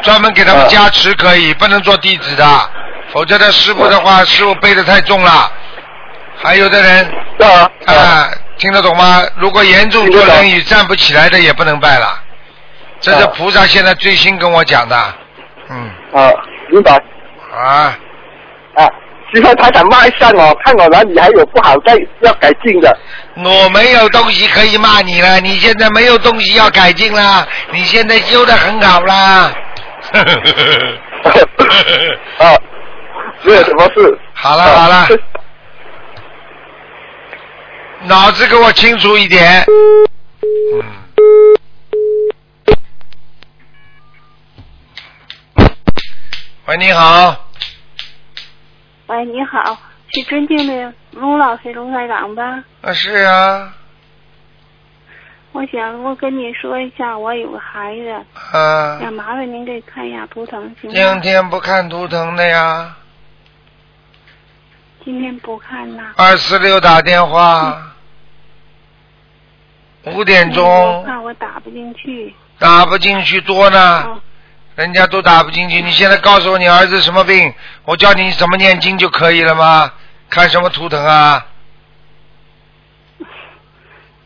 [0.03, 2.69] 专门给他们加持可以，不能做弟子的，
[3.11, 5.51] 否则的师傅的话，师傅背的太重了。
[6.41, 9.21] 还有的人啊啊、听得懂吗？
[9.37, 12.19] 如果严重坐轮椅站不起来的也不能拜了，
[13.01, 15.13] 这是菩萨现在最新跟我讲的，
[15.69, 15.89] 嗯。
[16.13, 16.31] 啊，
[16.69, 16.93] 明白。
[17.53, 17.97] 啊。
[18.75, 18.87] 啊，
[19.33, 22.97] 师傅，他想骂一下我，看我哪里还有不好，再要改进的。
[23.35, 29.51] 我没有东西可以骂你了，你现在没有东西要改进啦，你现在修的很好啦。
[32.39, 32.55] 啊，
[33.43, 34.17] 没有什么事。
[34.33, 35.07] 好了好了，
[38.05, 39.65] 脑子给我清楚一点。
[46.65, 47.49] 喂，你好，
[49.07, 49.77] 喂，你好，
[50.07, 52.63] 是尊敬的卢老师卢台长吧？
[52.81, 53.73] 啊是啊，
[55.51, 58.09] 我想我跟你说一下，我有个孩子，
[58.57, 60.95] 啊，想麻烦您给看一下图腾，行吗？
[60.95, 62.95] 今天不看图腾的呀，
[65.03, 66.03] 今天不看了。
[66.17, 67.93] 二四六打电话，
[70.05, 72.33] 五点我钟怕我打不进去。
[72.57, 74.19] 打不进去多呢，
[74.75, 75.81] 人家都打不进去。
[75.81, 77.53] 你现在告诉我你儿子什么病，
[77.85, 79.91] 我教你怎么念经就可以了吗？
[80.29, 81.45] 看什么图腾啊？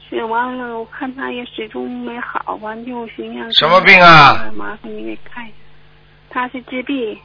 [0.10, 4.46] 是完了，我看他也始终没好，完就寻思什么病啊？
[4.56, 5.54] 麻烦你给看一下，
[6.30, 7.22] 他是自闭，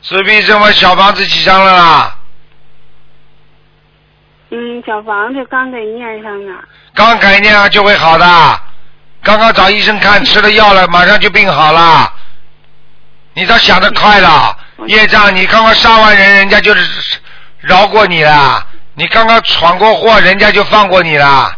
[0.00, 2.18] 自闭症嘛，小房子几张了啦？
[4.50, 6.64] 嗯，小房子刚给念上了。
[6.94, 8.24] 刚改念啊就会好的，
[9.22, 12.12] 刚刚找医生看，吃了药了，马上就病好了。
[13.34, 14.56] 你倒想得快了，
[14.86, 17.18] 业障，你刚刚杀完人，人家就是
[17.58, 18.64] 饶过你了；
[18.94, 21.52] 你刚刚闯过祸，人家就放过你了。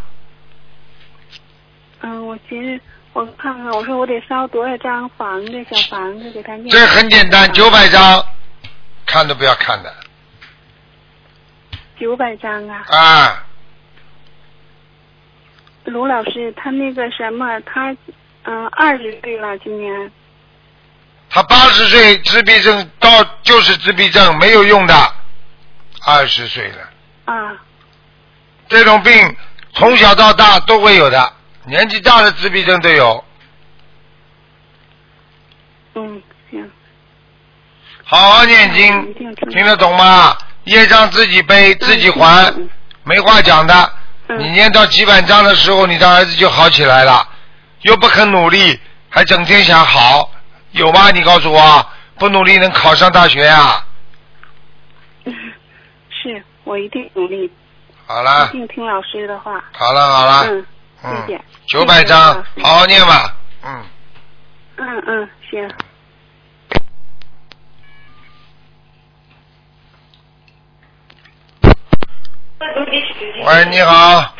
[2.00, 2.82] 嗯，我寻思
[3.12, 6.70] 我看看，我说我得烧多少张房子小房子给他念。
[6.70, 8.24] 这很简单，九百张，
[9.06, 9.94] 看都不要看的
[11.98, 12.84] 九百张啊。
[12.88, 13.44] 啊！
[15.84, 17.96] 卢老师，他那个什么，他
[18.42, 20.12] 嗯二十岁了，今年。
[21.30, 23.08] 他八十岁自闭症到
[23.42, 24.94] 就是自闭症，没有用的。
[26.06, 26.88] 二十岁了，
[27.26, 27.56] 啊，
[28.68, 29.36] 这种病
[29.74, 31.32] 从小到大都会有的，
[31.66, 33.24] 年纪大的自闭症都有。
[35.94, 36.70] 嗯，行，
[38.04, 39.14] 好好念经，
[39.50, 40.38] 听得懂吗？
[40.68, 42.52] 业障自己背，自己还，
[43.04, 43.92] 没话讲的。
[44.38, 47.26] 你念到几百章的时候，你的儿子就好起来了，
[47.82, 48.78] 又不肯努力，
[49.08, 50.30] 还整天想好，
[50.72, 51.10] 有吗？
[51.10, 51.86] 你告诉我，
[52.18, 53.82] 不努力能考上大学呀、
[56.10, 57.50] 是我一定努力，
[58.06, 59.64] 好了一，定听老师的话。
[59.72, 60.66] 好了，好了，嗯，
[61.04, 61.40] 嗯谢谢。
[61.68, 63.34] 九百章，好好念吧。
[63.64, 63.84] 嗯，
[64.76, 65.70] 嗯嗯，行。
[72.60, 74.34] 喂，你好，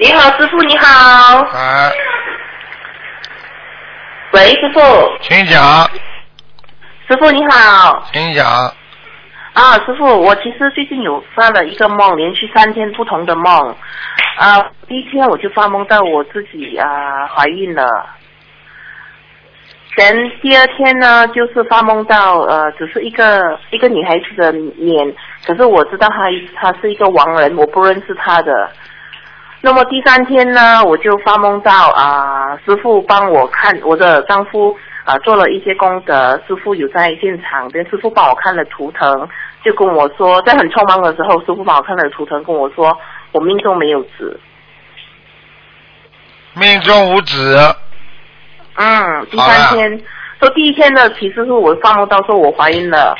[0.00, 1.40] 你好，师傅你好。
[1.54, 1.92] 哎，
[4.32, 4.80] 喂，师傅。
[5.20, 5.88] 请讲，
[7.08, 8.04] 师傅你好。
[8.12, 8.44] 请讲。
[9.52, 13.76] 啊，师傅，我其实最近有发了一个梦，连续三天不同的梦。
[14.38, 17.86] 啊，第一天我就发梦到我自己啊怀孕了。
[19.96, 25.14] 前第二天呢，就是发梦到呃，只是一个一个女孩子的脸，
[25.46, 26.24] 可是我知道她
[26.54, 28.70] 她是一个亡人，我不认识她的。
[29.62, 39.26] 那么第三天呢，我就发梦到啊、师傅帮我看我的丈夫啊、做了一些功德，师傅有在现场，跟师傅帮我看了图腾，
[39.64, 42.96] 就跟我说，在很匆忙的时候，师傅帮我看了图腾，跟我说
[43.32, 44.38] 我命中没有子。
[46.54, 47.58] 命中无子，
[48.76, 50.00] 嗯，第三天，
[50.38, 53.16] 说第一天呢，其实是我发梦到说我怀孕了，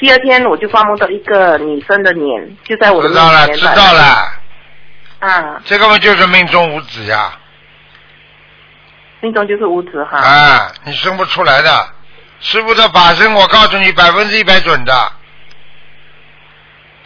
[0.00, 3.56] 第二天我就发梦到一个女生的脸就在我的面知道了，前。
[3.56, 3.92] 知道。
[3.92, 4.32] 了，
[5.20, 7.32] 啊，这个嘛就是命中无子呀，
[9.20, 10.18] 命中就是无子哈。
[10.18, 11.88] 啊，你生不出来的。
[12.40, 15.12] 师傅的法身，我告诉你，百分之一百准的。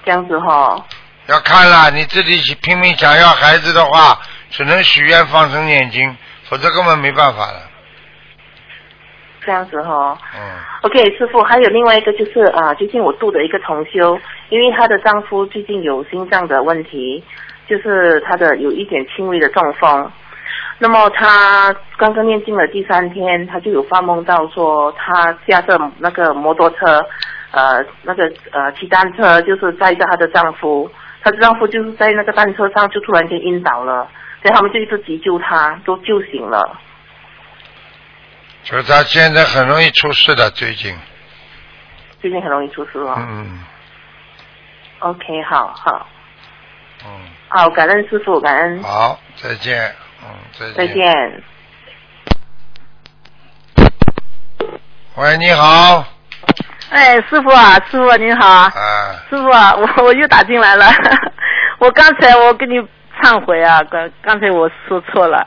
[0.05, 0.82] 这样子哈。
[1.27, 4.18] 要看了，你自己拼命想要孩子的话，
[4.51, 6.16] 只能许愿放生念经，
[6.48, 7.62] 否则根本没办法了。
[9.47, 10.18] 这样子哈。
[10.35, 10.40] 嗯
[10.82, 14.18] ，OK，师傅，还有另外一个就是啊，最近我度的一个同修，
[14.51, 17.23] 因为她的丈夫最近有心脏的问题，
[17.68, 20.10] 就是她的有一点轻微的中风。
[20.78, 27.02] 那么她刚刚念经的第三天，她就有发梦到说，她驾着那个摩托车，
[27.52, 30.90] 呃，那个呃骑单车，就是载着她的丈夫，
[31.23, 34.06] 她的丈夫就是在那个单车上就突然间晕倒了，
[34.43, 36.78] 所以他们就一直急救他，都救醒了。
[38.68, 40.93] 就是他现在很容易出事的，最近。
[42.20, 43.14] 最近很容易出事哦。
[43.16, 43.64] 嗯
[44.98, 46.09] OK，好好
[47.05, 47.10] 嗯，
[47.48, 49.94] 好，感恩师傅，感恩，好，再见。
[50.20, 50.28] 嗯，
[50.59, 50.76] 再见。
[50.76, 50.86] 再。
[50.88, 51.43] 见。
[55.14, 56.05] 喂，你好。
[56.90, 58.48] 哎，师傅啊，师傅您好。
[58.48, 58.70] 啊。
[59.30, 60.86] 师傅啊， 我我又打进来了。
[61.78, 62.74] 我刚才我跟你
[63.22, 65.47] 忏悔啊，刚刚才我说错了，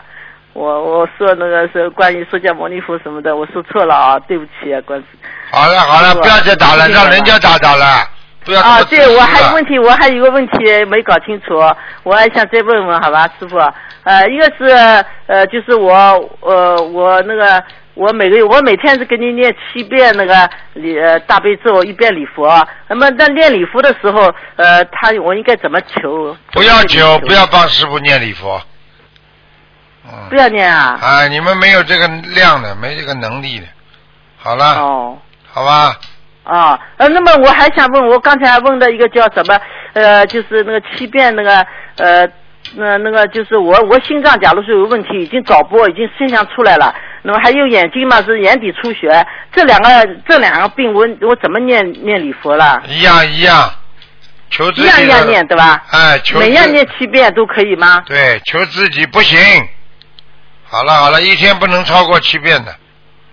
[0.60, 5.02] 我我说那个是关于释迦牟尼佛什么的，我说错了啊，对不起啊，关。
[5.52, 8.06] 好了好了，不要再打了，让人家打打了，
[8.44, 11.56] 不要啊，对，我还有问题，我还有个问题没搞清楚，
[12.04, 13.58] 我还想再问问，好吧，师傅。
[14.04, 15.94] 呃，一个是呃，就是我
[16.42, 17.64] 呃，我那个
[17.94, 22.68] 我每个月我每天是给你念七遍那个礼呃大悲咒，一遍礼佛。
[22.90, 26.36] 那么在念礼佛的时候，呃，他我应该怎么求？
[26.52, 28.62] 不要求，不要帮师傅念礼佛。
[30.30, 30.98] 不要念啊。
[31.02, 33.66] 啊，你们没有这个量的，没这个能力的。
[34.38, 34.66] 好了。
[34.76, 35.18] 哦。
[35.52, 35.98] 好吧。
[36.44, 39.60] 啊，呃，那么我还想问，我刚才问的一个叫什么，
[39.94, 41.66] 呃，就是那个七遍那个，
[41.98, 42.28] 呃，
[42.76, 49.90] 那那个就是我我心脏假如说有问题，已经早搏，已经现象出来了，那么还有眼睛嘛是眼底出血，这两个
[50.28, 52.82] 这两个病我我怎么念念礼佛了？
[52.88, 53.72] 一样一样，
[54.50, 55.84] 求自一己一样一样念对吧？
[55.92, 58.02] 哎，求自每样念七遍都可以吗？
[58.08, 59.38] 对，求自己不行。
[60.70, 62.74] 好了好了，一天不能超过七遍的。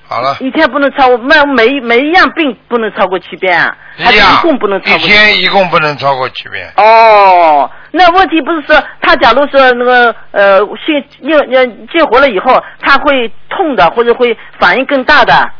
[0.09, 6.73] 好了，一天不能超过每每每一样病不能超过七遍啊，还是一样一共不能超过一天一共不能超过七遍。
[6.77, 15.51] 哦，那问题不是说他假如说那个呃现又呃激活了以后，他会痛的，或者会反应更大的。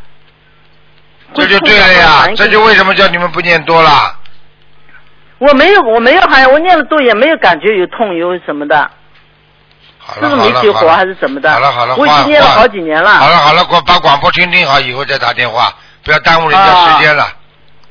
[1.33, 4.15] 这就对了呀，这就为什么叫你们不念多了。
[5.39, 8.89] 我没有，我没有，好像我念了多也没有感觉有痛有什么的，
[10.13, 11.51] 是不是没激活还是怎么的？
[11.51, 13.11] 好了好了，我已经念了好几年了。
[13.15, 15.73] 好了好了，我把广播听听好，以后再打电话，
[16.03, 17.27] 不要耽误人家时间了，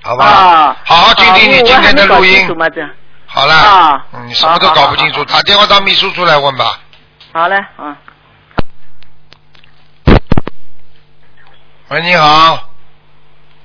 [0.03, 0.25] 好吧？
[0.25, 2.49] 啊，好好听听你今天的录音。
[3.27, 6.79] 好了，啊嗯，你什么都搞不清楚，打电话到秘书处来问吧。
[7.33, 7.97] 好嘞，嗯。
[11.89, 12.59] 喂，你好，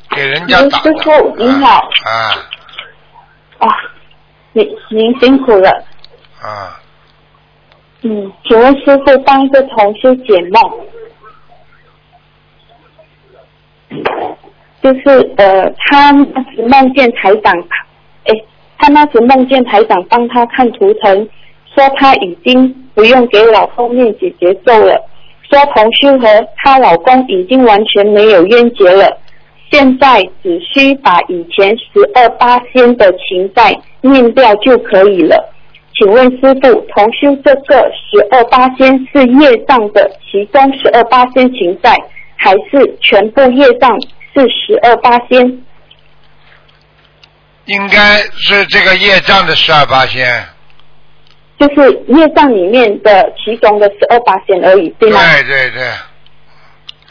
[0.09, 2.11] 给人家打师傅您好，啊
[3.59, 3.67] 啊，
[4.51, 5.69] 您您辛苦了。
[6.41, 6.77] 啊，
[8.03, 10.61] 嗯，请问师傅帮一个同修解梦，
[14.81, 17.55] 就是呃，他那时梦见台长，
[18.25, 18.33] 哎，
[18.79, 21.29] 他那时梦见台长帮他看图腾，
[21.75, 24.99] 说他已经不用给老公念姐姐咒了，
[25.47, 29.15] 说同修和她老公已经完全没有冤结了，
[29.71, 35.53] 现在只需把以前十二八仙的情债念掉就可以了。
[35.93, 41.95] 请问师傅，同修这个十二八仙是业障的其中十二八仙情在，
[42.35, 43.89] 还是全部业障
[44.33, 45.63] 是十二八仙？
[47.65, 50.43] 应该是这个业障的十二八仙。
[51.59, 55.19] 就是业障里面的其中的十二八仙而已，对吗？
[55.19, 55.91] 对对对，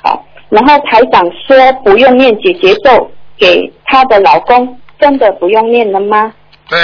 [0.02, 3.08] 好，然后台长说不用念姐姐咒
[3.38, 6.34] 给她的老公，真的不用念了吗？
[6.68, 6.78] 对，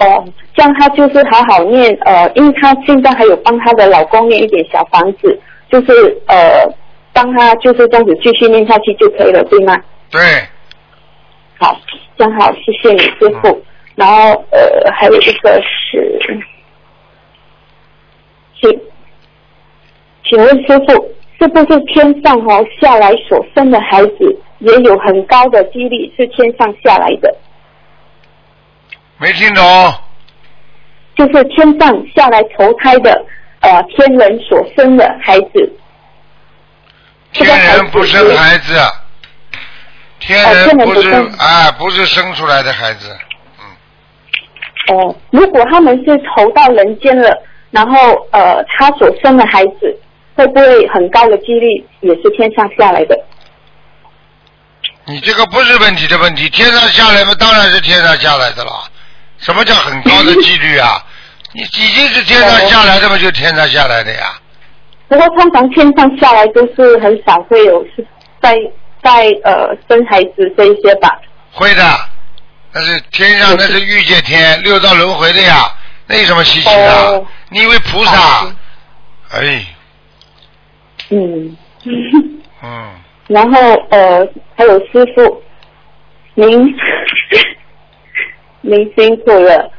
[0.00, 0.24] 哦，
[0.54, 5.38] 这样她就是好好念，呃，因为她现在还有帮她的老公念一点小房子，
[5.70, 5.92] 就是
[6.26, 6.66] 呃，
[7.12, 9.76] 帮他就是这样子继续念下去就可以了，对吗？
[10.10, 10.20] 对，
[11.58, 11.78] 好，
[12.16, 13.62] 这样好，谢谢你师傅。
[13.94, 16.20] 然后呃，还有一个是，
[18.58, 18.80] 请
[20.24, 21.06] 请问师傅，
[21.38, 27.36] 是不是天上哦下来所生的孩子也有很高的几率是天上下来的？
[29.20, 29.94] 没听懂。
[31.14, 33.12] 就是天上下来投胎的
[33.60, 35.72] 呃天人所生的孩子，
[37.30, 38.72] 天人不生孩子，
[40.20, 43.14] 天哦天人不生啊，不是生出来的孩子，
[44.88, 49.94] 哦，如果他们是投到人间了，然后呃，他所生的孩子
[50.36, 51.66] 会不会很高的几率
[52.00, 53.24] 也是天上下来的？
[55.04, 58.70] 你这个不是问题的问题，天上下来嘛，当然是天上下来的了。
[59.40, 61.04] 什么叫很高的几率啊？
[61.52, 64.38] 你已经是天上下来的嘛，就天上下来的呀。
[65.08, 68.06] 不过通常天上下来都是很少会有是
[68.40, 68.54] 在
[69.02, 71.10] 在呃生孩子这一些吧？
[71.52, 71.82] 会的，
[72.72, 75.72] 那是天上那是欲界天，六道轮回的呀，
[76.06, 76.94] 那有什么稀奇的？
[77.08, 78.46] 哦你以为菩萨？
[79.32, 79.64] 哎，
[81.08, 81.56] 嗯，
[82.62, 82.90] 嗯，
[83.26, 83.58] 然后
[83.90, 84.24] 呃
[84.56, 85.42] 还有师傅，
[86.34, 86.72] 您
[88.62, 89.70] 您辛苦了，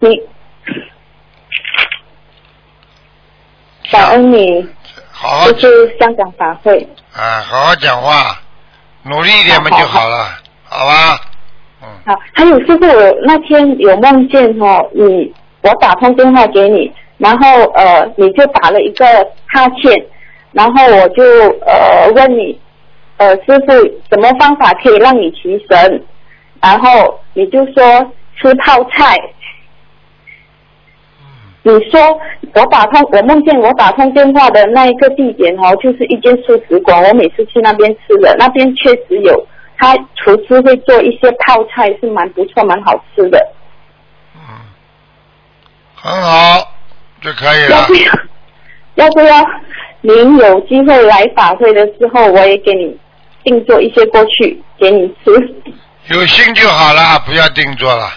[0.00, 0.20] 你。
[3.90, 4.64] 感恩你，
[5.10, 5.40] 好。
[5.40, 6.86] 好就是香港法会。
[7.12, 8.38] 啊，好好讲话，
[9.02, 10.28] 努力一点嘛就好了，
[10.64, 11.20] 好吧？
[12.06, 19.04] 好，还有师傅，我那天有梦见哦，你我打通电话给你，然后呃你就打了一个
[19.48, 20.06] 哈欠，
[20.52, 21.22] 然后我就
[21.66, 22.60] 呃问你，
[23.20, 23.72] 呃师傅
[24.10, 26.02] 什么方法可以让你提神，
[26.62, 29.14] 然后你就说吃泡菜。
[31.62, 32.00] 你说
[32.54, 43.46] 我打通，我梦见我打通电话的那一个地点哦，就是一间素食馆，我每次去那边吃的，那边确实有，他厨师会做一些泡菜，是蛮不错，蛮好吃的。
[45.94, 46.72] 很好，
[47.20, 47.94] 就可以了要不。
[47.94, 49.04] 要？
[49.04, 49.44] 要不要？
[50.00, 52.98] 您有机会来法会的时候，我也给你
[53.50, 55.54] 定做一些过去给你吃。
[56.08, 58.08] 有心就好了，不要定做了，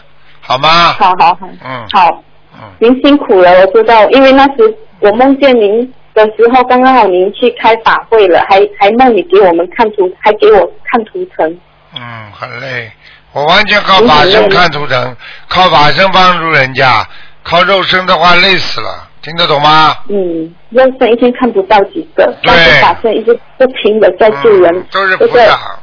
[0.41, 0.93] 好吗？
[0.93, 2.23] 好好好，嗯，好，
[2.79, 11.59] 您辛苦了，我知道，因为那时我梦见您的时候，刚刚好您去开法会了，还还梦里给我们看图，还给我看图腾。
[11.95, 12.91] 嗯，很累，
[13.31, 15.15] 我完全靠法身看图腾，
[15.47, 17.07] 靠法身帮助人家，
[17.43, 19.95] 靠肉身的话累死了，听得懂吗？
[20.09, 25.79] 嗯，肉身一天看不到几个，但是法身一直不停的在救人，嗯都是这个菩萨。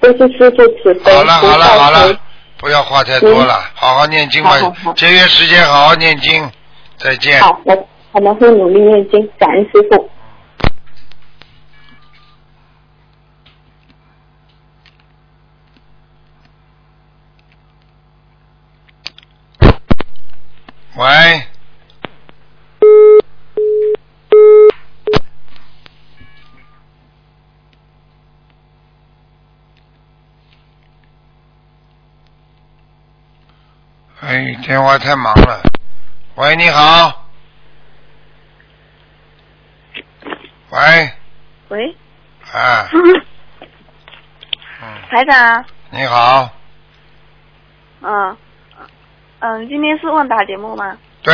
[0.00, 2.18] 都是师傅慈悲，好了好了好了，
[2.58, 4.50] 不要话太多了，好好念经吧
[4.94, 6.48] 节约时间好好念经，
[6.96, 7.40] 再见。
[7.40, 10.10] 好，我我们会努力念经，感恩师傅。
[20.96, 21.42] 喂。
[34.74, 35.62] 电话太忙了。
[36.34, 37.28] 喂，你好。
[40.68, 41.12] 喂，
[41.68, 41.96] 喂，
[42.52, 42.88] 啊，
[45.08, 46.50] 台长，你好，
[48.00, 48.36] 嗯，
[49.38, 50.98] 嗯，今天是问答节目吗？
[51.22, 51.32] 对，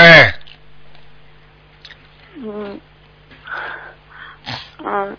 [2.45, 2.79] 嗯，
[4.85, 5.17] 嗯。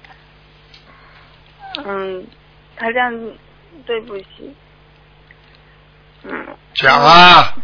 [1.83, 2.27] 嗯，
[2.75, 3.31] 台长，
[3.87, 4.55] 对不起。
[6.21, 6.55] 嗯。
[6.75, 7.55] 讲啊，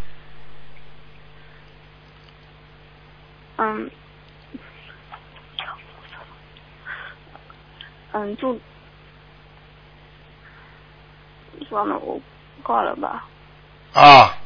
[8.12, 8.27] 嗯。
[8.42, 8.60] 嗯，
[11.58, 11.66] 祝。
[11.68, 12.20] 算了，我
[12.62, 13.24] 挂了吧。
[13.92, 14.36] 啊，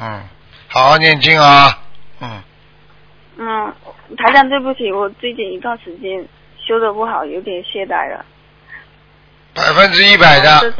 [0.00, 0.28] 嗯，
[0.68, 1.78] 好好念经啊，
[2.20, 2.42] 嗯，
[3.36, 3.74] 嗯，
[4.16, 6.26] 台长，对不起，我最近一段时间
[6.58, 8.24] 修的不好，有点懈怠了。
[9.54, 10.74] 百分之一百的，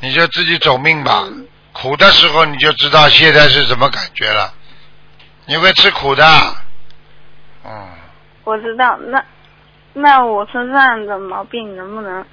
[0.00, 1.24] 你就自己走命吧。
[1.72, 4.52] 苦的时候你就知道现在是什么感觉了，
[5.46, 6.24] 你会吃苦的，
[7.64, 7.88] 嗯，
[8.44, 9.22] 我知道，那
[10.00, 12.24] 那我身上的毛病能不能？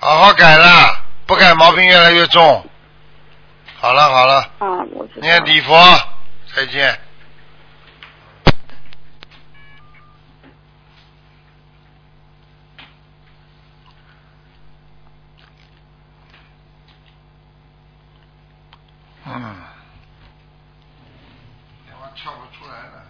[0.00, 2.64] 好好改了，不改毛病越来越重。
[3.80, 5.26] 好了好了，嗯，我知道。
[5.26, 5.76] 念礼佛，
[6.54, 6.98] 再见。
[19.26, 19.56] 嗯，
[21.86, 23.02] 电话跳不出来了。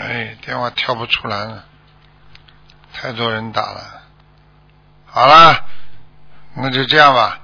[0.00, 1.64] 哎，电话跳不出来了，
[2.94, 4.02] 太多人打了。
[5.06, 5.64] 好了，
[6.54, 7.40] 那就这样吧。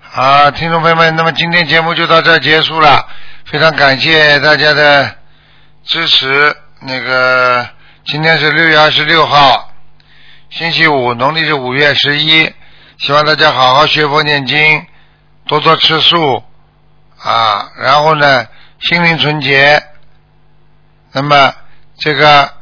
[0.00, 3.08] 好，听众朋友们，那么今天节目就到这儿结束了，
[3.46, 5.16] 非常感谢大家的
[5.84, 6.54] 支持。
[6.80, 7.66] 那个
[8.04, 9.72] 今天是六月二十六号，
[10.50, 12.52] 星期五，农历是五月十一，
[12.98, 14.86] 希望大家好好学佛念经，
[15.46, 16.44] 多多吃素
[17.18, 18.46] 啊，然后呢，
[18.80, 19.82] 心灵纯洁，
[21.12, 21.54] 那么
[21.98, 22.52] 这个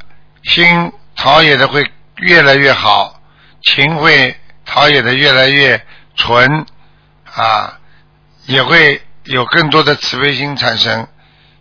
[0.45, 3.21] 心陶冶的会越来越好，
[3.63, 5.85] 情会陶冶的越来越
[6.17, 6.67] 纯
[7.35, 7.79] 啊，
[8.47, 11.09] 也会有更多的慈悲心产生。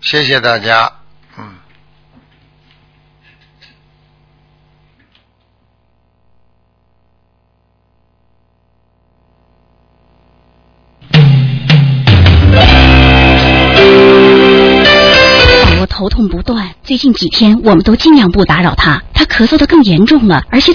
[0.01, 1.00] 谢谢大家。
[16.01, 20.69] 头痛不断，最近几天我们都尽量不打扰他，他咳嗽的更严重了，而且。